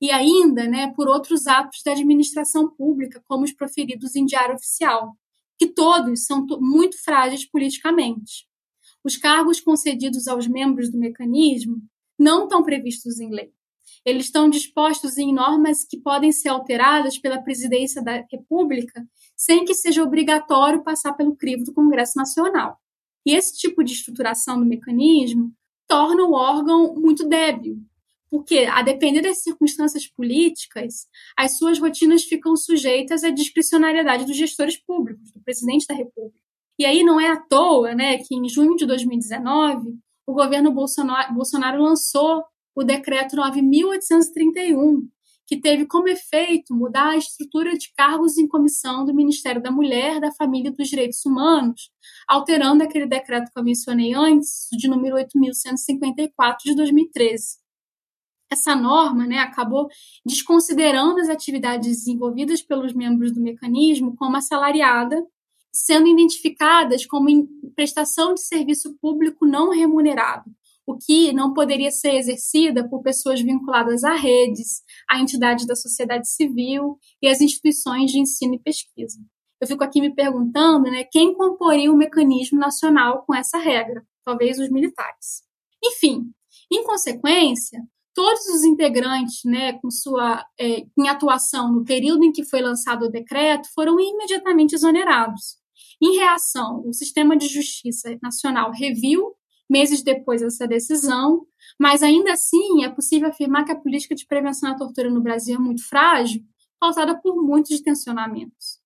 e 0.00 0.10
ainda 0.10 0.66
né, 0.66 0.92
por 0.94 1.08
outros 1.08 1.46
atos 1.46 1.82
da 1.84 1.92
administração 1.92 2.68
pública, 2.68 3.22
como 3.26 3.44
os 3.44 3.52
proferidos 3.52 4.14
em 4.14 4.24
diário 4.24 4.54
oficial, 4.54 5.16
que 5.58 5.66
todos 5.66 6.24
são 6.24 6.46
muito 6.60 7.02
frágeis 7.02 7.44
politicamente. 7.48 8.46
Os 9.02 9.16
cargos 9.16 9.60
concedidos 9.60 10.28
aos 10.28 10.46
membros 10.46 10.90
do 10.90 10.98
mecanismo 10.98 11.80
não 12.18 12.44
estão 12.44 12.62
previstos 12.62 13.20
em 13.20 13.30
lei. 13.30 13.52
Eles 14.04 14.26
estão 14.26 14.50
dispostos 14.50 15.16
em 15.16 15.32
normas 15.32 15.84
que 15.84 15.98
podem 15.98 16.30
ser 16.32 16.48
alteradas 16.48 17.18
pela 17.18 17.40
presidência 17.40 18.02
da 18.02 18.24
República 18.30 19.06
sem 19.36 19.64
que 19.64 19.74
seja 19.74 20.02
obrigatório 20.02 20.82
passar 20.82 21.12
pelo 21.14 21.36
crivo 21.36 21.64
do 21.64 21.72
Congresso 21.72 22.16
Nacional. 22.16 22.78
E 23.24 23.34
esse 23.34 23.56
tipo 23.56 23.82
de 23.82 23.92
estruturação 23.92 24.58
do 24.58 24.66
mecanismo 24.66 25.52
torna 25.88 26.24
o 26.24 26.32
órgão 26.32 26.94
muito 26.94 27.28
débil, 27.28 27.78
porque, 28.30 28.58
a 28.70 28.82
depender 28.82 29.20
das 29.20 29.42
circunstâncias 29.42 30.06
políticas, 30.06 31.06
as 31.36 31.56
suas 31.56 31.78
rotinas 31.78 32.24
ficam 32.24 32.56
sujeitas 32.56 33.22
à 33.22 33.30
discricionariedade 33.30 34.24
dos 34.24 34.36
gestores 34.36 34.76
públicos, 34.76 35.30
do 35.32 35.40
presidente 35.40 35.86
da 35.86 35.94
República. 35.94 36.40
E 36.78 36.84
aí 36.84 37.02
não 37.02 37.20
é 37.20 37.30
à 37.30 37.36
toa 37.36 37.94
né, 37.94 38.18
que, 38.18 38.34
em 38.34 38.48
junho 38.48 38.76
de 38.76 38.84
2019, 38.84 39.96
o 40.26 40.34
governo 40.34 40.72
Bolsonaro, 40.72 41.32
Bolsonaro 41.32 41.82
lançou 41.82 42.44
o 42.74 42.82
decreto 42.82 43.36
9.831, 43.36 45.08
que 45.46 45.58
teve 45.58 45.86
como 45.86 46.08
efeito 46.08 46.74
mudar 46.74 47.10
a 47.10 47.16
estrutura 47.16 47.78
de 47.78 47.92
cargos 47.96 48.36
em 48.36 48.48
comissão 48.48 49.04
do 49.04 49.14
Ministério 49.14 49.62
da 49.62 49.70
Mulher, 49.70 50.20
da 50.20 50.32
Família 50.32 50.68
e 50.68 50.72
dos 50.72 50.88
Direitos 50.88 51.24
Humanos, 51.24 51.90
alterando 52.28 52.82
aquele 52.82 53.06
decreto 53.06 53.50
que 53.52 53.58
eu 53.58 53.64
mencionei 53.64 54.12
antes, 54.12 54.66
de 54.72 54.88
número 54.88 55.16
8.154 55.16 56.56
de 56.64 56.74
2013 56.74 57.65
essa 58.50 58.74
norma 58.76 59.26
né, 59.26 59.38
acabou 59.38 59.88
desconsiderando 60.24 61.20
as 61.20 61.28
atividades 61.28 61.88
desenvolvidas 61.88 62.62
pelos 62.62 62.92
membros 62.92 63.32
do 63.32 63.40
mecanismo 63.40 64.14
como 64.16 64.36
assalariada, 64.36 65.24
sendo 65.72 66.08
identificadas 66.08 67.04
como 67.04 67.28
prestação 67.74 68.34
de 68.34 68.40
serviço 68.40 68.96
público 69.00 69.44
não 69.44 69.70
remunerado, 69.70 70.50
o 70.86 70.96
que 70.96 71.32
não 71.32 71.52
poderia 71.52 71.90
ser 71.90 72.14
exercida 72.14 72.88
por 72.88 73.02
pessoas 73.02 73.40
vinculadas 73.40 74.04
a 74.04 74.14
redes, 74.14 74.82
a 75.10 75.20
entidades 75.20 75.66
da 75.66 75.74
sociedade 75.74 76.28
civil 76.28 76.98
e 77.20 77.28
as 77.28 77.40
instituições 77.40 78.10
de 78.10 78.20
ensino 78.20 78.54
e 78.54 78.58
pesquisa. 78.60 79.18
Eu 79.60 79.66
fico 79.66 79.82
aqui 79.82 80.00
me 80.00 80.14
perguntando 80.14 80.90
né, 80.90 81.04
quem 81.04 81.34
comporia 81.34 81.90
o 81.90 81.96
mecanismo 81.96 82.58
nacional 82.58 83.24
com 83.26 83.34
essa 83.34 83.58
regra, 83.58 84.06
talvez 84.24 84.58
os 84.58 84.70
militares. 84.70 85.42
Enfim, 85.82 86.30
em 86.70 86.84
consequência, 86.84 87.82
todos 88.16 88.46
os 88.46 88.64
integrantes, 88.64 89.44
né, 89.44 89.74
com 89.74 89.90
sua 89.90 90.42
é, 90.58 90.86
em 90.98 91.06
atuação 91.06 91.70
no 91.70 91.84
período 91.84 92.24
em 92.24 92.32
que 92.32 92.42
foi 92.42 92.62
lançado 92.62 93.04
o 93.04 93.10
decreto, 93.10 93.68
foram 93.74 94.00
imediatamente 94.00 94.74
exonerados. 94.74 95.58
Em 96.02 96.16
reação, 96.16 96.82
o 96.86 96.94
sistema 96.94 97.36
de 97.36 97.46
justiça 97.46 98.18
nacional 98.22 98.72
reviu 98.72 99.34
meses 99.68 100.02
depois 100.02 100.40
essa 100.40 100.66
decisão, 100.66 101.46
mas 101.78 102.02
ainda 102.02 102.32
assim 102.32 102.84
é 102.84 102.88
possível 102.88 103.28
afirmar 103.28 103.66
que 103.66 103.72
a 103.72 103.78
política 103.78 104.14
de 104.14 104.26
prevenção 104.26 104.70
à 104.70 104.76
tortura 104.76 105.10
no 105.10 105.20
Brasil 105.20 105.56
é 105.56 105.58
muito 105.58 105.86
frágil, 105.86 106.42
causada 106.80 107.20
por 107.20 107.36
muitos 107.36 107.80
tensionamentos. 107.82 108.80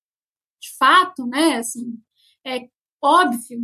De 0.61 0.77
fato, 0.77 1.25
né, 1.27 1.59
assim, 1.59 1.97
é 2.45 2.69
óbvio 3.01 3.61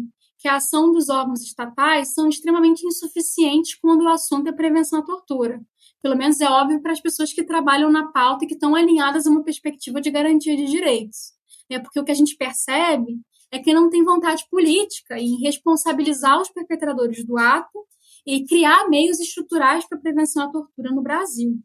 que 0.47 0.51
a 0.51 0.57
ação 0.59 0.93
dos 0.93 1.09
órgãos 1.09 1.43
estatais 1.43 2.15
são 2.15 2.29
extremamente 2.29 2.87
insuficientes 2.87 3.75
quando 3.75 4.03
o 4.03 4.09
assunto 4.09 4.47
é 4.47 4.53
prevenção 4.53 5.01
à 5.01 5.03
tortura. 5.03 5.61
Pelo 6.01 6.17
menos 6.17 6.41
é 6.41 6.49
óbvio 6.49 6.81
para 6.81 6.93
as 6.93 7.01
pessoas 7.01 7.33
que 7.33 7.43
trabalham 7.43 7.91
na 7.91 8.13
pauta 8.13 8.45
e 8.45 8.47
que 8.47 8.55
estão 8.55 8.77
alinhadas 8.77 9.27
a 9.27 9.31
uma 9.31 9.43
perspectiva 9.43 10.01
de 10.01 10.09
garantia 10.09 10.57
de 10.57 10.67
direitos. 10.67 11.33
É 11.69 11.81
porque 11.81 11.99
o 11.99 12.05
que 12.05 12.13
a 12.13 12.15
gente 12.15 12.37
percebe 12.37 13.21
é 13.51 13.59
que 13.59 13.75
não 13.75 13.91
tem 13.91 14.05
vontade 14.05 14.47
política 14.49 15.19
em 15.19 15.41
responsabilizar 15.41 16.41
os 16.41 16.49
perpetradores 16.49 17.27
do 17.27 17.37
ato 17.37 17.85
e 18.25 18.47
criar 18.47 18.89
meios 18.89 19.19
estruturais 19.19 19.85
para 19.89 19.99
prevenção 19.99 20.45
à 20.45 20.49
tortura 20.49 20.91
no 20.95 21.03
Brasil. 21.03 21.59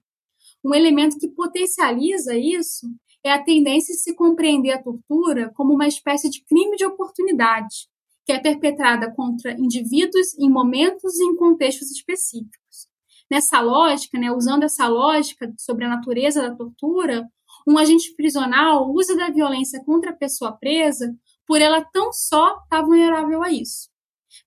Um 0.66 0.74
elemento 0.74 1.20
que 1.20 1.28
potencializa 1.28 2.36
isso 2.36 2.88
é 3.24 3.32
a 3.32 3.44
tendência 3.44 3.94
de 3.94 4.02
se 4.02 4.16
compreender 4.16 4.72
a 4.72 4.82
tortura 4.82 5.52
como 5.54 5.72
uma 5.72 5.88
espécie 5.88 6.32
de 6.32 6.44
crime 6.46 6.76
de 6.78 6.86
oportunidade, 6.86 7.91
que 8.32 8.38
é 8.38 8.40
perpetrada 8.40 9.12
contra 9.14 9.52
indivíduos 9.60 10.38
em 10.40 10.50
momentos 10.50 11.20
e 11.20 11.24
em 11.26 11.36
contextos 11.36 11.92
específicos. 11.92 12.88
Nessa 13.30 13.60
lógica, 13.60 14.18
né, 14.18 14.32
usando 14.32 14.64
essa 14.64 14.88
lógica 14.88 15.54
sobre 15.58 15.84
a 15.84 15.90
natureza 15.90 16.42
da 16.42 16.56
tortura, 16.56 17.28
um 17.68 17.78
agente 17.78 18.14
prisional 18.16 18.90
usa 18.94 19.16
da 19.18 19.30
violência 19.30 19.84
contra 19.84 20.12
a 20.12 20.16
pessoa 20.16 20.54
presa 20.54 21.14
por 21.46 21.62
ela 21.62 21.84
tão 21.84 22.14
só 22.14 22.48
estar 22.48 22.68
tá 22.70 22.82
vulnerável 22.82 23.44
a 23.44 23.52
isso. 23.52 23.90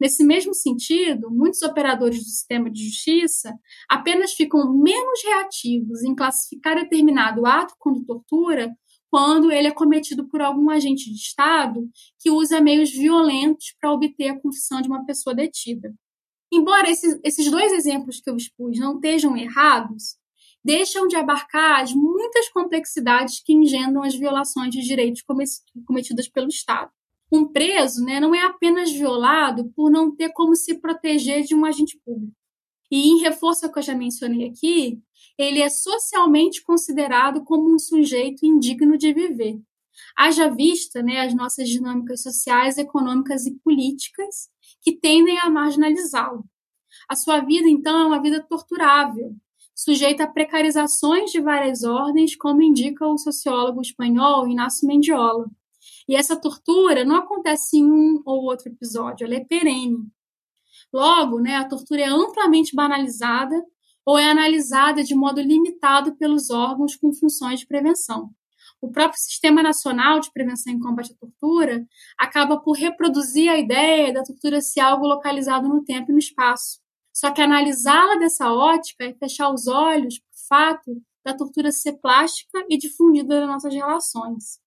Nesse 0.00 0.24
mesmo 0.24 0.54
sentido, 0.54 1.30
muitos 1.30 1.60
operadores 1.60 2.18
do 2.18 2.24
sistema 2.24 2.70
de 2.70 2.86
justiça 2.86 3.52
apenas 3.86 4.32
ficam 4.32 4.72
menos 4.72 5.22
reativos 5.22 6.02
em 6.02 6.14
classificar 6.14 6.76
determinado 6.76 7.46
ato 7.46 7.74
como 7.78 8.04
tortura 8.04 8.74
quando 9.14 9.52
ele 9.52 9.68
é 9.68 9.70
cometido 9.70 10.26
por 10.28 10.42
algum 10.42 10.68
agente 10.68 11.08
de 11.08 11.14
Estado 11.14 11.88
que 12.18 12.32
usa 12.32 12.60
meios 12.60 12.90
violentos 12.90 13.72
para 13.80 13.92
obter 13.92 14.30
a 14.30 14.40
confissão 14.40 14.82
de 14.82 14.88
uma 14.88 15.06
pessoa 15.06 15.32
detida. 15.32 15.94
Embora 16.52 16.90
esses, 16.90 17.20
esses 17.22 17.48
dois 17.48 17.70
exemplos 17.70 18.20
que 18.20 18.28
eu 18.28 18.36
expus 18.36 18.76
não 18.76 18.96
estejam 18.96 19.36
errados, 19.36 20.16
deixam 20.64 21.06
de 21.06 21.14
abarcar 21.14 21.80
as 21.80 21.94
muitas 21.94 22.48
complexidades 22.48 23.40
que 23.40 23.52
engendram 23.52 24.02
as 24.02 24.16
violações 24.16 24.74
de 24.74 24.80
direitos 24.80 25.22
cometidas 25.86 26.28
pelo 26.28 26.48
Estado. 26.48 26.90
Um 27.30 27.46
preso 27.46 28.04
né, 28.04 28.18
não 28.18 28.34
é 28.34 28.44
apenas 28.44 28.90
violado 28.90 29.70
por 29.76 29.92
não 29.92 30.12
ter 30.12 30.32
como 30.32 30.56
se 30.56 30.80
proteger 30.80 31.44
de 31.44 31.54
um 31.54 31.64
agente 31.64 31.96
público. 32.04 32.34
E 32.90 33.08
em 33.08 33.20
reforço 33.20 33.66
ao 33.66 33.72
que 33.72 33.78
eu 33.78 33.82
já 33.82 33.94
mencionei 33.94 34.48
aqui, 34.48 35.00
ele 35.38 35.60
é 35.60 35.68
socialmente 35.68 36.62
considerado 36.62 37.44
como 37.44 37.74
um 37.74 37.78
sujeito 37.78 38.44
indigno 38.46 38.96
de 38.96 39.12
viver. 39.12 39.60
Haja 40.16 40.48
vista 40.48 41.02
né, 41.02 41.20
as 41.20 41.34
nossas 41.34 41.68
dinâmicas 41.68 42.22
sociais, 42.22 42.78
econômicas 42.78 43.46
e 43.46 43.54
políticas 43.58 44.48
que 44.80 44.92
tendem 44.92 45.38
a 45.38 45.50
marginalizá-lo. 45.50 46.44
A 47.08 47.16
sua 47.16 47.40
vida, 47.40 47.68
então, 47.68 47.98
é 47.98 48.06
uma 48.06 48.22
vida 48.22 48.42
torturável, 48.42 49.34
sujeita 49.74 50.24
a 50.24 50.30
precarizações 50.30 51.30
de 51.30 51.40
várias 51.40 51.82
ordens, 51.82 52.36
como 52.36 52.62
indica 52.62 53.06
o 53.06 53.18
sociólogo 53.18 53.80
espanhol 53.80 54.48
Inácio 54.48 54.86
Mendiola. 54.86 55.50
E 56.08 56.14
essa 56.14 56.36
tortura 56.36 57.04
não 57.04 57.16
acontece 57.16 57.78
em 57.78 57.90
um 57.90 58.22
ou 58.24 58.44
outro 58.44 58.68
episódio, 58.68 59.24
ela 59.24 59.34
é 59.34 59.44
perene. 59.44 60.06
Logo, 60.94 61.40
né, 61.40 61.56
a 61.56 61.64
tortura 61.64 62.02
é 62.02 62.06
amplamente 62.06 62.72
banalizada 62.72 63.60
ou 64.06 64.16
é 64.16 64.30
analisada 64.30 65.02
de 65.02 65.12
modo 65.12 65.40
limitado 65.40 66.14
pelos 66.14 66.50
órgãos 66.50 66.94
com 66.94 67.12
funções 67.12 67.58
de 67.58 67.66
prevenção. 67.66 68.30
O 68.80 68.92
próprio 68.92 69.20
Sistema 69.20 69.60
Nacional 69.60 70.20
de 70.20 70.30
Prevenção 70.32 70.72
e 70.72 70.78
Combate 70.78 71.12
à 71.12 71.16
Tortura 71.16 71.84
acaba 72.16 72.60
por 72.60 72.76
reproduzir 72.76 73.50
a 73.50 73.58
ideia 73.58 74.12
da 74.12 74.22
tortura 74.22 74.60
ser 74.60 74.78
algo 74.78 75.04
localizado 75.04 75.68
no 75.68 75.82
tempo 75.82 76.12
e 76.12 76.12
no 76.12 76.18
espaço. 76.20 76.78
Só 77.12 77.32
que 77.32 77.42
analisá-la 77.42 78.14
dessa 78.14 78.52
ótica 78.52 79.02
é 79.02 79.14
fechar 79.14 79.52
os 79.52 79.66
olhos 79.66 80.20
para 80.20 80.28
o 80.28 80.46
fato 80.48 81.02
da 81.24 81.34
tortura 81.34 81.72
ser 81.72 81.94
plástica 81.94 82.64
e 82.70 82.78
difundida 82.78 83.40
nas 83.40 83.48
nossas 83.48 83.74
relações. 83.74 84.60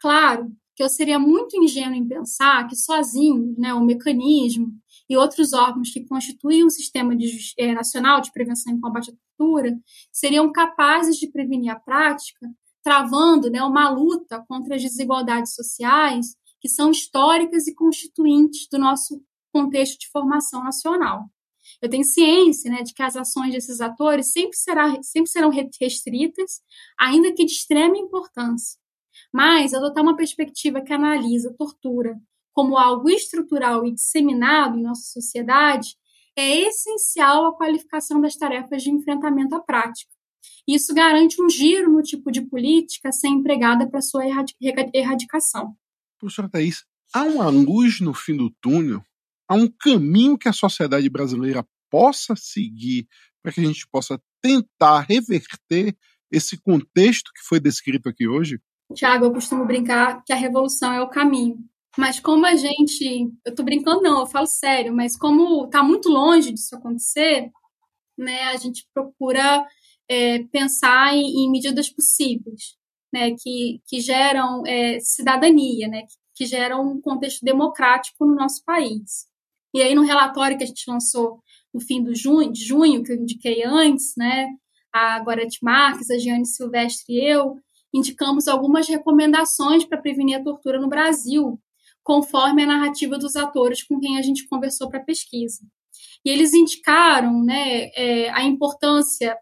Claro 0.00 0.50
que 0.74 0.82
eu 0.82 0.88
seria 0.88 1.18
muito 1.18 1.56
ingênuo 1.62 1.94
em 1.94 2.08
pensar 2.08 2.66
que 2.66 2.74
sozinho 2.74 3.54
né, 3.56 3.72
o 3.72 3.84
mecanismo 3.84 4.72
e 5.08 5.16
outros 5.16 5.52
órgãos 5.52 5.90
que 5.90 6.04
constituem 6.04 6.64
o 6.64 6.70
Sistema 6.70 7.16
de, 7.16 7.54
é, 7.58 7.72
Nacional 7.72 8.20
de 8.20 8.32
Prevenção 8.32 8.74
e 8.74 8.80
Combate 8.80 9.10
à 9.10 9.14
Tortura 9.14 9.78
seriam 10.12 10.52
capazes 10.52 11.16
de 11.16 11.30
prevenir 11.30 11.70
a 11.70 11.80
prática, 11.80 12.46
travando 12.82 13.50
né, 13.50 13.62
uma 13.62 13.88
luta 13.88 14.44
contra 14.48 14.76
as 14.76 14.82
desigualdades 14.82 15.54
sociais 15.54 16.36
que 16.60 16.68
são 16.68 16.90
históricas 16.90 17.66
e 17.66 17.74
constituintes 17.74 18.68
do 18.70 18.78
nosso 18.78 19.22
contexto 19.52 19.98
de 19.98 20.08
formação 20.10 20.62
nacional. 20.62 21.24
Eu 21.80 21.88
tenho 21.88 22.04
ciência 22.04 22.70
né, 22.70 22.82
de 22.82 22.92
que 22.92 23.02
as 23.02 23.16
ações 23.16 23.52
desses 23.52 23.80
atores 23.80 24.32
sempre, 24.32 24.56
será, 24.56 25.02
sempre 25.02 25.30
serão 25.30 25.50
restritas, 25.50 26.60
ainda 26.98 27.32
que 27.32 27.44
de 27.44 27.52
extrema 27.52 27.96
importância. 27.96 28.78
Mas 29.32 29.74
adotar 29.74 30.02
uma 30.02 30.16
perspectiva 30.16 30.80
que 30.80 30.92
analisa 30.92 31.54
tortura 31.56 32.18
como 32.58 32.76
algo 32.76 33.08
estrutural 33.08 33.86
e 33.86 33.94
disseminado 33.94 34.76
em 34.76 34.82
nossa 34.82 35.12
sociedade 35.12 35.90
é 36.36 36.66
essencial 36.66 37.46
à 37.46 37.56
qualificação 37.56 38.20
das 38.20 38.34
tarefas 38.34 38.82
de 38.82 38.90
enfrentamento 38.90 39.54
à 39.54 39.60
prática. 39.60 40.10
Isso 40.66 40.92
garante 40.92 41.40
um 41.40 41.48
giro 41.48 41.92
no 41.92 42.02
tipo 42.02 42.32
de 42.32 42.42
política 42.42 43.10
a 43.10 43.12
ser 43.12 43.28
empregada 43.28 43.88
para 43.88 44.02
sua 44.02 44.24
erradicação. 44.92 45.76
Professora 46.18 46.48
Thais, 46.48 46.84
há 47.14 47.22
uma 47.22 47.48
luz 47.48 48.00
no 48.00 48.12
fim 48.12 48.36
do 48.36 48.50
túnel? 48.60 49.04
Há 49.48 49.54
um 49.54 49.68
caminho 49.68 50.36
que 50.36 50.48
a 50.48 50.52
sociedade 50.52 51.08
brasileira 51.08 51.64
possa 51.88 52.34
seguir 52.34 53.06
para 53.40 53.52
que 53.52 53.60
a 53.60 53.64
gente 53.64 53.86
possa 53.86 54.20
tentar 54.42 55.06
reverter 55.08 55.96
esse 56.28 56.60
contexto 56.60 57.30
que 57.32 57.46
foi 57.46 57.60
descrito 57.60 58.08
aqui 58.08 58.26
hoje? 58.26 58.60
Tiago, 58.92 59.26
eu 59.26 59.32
costumo 59.32 59.64
brincar 59.64 60.24
que 60.24 60.32
a 60.32 60.36
revolução 60.36 60.92
é 60.92 61.00
o 61.00 61.08
caminho. 61.08 61.64
Mas 61.98 62.20
como 62.20 62.46
a 62.46 62.54
gente. 62.54 63.28
Eu 63.44 63.52
tô 63.56 63.64
brincando, 63.64 64.00
não, 64.00 64.20
eu 64.20 64.26
falo 64.26 64.46
sério, 64.46 64.94
mas 64.94 65.16
como 65.16 65.66
tá 65.66 65.82
muito 65.82 66.08
longe 66.08 66.52
disso 66.52 66.76
acontecer, 66.76 67.50
né, 68.16 68.44
a 68.44 68.56
gente 68.56 68.86
procura 68.94 69.66
é, 70.08 70.44
pensar 70.44 71.12
em, 71.16 71.44
em, 71.44 71.50
medidas 71.50 71.90
possíveis, 71.90 72.76
né, 73.12 73.34
que, 73.36 73.82
que 73.88 74.00
geram 74.00 74.62
é, 74.64 75.00
cidadania, 75.00 75.88
né, 75.88 76.02
que, 76.36 76.46
geram 76.46 76.88
um 76.88 77.00
contexto 77.00 77.44
democrático 77.44 78.24
no 78.24 78.36
nosso 78.36 78.64
país. 78.64 79.26
E 79.74 79.82
aí, 79.82 79.92
no 79.92 80.02
relatório 80.02 80.56
que 80.56 80.62
a 80.62 80.68
gente 80.68 80.88
lançou 80.88 81.42
no 81.74 81.80
fim 81.80 82.00
do 82.00 82.14
junho, 82.14 82.52
de 82.52 82.64
junho, 82.64 83.02
que 83.02 83.10
eu 83.10 83.16
indiquei 83.16 83.64
antes, 83.64 84.14
né, 84.16 84.46
a 84.92 85.18
Gorete 85.18 85.58
Marques, 85.64 86.10
a 86.12 86.18
Giane 86.18 86.46
Silvestre 86.46 87.12
e 87.12 87.28
eu, 87.28 87.56
indicamos 87.92 88.46
algumas 88.46 88.88
recomendações 88.88 89.84
para 89.84 90.00
prevenir 90.00 90.38
a 90.38 90.44
tortura 90.44 90.80
no 90.80 90.88
Brasil, 90.88 91.60
conforme 92.02 92.62
a 92.62 92.66
narrativa 92.66 93.18
dos 93.18 93.36
atores 93.36 93.82
com 93.82 93.98
quem 94.00 94.18
a 94.18 94.22
gente 94.22 94.48
conversou 94.48 94.88
para 94.88 95.00
a 95.00 95.04
pesquisa. 95.04 95.60
E 96.24 96.30
eles 96.30 96.52
indicaram 96.52 97.44
né, 97.44 97.90
é, 97.94 98.30
a 98.30 98.44
importância, 98.44 99.36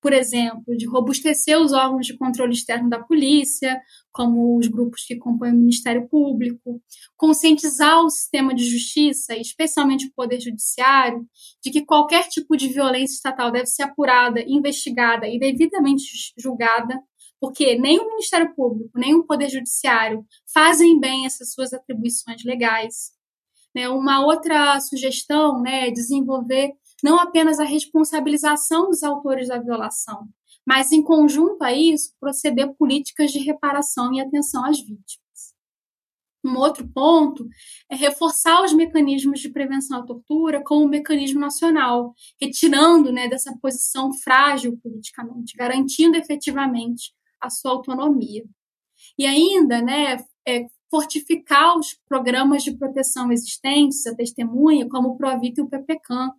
por 0.00 0.12
exemplo, 0.12 0.76
de 0.76 0.86
robustecer 0.86 1.60
os 1.60 1.72
órgãos 1.72 2.06
de 2.06 2.16
controle 2.16 2.52
externo 2.52 2.88
da 2.88 2.98
polícia, 2.98 3.80
como 4.10 4.58
os 4.58 4.66
grupos 4.66 5.04
que 5.04 5.16
compõem 5.16 5.52
o 5.52 5.56
Ministério 5.56 6.08
Público, 6.08 6.82
conscientizar 7.16 8.00
o 8.04 8.10
sistema 8.10 8.54
de 8.54 8.68
justiça, 8.68 9.36
especialmente 9.36 10.06
o 10.06 10.12
Poder 10.12 10.40
Judiciário, 10.40 11.26
de 11.62 11.70
que 11.70 11.84
qualquer 11.84 12.28
tipo 12.28 12.56
de 12.56 12.68
violência 12.68 13.14
estatal 13.14 13.50
deve 13.50 13.66
ser 13.66 13.84
apurada, 13.84 14.42
investigada 14.46 15.26
e 15.28 15.38
devidamente 15.38 16.04
julgada, 16.36 17.00
porque 17.42 17.76
nem 17.76 17.98
o 17.98 18.06
Ministério 18.06 18.54
Público, 18.54 18.96
nem 18.96 19.16
o 19.16 19.24
Poder 19.24 19.48
Judiciário 19.48 20.24
fazem 20.54 21.00
bem 21.00 21.26
essas 21.26 21.52
suas 21.52 21.72
atribuições 21.72 22.44
legais. 22.44 23.10
Né? 23.74 23.88
Uma 23.88 24.24
outra 24.24 24.78
sugestão 24.80 25.60
né, 25.60 25.88
é 25.88 25.90
desenvolver 25.90 26.72
não 27.02 27.18
apenas 27.18 27.58
a 27.58 27.64
responsabilização 27.64 28.88
dos 28.88 29.02
autores 29.02 29.48
da 29.48 29.58
violação, 29.58 30.28
mas, 30.64 30.92
em 30.92 31.02
conjunto 31.02 31.64
a 31.64 31.72
isso, 31.72 32.14
proceder 32.20 32.72
políticas 32.74 33.32
de 33.32 33.40
reparação 33.40 34.14
e 34.14 34.20
atenção 34.20 34.64
às 34.64 34.78
vítimas. 34.78 35.20
Um 36.44 36.56
outro 36.56 36.86
ponto 36.86 37.48
é 37.90 37.96
reforçar 37.96 38.62
os 38.62 38.72
mecanismos 38.72 39.40
de 39.40 39.50
prevenção 39.50 39.98
à 39.98 40.06
tortura 40.06 40.62
como 40.62 40.84
um 40.84 40.88
mecanismo 40.88 41.40
nacional, 41.40 42.14
retirando 42.40 43.10
né, 43.10 43.26
dessa 43.26 43.52
posição 43.60 44.12
frágil 44.12 44.78
politicamente, 44.80 45.56
garantindo 45.56 46.16
efetivamente 46.16 47.12
a 47.42 47.50
sua 47.50 47.72
autonomia. 47.72 48.44
E 49.18 49.26
ainda, 49.26 49.82
né, 49.82 50.16
é, 50.46 50.66
fortificar 50.90 51.78
os 51.78 51.94
programas 52.06 52.62
de 52.62 52.76
proteção 52.76 53.32
existentes, 53.32 54.06
a 54.06 54.14
testemunha, 54.14 54.88
como 54.88 55.08
o 55.08 55.16
Provita 55.16 55.60
e 55.60 55.64
o 55.64 55.68
PPCAM, 55.68 56.30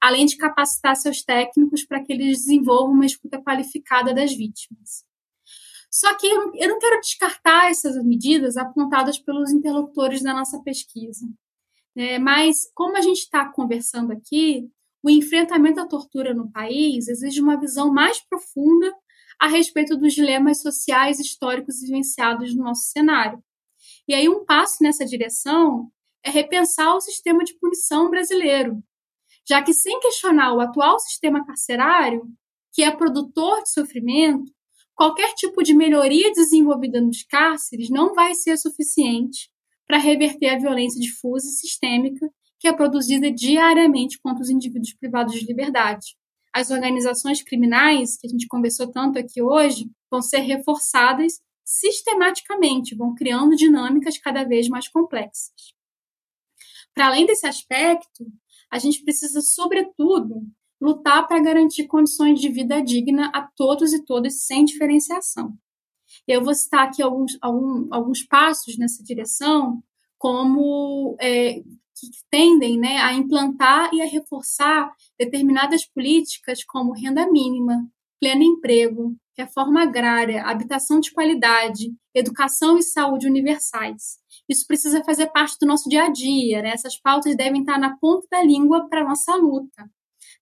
além 0.00 0.26
de 0.26 0.36
capacitar 0.36 0.94
seus 0.96 1.22
técnicos 1.22 1.84
para 1.84 2.02
que 2.02 2.12
eles 2.12 2.40
desenvolvam 2.40 2.92
uma 2.92 3.06
escuta 3.06 3.40
qualificada 3.40 4.12
das 4.12 4.34
vítimas. 4.34 5.04
Só 5.90 6.14
que 6.16 6.26
eu 6.26 6.68
não 6.68 6.78
quero 6.78 7.00
descartar 7.00 7.70
essas 7.70 8.02
medidas 8.04 8.56
apontadas 8.56 9.18
pelos 9.18 9.50
interlocutores 9.50 10.22
da 10.22 10.32
nossa 10.32 10.62
pesquisa. 10.62 11.26
É, 11.94 12.18
mas, 12.18 12.70
como 12.74 12.96
a 12.96 13.02
gente 13.02 13.18
está 13.18 13.46
conversando 13.50 14.12
aqui, 14.12 14.70
o 15.02 15.10
enfrentamento 15.10 15.80
à 15.80 15.86
tortura 15.86 16.32
no 16.32 16.50
país 16.50 17.08
exige 17.08 17.40
uma 17.40 17.58
visão 17.58 17.92
mais 17.92 18.20
profunda 18.20 18.92
a 19.42 19.48
respeito 19.48 19.96
dos 19.96 20.12
dilemas 20.14 20.62
sociais 20.62 21.18
históricos 21.18 21.80
vivenciados 21.80 22.54
no 22.54 22.62
nosso 22.62 22.84
cenário. 22.92 23.42
E 24.06 24.14
aí, 24.14 24.28
um 24.28 24.44
passo 24.44 24.76
nessa 24.80 25.04
direção 25.04 25.90
é 26.24 26.30
repensar 26.30 26.94
o 26.94 27.00
sistema 27.00 27.42
de 27.42 27.58
punição 27.58 28.08
brasileiro, 28.08 28.80
já 29.44 29.60
que, 29.60 29.74
sem 29.74 29.98
questionar 29.98 30.54
o 30.54 30.60
atual 30.60 30.96
sistema 31.00 31.44
carcerário, 31.44 32.22
que 32.72 32.84
é 32.84 32.90
produtor 32.92 33.64
de 33.64 33.72
sofrimento, 33.72 34.48
qualquer 34.94 35.34
tipo 35.34 35.60
de 35.64 35.74
melhoria 35.74 36.30
desenvolvida 36.30 37.00
nos 37.00 37.24
cárceres 37.24 37.90
não 37.90 38.14
vai 38.14 38.36
ser 38.36 38.56
suficiente 38.56 39.50
para 39.88 39.98
reverter 39.98 40.50
a 40.50 40.58
violência 40.58 41.00
difusa 41.00 41.48
e 41.48 41.50
sistêmica 41.50 42.30
que 42.60 42.68
é 42.68 42.72
produzida 42.72 43.28
diariamente 43.28 44.20
contra 44.20 44.40
os 44.40 44.50
indivíduos 44.50 44.94
privados 44.94 45.34
de 45.34 45.44
liberdade 45.44 46.14
as 46.54 46.70
organizações 46.70 47.42
criminais, 47.42 48.16
que 48.16 48.26
a 48.26 48.30
gente 48.30 48.46
conversou 48.46 48.90
tanto 48.90 49.18
aqui 49.18 49.42
hoje, 49.42 49.90
vão 50.10 50.20
ser 50.20 50.40
reforçadas 50.40 51.40
sistematicamente, 51.64 52.94
vão 52.94 53.14
criando 53.14 53.56
dinâmicas 53.56 54.18
cada 54.18 54.44
vez 54.44 54.68
mais 54.68 54.88
complexas. 54.88 55.72
Para 56.94 57.06
além 57.06 57.24
desse 57.24 57.46
aspecto, 57.46 58.26
a 58.70 58.78
gente 58.78 59.02
precisa, 59.02 59.40
sobretudo, 59.40 60.42
lutar 60.80 61.26
para 61.26 61.40
garantir 61.40 61.86
condições 61.86 62.40
de 62.40 62.48
vida 62.48 62.82
digna 62.82 63.30
a 63.34 63.48
todos 63.56 63.92
e 63.92 64.04
todas, 64.04 64.44
sem 64.44 64.64
diferenciação. 64.64 65.56
Eu 66.26 66.42
vou 66.42 66.54
citar 66.54 66.88
aqui 66.88 67.02
alguns, 67.02 67.38
alguns, 67.40 67.88
alguns 67.90 68.22
passos 68.24 68.76
nessa 68.76 69.02
direção, 69.02 69.82
como 70.18 71.16
é, 71.20 71.62
que 72.10 72.24
tendem 72.30 72.78
né, 72.78 72.98
a 72.98 73.12
implantar 73.12 73.92
e 73.92 74.02
a 74.02 74.06
reforçar 74.06 74.92
determinadas 75.18 75.86
políticas 75.86 76.64
como 76.64 76.92
renda 76.92 77.30
mínima, 77.30 77.86
pleno 78.20 78.42
emprego, 78.42 79.16
reforma 79.36 79.82
agrária, 79.82 80.44
habitação 80.44 81.00
de 81.00 81.12
qualidade, 81.12 81.92
educação 82.14 82.76
e 82.76 82.82
saúde 82.82 83.26
universais. 83.26 84.18
Isso 84.48 84.66
precisa 84.66 85.02
fazer 85.04 85.28
parte 85.28 85.56
do 85.60 85.66
nosso 85.66 85.88
dia 85.88 86.04
a 86.04 86.08
dia, 86.08 86.62
né? 86.62 86.70
essas 86.70 87.00
pautas 87.00 87.36
devem 87.36 87.60
estar 87.60 87.78
na 87.78 87.96
ponta 87.98 88.26
da 88.30 88.42
língua 88.42 88.88
para 88.88 89.02
a 89.02 89.08
nossa 89.08 89.34
luta. 89.36 89.90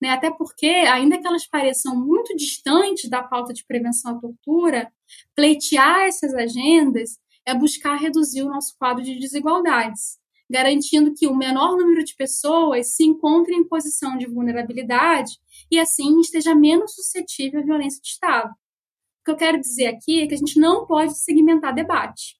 Né? 0.01 0.11
Até 0.11 0.31
porque, 0.31 0.67
ainda 0.67 1.19
que 1.19 1.27
elas 1.27 1.47
pareçam 1.47 1.95
muito 1.95 2.35
distantes 2.37 3.09
da 3.09 3.23
pauta 3.23 3.53
de 3.53 3.65
prevenção 3.65 4.17
à 4.17 4.21
tortura, 4.21 4.93
pleitear 5.35 6.03
essas 6.03 6.35
agendas 6.35 7.19
é 7.47 7.55
buscar 7.55 7.97
reduzir 7.97 8.43
o 8.43 8.51
nosso 8.51 8.77
quadro 8.79 9.03
de 9.03 9.19
desigualdades 9.19 10.20
garantindo 10.51 11.15
que 11.15 11.29
o 11.29 11.37
menor 11.37 11.77
número 11.77 12.03
de 12.03 12.17
pessoas 12.17 12.97
se 12.97 13.05
encontre 13.05 13.55
em 13.55 13.67
posição 13.67 14.19
de 14.19 14.27
vulnerabilidade 14.27 15.39
e 15.71 15.79
assim 15.79 16.19
esteja 16.19 16.55
menos 16.55 16.95
suscetível 16.95 17.61
à 17.61 17.63
violência 17.63 18.03
de 18.03 18.09
Estado. 18.09 18.51
O 18.51 19.25
que 19.25 19.31
eu 19.31 19.37
quero 19.37 19.61
dizer 19.61 19.87
aqui 19.87 20.21
é 20.21 20.27
que 20.27 20.35
a 20.35 20.39
gente 20.39 20.59
não 20.59 20.87
pode 20.87 21.17
segmentar 21.17 21.73
debate. 21.73 22.37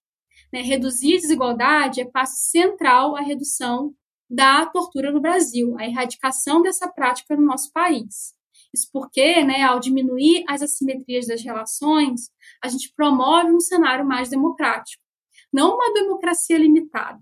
Né? 0.51 0.61
Reduzir 0.61 1.15
a 1.15 1.21
desigualdade 1.21 2.01
é 2.01 2.05
passo 2.05 2.35
central 2.49 3.15
à 3.15 3.21
redução 3.21 3.93
da 4.29 4.65
tortura 4.65 5.11
no 5.11 5.21
Brasil, 5.21 5.77
a 5.77 5.85
erradicação 5.85 6.61
dessa 6.61 6.89
prática 6.89 7.35
no 7.35 7.45
nosso 7.45 7.71
país. 7.71 8.33
Isso 8.73 8.89
porque, 8.91 9.43
né, 9.43 9.63
ao 9.63 9.79
diminuir 9.79 10.43
as 10.47 10.61
assimetrias 10.61 11.27
das 11.27 11.41
relações, 11.41 12.29
a 12.63 12.67
gente 12.67 12.93
promove 12.95 13.51
um 13.51 13.59
cenário 13.59 14.05
mais 14.05 14.29
democrático. 14.29 15.03
Não 15.51 15.75
uma 15.75 15.93
democracia 15.93 16.57
limitada, 16.57 17.21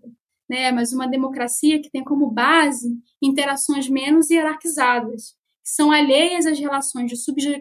né, 0.50 0.72
mas 0.72 0.92
uma 0.92 1.08
democracia 1.08 1.82
que 1.82 1.92
tem 1.92 2.04
como 2.04 2.32
base 2.32 2.90
interações 3.22 3.88
menos 3.88 4.30
hierarquizadas, 4.30 5.36
que 5.64 5.70
são 5.70 5.92
alheias 5.92 6.46
às 6.46 6.58
relações 6.58 7.12
de 7.12 7.16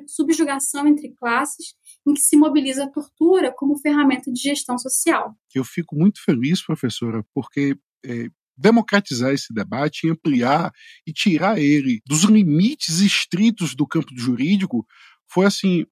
subjugação 0.06 0.86
entre 0.86 1.10
classes 1.14 1.74
em 2.06 2.14
que 2.14 2.20
se 2.20 2.36
mobiliza 2.36 2.84
a 2.84 2.90
tortura 2.90 3.52
como 3.52 3.78
ferramenta 3.78 4.32
de 4.32 4.40
gestão 4.40 4.78
social. 4.78 5.34
Eu 5.54 5.64
fico 5.64 5.94
muito 5.94 6.22
feliz, 6.24 6.64
professora, 6.64 7.22
porque 7.34 7.76
é, 8.04 8.28
democratizar 8.56 9.32
esse 9.32 9.52
debate, 9.52 10.10
ampliar 10.10 10.72
e 11.06 11.12
tirar 11.12 11.58
ele 11.58 12.00
dos 12.06 12.24
limites 12.24 13.00
estritos 13.00 13.74
do 13.74 13.86
campo 13.86 14.08
jurídico 14.16 14.86
foi 15.30 15.46
assim 15.46 15.84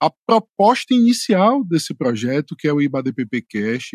a 0.00 0.10
proposta 0.26 0.94
inicial 0.94 1.64
desse 1.64 1.94
projeto, 1.94 2.54
que 2.56 2.68
é 2.68 2.72
o 2.72 2.80
IBADPP 2.80 3.42
Cash. 3.50 3.92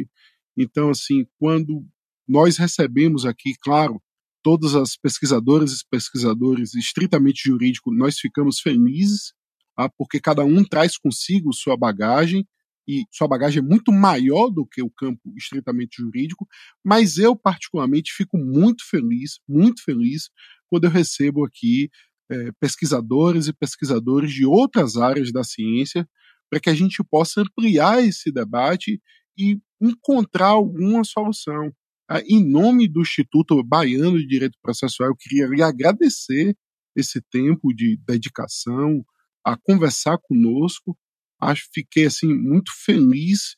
Então, 0.58 0.90
assim, 0.90 1.26
quando 1.40 1.86
nós 2.32 2.58
recebemos 2.58 3.26
aqui, 3.26 3.54
claro, 3.62 4.02
todas 4.42 4.74
as 4.74 4.96
pesquisadoras 4.96 5.74
e 5.74 5.86
pesquisadores 5.90 6.74
estritamente 6.74 7.42
jurídicos, 7.46 7.96
nós 7.96 8.18
ficamos 8.18 8.62
felizes, 8.62 9.34
tá? 9.76 9.90
porque 9.98 10.20
cada 10.20 10.44
um 10.46 10.64
traz 10.64 10.98
consigo 10.98 11.54
sua 11.54 11.76
bagagem, 11.76 12.48
e 12.88 13.06
sua 13.12 13.28
bagagem 13.28 13.60
é 13.60 13.66
muito 13.66 13.92
maior 13.92 14.50
do 14.50 14.66
que 14.66 14.82
o 14.82 14.90
campo 14.90 15.22
estritamente 15.38 16.02
jurídico, 16.02 16.48
mas 16.84 17.18
eu, 17.18 17.36
particularmente, 17.36 18.14
fico 18.14 18.38
muito 18.38 18.84
feliz, 18.90 19.40
muito 19.48 19.84
feliz, 19.84 20.30
quando 20.70 20.86
eu 20.86 20.90
recebo 20.90 21.46
aqui 21.46 21.90
é, 22.32 22.52
pesquisadores 22.60 23.48
e 23.48 23.54
pesquisadores 23.54 24.34
de 24.34 24.46
outras 24.46 24.96
áreas 24.96 25.32
da 25.32 25.44
ciência, 25.44 26.08
para 26.50 26.60
que 26.60 26.70
a 26.70 26.74
gente 26.74 27.04
possa 27.04 27.42
ampliar 27.42 28.04
esse 28.04 28.32
debate 28.32 29.02
e 29.38 29.60
encontrar 29.82 30.48
alguma 30.48 31.04
solução. 31.04 31.72
Ah, 32.14 32.22
em 32.28 32.46
nome 32.46 32.90
do 32.90 33.00
Instituto 33.00 33.64
Baiano 33.64 34.18
de 34.18 34.28
Direito 34.28 34.58
Processual, 34.62 35.12
eu 35.12 35.16
queria 35.16 35.48
lhe 35.48 35.64
agradecer 35.64 36.54
esse 36.94 37.22
tempo 37.32 37.74
de 37.74 37.98
dedicação 38.06 39.02
a 39.46 39.56
conversar 39.56 40.18
conosco. 40.22 40.98
Acho 41.40 41.70
fiquei 41.74 42.08
assim 42.08 42.34
muito 42.34 42.70
feliz 42.84 43.56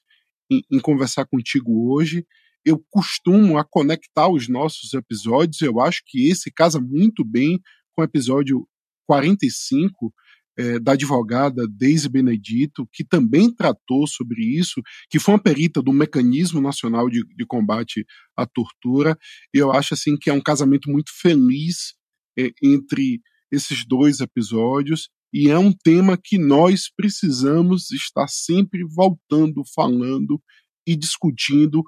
em, 0.51 0.61
em 0.71 0.79
conversar 0.79 1.25
contigo 1.25 1.91
hoje. 1.91 2.27
Eu 2.63 2.79
costumo 2.91 3.57
a 3.57 3.65
conectar 3.67 4.29
os 4.29 4.47
nossos 4.47 4.93
episódios. 4.93 5.59
Eu 5.63 5.81
acho 5.81 6.03
que 6.05 6.29
esse 6.29 6.51
casa 6.51 6.79
muito 6.79 7.25
bem 7.25 7.59
com 7.95 8.03
o 8.03 8.05
episódio 8.05 8.67
45, 9.07 10.13
é, 10.57 10.79
da 10.79 10.93
advogada 10.93 11.67
Deise 11.67 12.07
Benedito, 12.09 12.87
que 12.91 13.03
também 13.03 13.53
tratou 13.53 14.05
sobre 14.07 14.43
isso, 14.43 14.81
que 15.09 15.19
foi 15.19 15.33
uma 15.33 15.41
perita 15.41 15.81
do 15.81 15.91
Mecanismo 15.91 16.61
Nacional 16.61 17.09
de, 17.09 17.23
de 17.35 17.45
Combate 17.45 18.05
à 18.37 18.45
Tortura. 18.45 19.17
E 19.53 19.57
eu 19.57 19.71
acho 19.71 19.93
assim 19.93 20.17
que 20.17 20.29
é 20.29 20.33
um 20.33 20.41
casamento 20.41 20.89
muito 20.89 21.11
feliz 21.19 21.93
é, 22.37 22.51
entre 22.61 23.21
esses 23.51 23.85
dois 23.85 24.19
episódios 24.19 25.09
e 25.33 25.49
é 25.49 25.57
um 25.57 25.73
tema 25.73 26.15
que 26.15 26.37
nós 26.37 26.91
precisamos 26.95 27.89
estar 27.91 28.27
sempre 28.27 28.83
voltando, 28.83 29.63
falando 29.73 30.39
e 30.87 30.95
discutindo, 30.95 31.81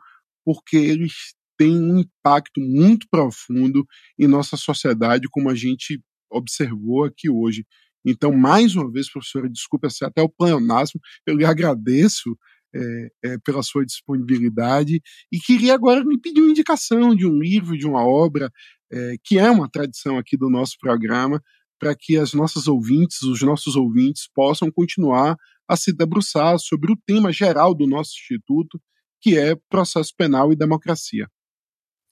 porque 0.43 0.75
eles 0.77 1.13
têm 1.55 1.77
um 1.77 1.99
impacto 1.99 2.59
muito 2.59 3.07
profundo 3.09 3.85
em 4.19 4.27
nossa 4.27 4.57
sociedade, 4.57 5.29
como 5.29 5.49
a 5.49 5.55
gente 5.55 6.01
observou 6.31 7.03
aqui 7.03 7.29
hoje. 7.29 7.65
Então, 8.05 8.31
mais 8.31 8.75
uma 8.75 8.91
vez, 8.91 9.11
professora, 9.11 9.49
desculpa 9.49 9.89
se 9.89 10.05
até 10.05 10.21
o 10.21 10.29
pleonasmo, 10.29 10.99
eu 11.25 11.35
lhe 11.35 11.45
agradeço 11.45 12.37
é, 12.75 13.09
é, 13.23 13.37
pela 13.39 13.63
sua 13.63 13.85
disponibilidade 13.85 15.01
e 15.31 15.39
queria 15.39 15.73
agora 15.73 16.01
lhe 16.01 16.19
pedir 16.19 16.41
uma 16.41 16.51
indicação 16.51 17.15
de 17.15 17.25
um 17.25 17.39
livro, 17.39 17.77
de 17.77 17.87
uma 17.87 18.05
obra, 18.05 18.51
é, 18.91 19.15
que 19.23 19.39
é 19.39 19.49
uma 19.49 19.69
tradição 19.69 20.17
aqui 20.17 20.37
do 20.37 20.49
nosso 20.49 20.75
programa, 20.79 21.41
para 21.79 21.95
que 21.97 22.17
as 22.17 22.33
nossas 22.33 22.67
ouvintes, 22.67 23.21
os 23.23 23.41
nossos 23.41 23.75
ouvintes, 23.75 24.29
possam 24.33 24.71
continuar 24.71 25.35
a 25.67 25.75
se 25.75 25.95
debruçar 25.95 26.59
sobre 26.59 26.91
o 26.91 26.97
tema 27.05 27.31
geral 27.31 27.73
do 27.73 27.87
nosso 27.87 28.11
instituto, 28.19 28.79
que 29.21 29.37
é 29.37 29.55
processo 29.69 30.13
penal 30.17 30.51
e 30.51 30.55
democracia. 30.55 31.27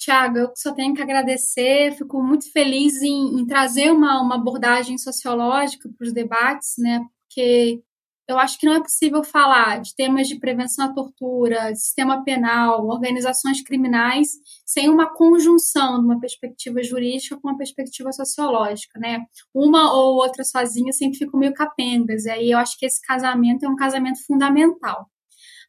Tiago, 0.04 0.38
eu 0.38 0.52
só 0.56 0.74
tenho 0.74 0.94
que 0.94 1.02
agradecer, 1.02 1.96
fico 1.96 2.22
muito 2.22 2.52
feliz 2.52 3.02
em, 3.02 3.40
em 3.40 3.46
trazer 3.46 3.90
uma, 3.90 4.22
uma 4.22 4.36
abordagem 4.36 4.98
sociológica 4.98 5.90
para 5.98 6.06
os 6.06 6.14
debates, 6.14 6.74
né? 6.78 7.06
Porque 7.26 7.82
eu 8.28 8.38
acho 8.38 8.60
que 8.60 8.66
não 8.66 8.74
é 8.74 8.82
possível 8.82 9.24
falar 9.24 9.80
de 9.80 9.96
temas 9.96 10.28
de 10.28 10.40
prevenção 10.40 10.86
à 10.86 10.94
tortura, 10.94 11.74
sistema 11.76 12.22
penal, 12.24 12.86
organizações 12.88 13.62
criminais, 13.62 14.28
sem 14.66 14.90
uma 14.90 15.14
conjunção 15.14 16.00
de 16.00 16.06
uma 16.06 16.20
perspectiva 16.20 16.84
jurídica 16.84 17.38
com 17.38 17.50
uma 17.50 17.58
perspectiva 17.58 18.12
sociológica, 18.12 19.00
né? 19.00 19.20
Uma 19.54 19.94
ou 19.94 20.16
outra 20.16 20.44
sozinha 20.44 20.92
sempre 20.92 21.18
ficam 21.18 21.40
meio 21.40 21.54
capengas, 21.54 22.26
e 22.26 22.30
aí 22.30 22.52
eu 22.52 22.58
acho 22.58 22.78
que 22.78 22.86
esse 22.86 23.02
casamento 23.02 23.66
é 23.66 23.70
um 23.70 23.76
casamento 23.76 24.26
fundamental. 24.26 25.08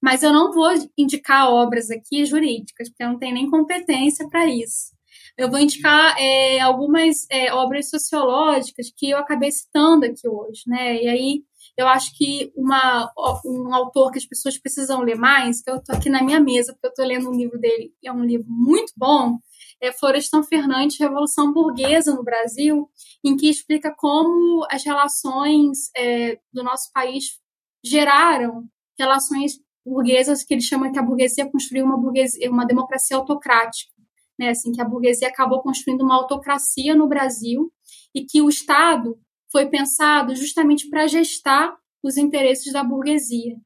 Mas 0.04 0.22
eu 0.22 0.34
não 0.34 0.52
vou 0.52 0.68
indicar 0.98 1.48
obras 1.48 1.90
aqui 1.90 2.26
jurídicas, 2.26 2.90
porque 2.90 3.02
eu 3.02 3.08
não 3.08 3.18
tenho 3.18 3.32
nem 3.32 3.48
competência 3.48 4.28
para 4.28 4.44
isso. 4.44 4.92
Eu 5.34 5.50
vou 5.50 5.58
indicar 5.58 6.14
é, 6.20 6.60
algumas 6.60 7.26
é, 7.30 7.50
obras 7.54 7.88
sociológicas 7.88 8.92
que 8.94 9.08
eu 9.08 9.16
acabei 9.16 9.50
citando 9.50 10.04
aqui 10.04 10.28
hoje, 10.28 10.64
né? 10.66 11.02
E 11.02 11.08
aí 11.08 11.44
eu 11.74 11.88
acho 11.88 12.14
que 12.18 12.52
uma, 12.54 13.10
um 13.46 13.74
autor 13.74 14.10
que 14.12 14.18
as 14.18 14.26
pessoas 14.26 14.58
precisam 14.58 15.00
ler 15.00 15.16
mais, 15.16 15.62
que 15.62 15.70
eu 15.70 15.76
estou 15.76 15.96
aqui 15.96 16.10
na 16.10 16.22
minha 16.22 16.38
mesa, 16.38 16.74
porque 16.74 16.86
eu 16.86 16.90
estou 16.90 17.06
lendo 17.06 17.30
um 17.30 17.34
livro 17.34 17.58
dele, 17.58 17.90
é 18.04 18.12
um 18.12 18.24
livro 18.24 18.46
muito 18.46 18.92
bom, 18.94 19.38
é 19.80 19.90
Florestan 19.90 20.42
Fernandes, 20.42 21.00
Revolução 21.00 21.50
Burguesa 21.50 22.14
no 22.14 22.22
Brasil, 22.22 22.90
em 23.24 23.38
que 23.38 23.48
explica 23.48 23.90
como 23.96 24.66
as 24.70 24.84
relações 24.84 25.88
é, 25.96 26.38
do 26.52 26.62
nosso 26.62 26.92
país 26.92 27.40
geraram 27.82 28.68
relações 28.98 29.64
burguesas 29.84 30.42
que 30.42 30.54
ele 30.54 30.62
chama 30.62 30.90
que 30.90 30.98
a 30.98 31.02
burguesia 31.02 31.50
construiu 31.50 31.84
uma 31.84 31.98
burguesia, 31.98 32.50
uma 32.50 32.64
democracia 32.64 33.16
autocrática, 33.16 33.92
né? 34.38 34.50
Assim 34.50 34.72
que 34.72 34.80
a 34.80 34.84
burguesia 34.84 35.28
acabou 35.28 35.62
construindo 35.62 36.02
uma 36.02 36.16
autocracia 36.16 36.94
no 36.94 37.08
Brasil 37.08 37.72
e 38.14 38.24
que 38.24 38.40
o 38.40 38.48
Estado 38.48 39.18
foi 39.50 39.66
pensado 39.66 40.34
justamente 40.34 40.88
para 40.88 41.06
gestar 41.06 41.76
os 42.02 42.16
interesses 42.16 42.72
da 42.72 42.82
burguesia. 42.82 43.56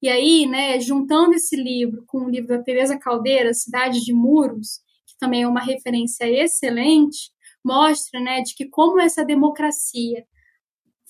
E 0.00 0.08
aí, 0.08 0.46
né, 0.46 0.78
juntando 0.78 1.34
esse 1.34 1.56
livro 1.56 2.04
com 2.06 2.18
o 2.18 2.30
livro 2.30 2.48
da 2.48 2.62
Teresa 2.62 2.96
Caldeira, 2.98 3.52
Cidade 3.52 4.00
de 4.04 4.12
Muros, 4.12 4.80
que 5.06 5.18
também 5.18 5.42
é 5.42 5.48
uma 5.48 5.60
referência 5.60 6.24
excelente, 6.24 7.32
mostra, 7.64 8.20
né, 8.20 8.40
de 8.42 8.54
que 8.54 8.68
como 8.68 9.00
essa 9.00 9.24
democracia 9.24 10.24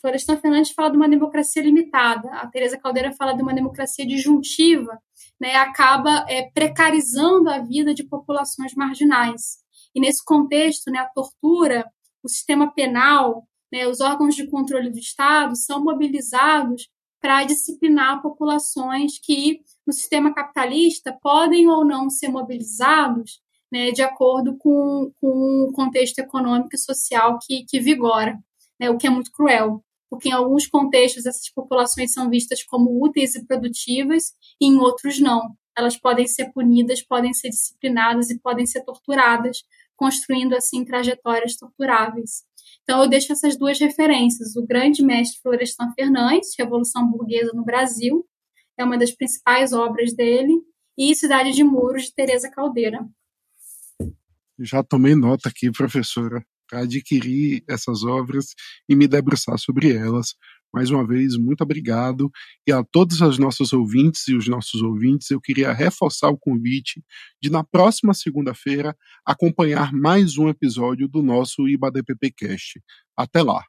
Florestan 0.00 0.36
Fernandes 0.36 0.70
fala 0.70 0.90
de 0.90 0.96
uma 0.96 1.08
democracia 1.08 1.62
limitada, 1.62 2.28
a 2.34 2.46
Teresa 2.46 2.78
Caldeira 2.78 3.12
fala 3.12 3.32
de 3.32 3.42
uma 3.42 3.52
democracia 3.52 4.06
disjuntiva, 4.06 4.98
né, 5.40 5.56
acaba 5.56 6.24
é, 6.28 6.50
precarizando 6.52 7.50
a 7.50 7.58
vida 7.58 7.92
de 7.92 8.04
populações 8.04 8.74
marginais. 8.74 9.58
E 9.94 10.00
nesse 10.00 10.24
contexto, 10.24 10.90
né, 10.90 11.00
a 11.00 11.08
tortura, 11.08 11.84
o 12.22 12.28
sistema 12.28 12.72
penal, 12.72 13.48
né, 13.72 13.88
os 13.88 14.00
órgãos 14.00 14.36
de 14.36 14.48
controle 14.48 14.90
do 14.90 14.98
Estado 14.98 15.56
são 15.56 15.82
mobilizados 15.82 16.88
para 17.20 17.42
disciplinar 17.42 18.22
populações 18.22 19.18
que, 19.20 19.60
no 19.84 19.92
sistema 19.92 20.32
capitalista, 20.32 21.18
podem 21.20 21.68
ou 21.68 21.84
não 21.84 22.08
ser 22.08 22.28
mobilizados 22.28 23.40
né, 23.70 23.90
de 23.90 24.02
acordo 24.02 24.56
com, 24.56 25.12
com 25.20 25.66
o 25.68 25.72
contexto 25.72 26.20
econômico 26.20 26.70
e 26.72 26.78
social 26.78 27.38
que, 27.44 27.64
que 27.68 27.80
vigora, 27.80 28.38
né, 28.78 28.88
o 28.88 28.96
que 28.96 29.08
é 29.08 29.10
muito 29.10 29.32
cruel 29.32 29.82
porque 30.10 30.28
em 30.28 30.32
alguns 30.32 30.66
contextos 30.66 31.26
essas 31.26 31.50
populações 31.52 32.12
são 32.12 32.30
vistas 32.30 32.62
como 32.64 33.04
úteis 33.04 33.34
e 33.34 33.46
produtivas 33.46 34.32
e 34.60 34.66
em 34.66 34.76
outros 34.76 35.20
não. 35.20 35.54
Elas 35.76 35.96
podem 35.96 36.26
ser 36.26 36.52
punidas, 36.52 37.02
podem 37.02 37.32
ser 37.32 37.50
disciplinadas 37.50 38.30
e 38.30 38.38
podem 38.40 38.66
ser 38.66 38.82
torturadas, 38.84 39.58
construindo 39.96 40.54
assim 40.54 40.84
trajetórias 40.84 41.56
torturáveis. 41.56 42.42
Então 42.82 43.02
eu 43.02 43.08
deixo 43.08 43.32
essas 43.32 43.56
duas 43.56 43.78
referências: 43.78 44.56
o 44.56 44.66
grande 44.66 45.04
mestre 45.04 45.40
Florestan 45.40 45.92
Fernandes, 45.94 46.54
Revolução 46.58 47.08
Burguesa 47.10 47.52
no 47.54 47.64
Brasil, 47.64 48.26
é 48.76 48.84
uma 48.84 48.98
das 48.98 49.12
principais 49.12 49.72
obras 49.72 50.14
dele, 50.14 50.54
e 50.96 51.14
Cidade 51.14 51.52
de 51.52 51.62
Muros 51.62 52.04
de 52.04 52.14
Teresa 52.14 52.50
Caldeira. 52.50 53.06
Já 54.58 54.82
tomei 54.82 55.14
nota 55.14 55.48
aqui, 55.48 55.70
professora. 55.70 56.44
Adquirir 56.72 57.62
essas 57.68 58.04
obras 58.04 58.54
e 58.88 58.94
me 58.94 59.06
debruçar 59.06 59.58
sobre 59.58 59.92
elas. 59.92 60.34
Mais 60.72 60.90
uma 60.90 61.06
vez, 61.06 61.36
muito 61.36 61.62
obrigado. 61.62 62.30
E 62.66 62.72
a 62.72 62.84
todos 62.84 63.20
os 63.20 63.38
nossos 63.38 63.72
ouvintes 63.72 64.28
e 64.28 64.34
os 64.34 64.46
nossos 64.48 64.82
ouvintes, 64.82 65.30
eu 65.30 65.40
queria 65.40 65.72
reforçar 65.72 66.28
o 66.28 66.38
convite 66.38 67.02
de, 67.42 67.50
na 67.50 67.64
próxima 67.64 68.12
segunda-feira, 68.12 68.94
acompanhar 69.24 69.92
mais 69.92 70.36
um 70.36 70.48
episódio 70.48 71.08
do 71.08 71.22
nosso 71.22 71.66
IBADPPcast. 71.66 72.80
Até 73.16 73.42
lá! 73.42 73.64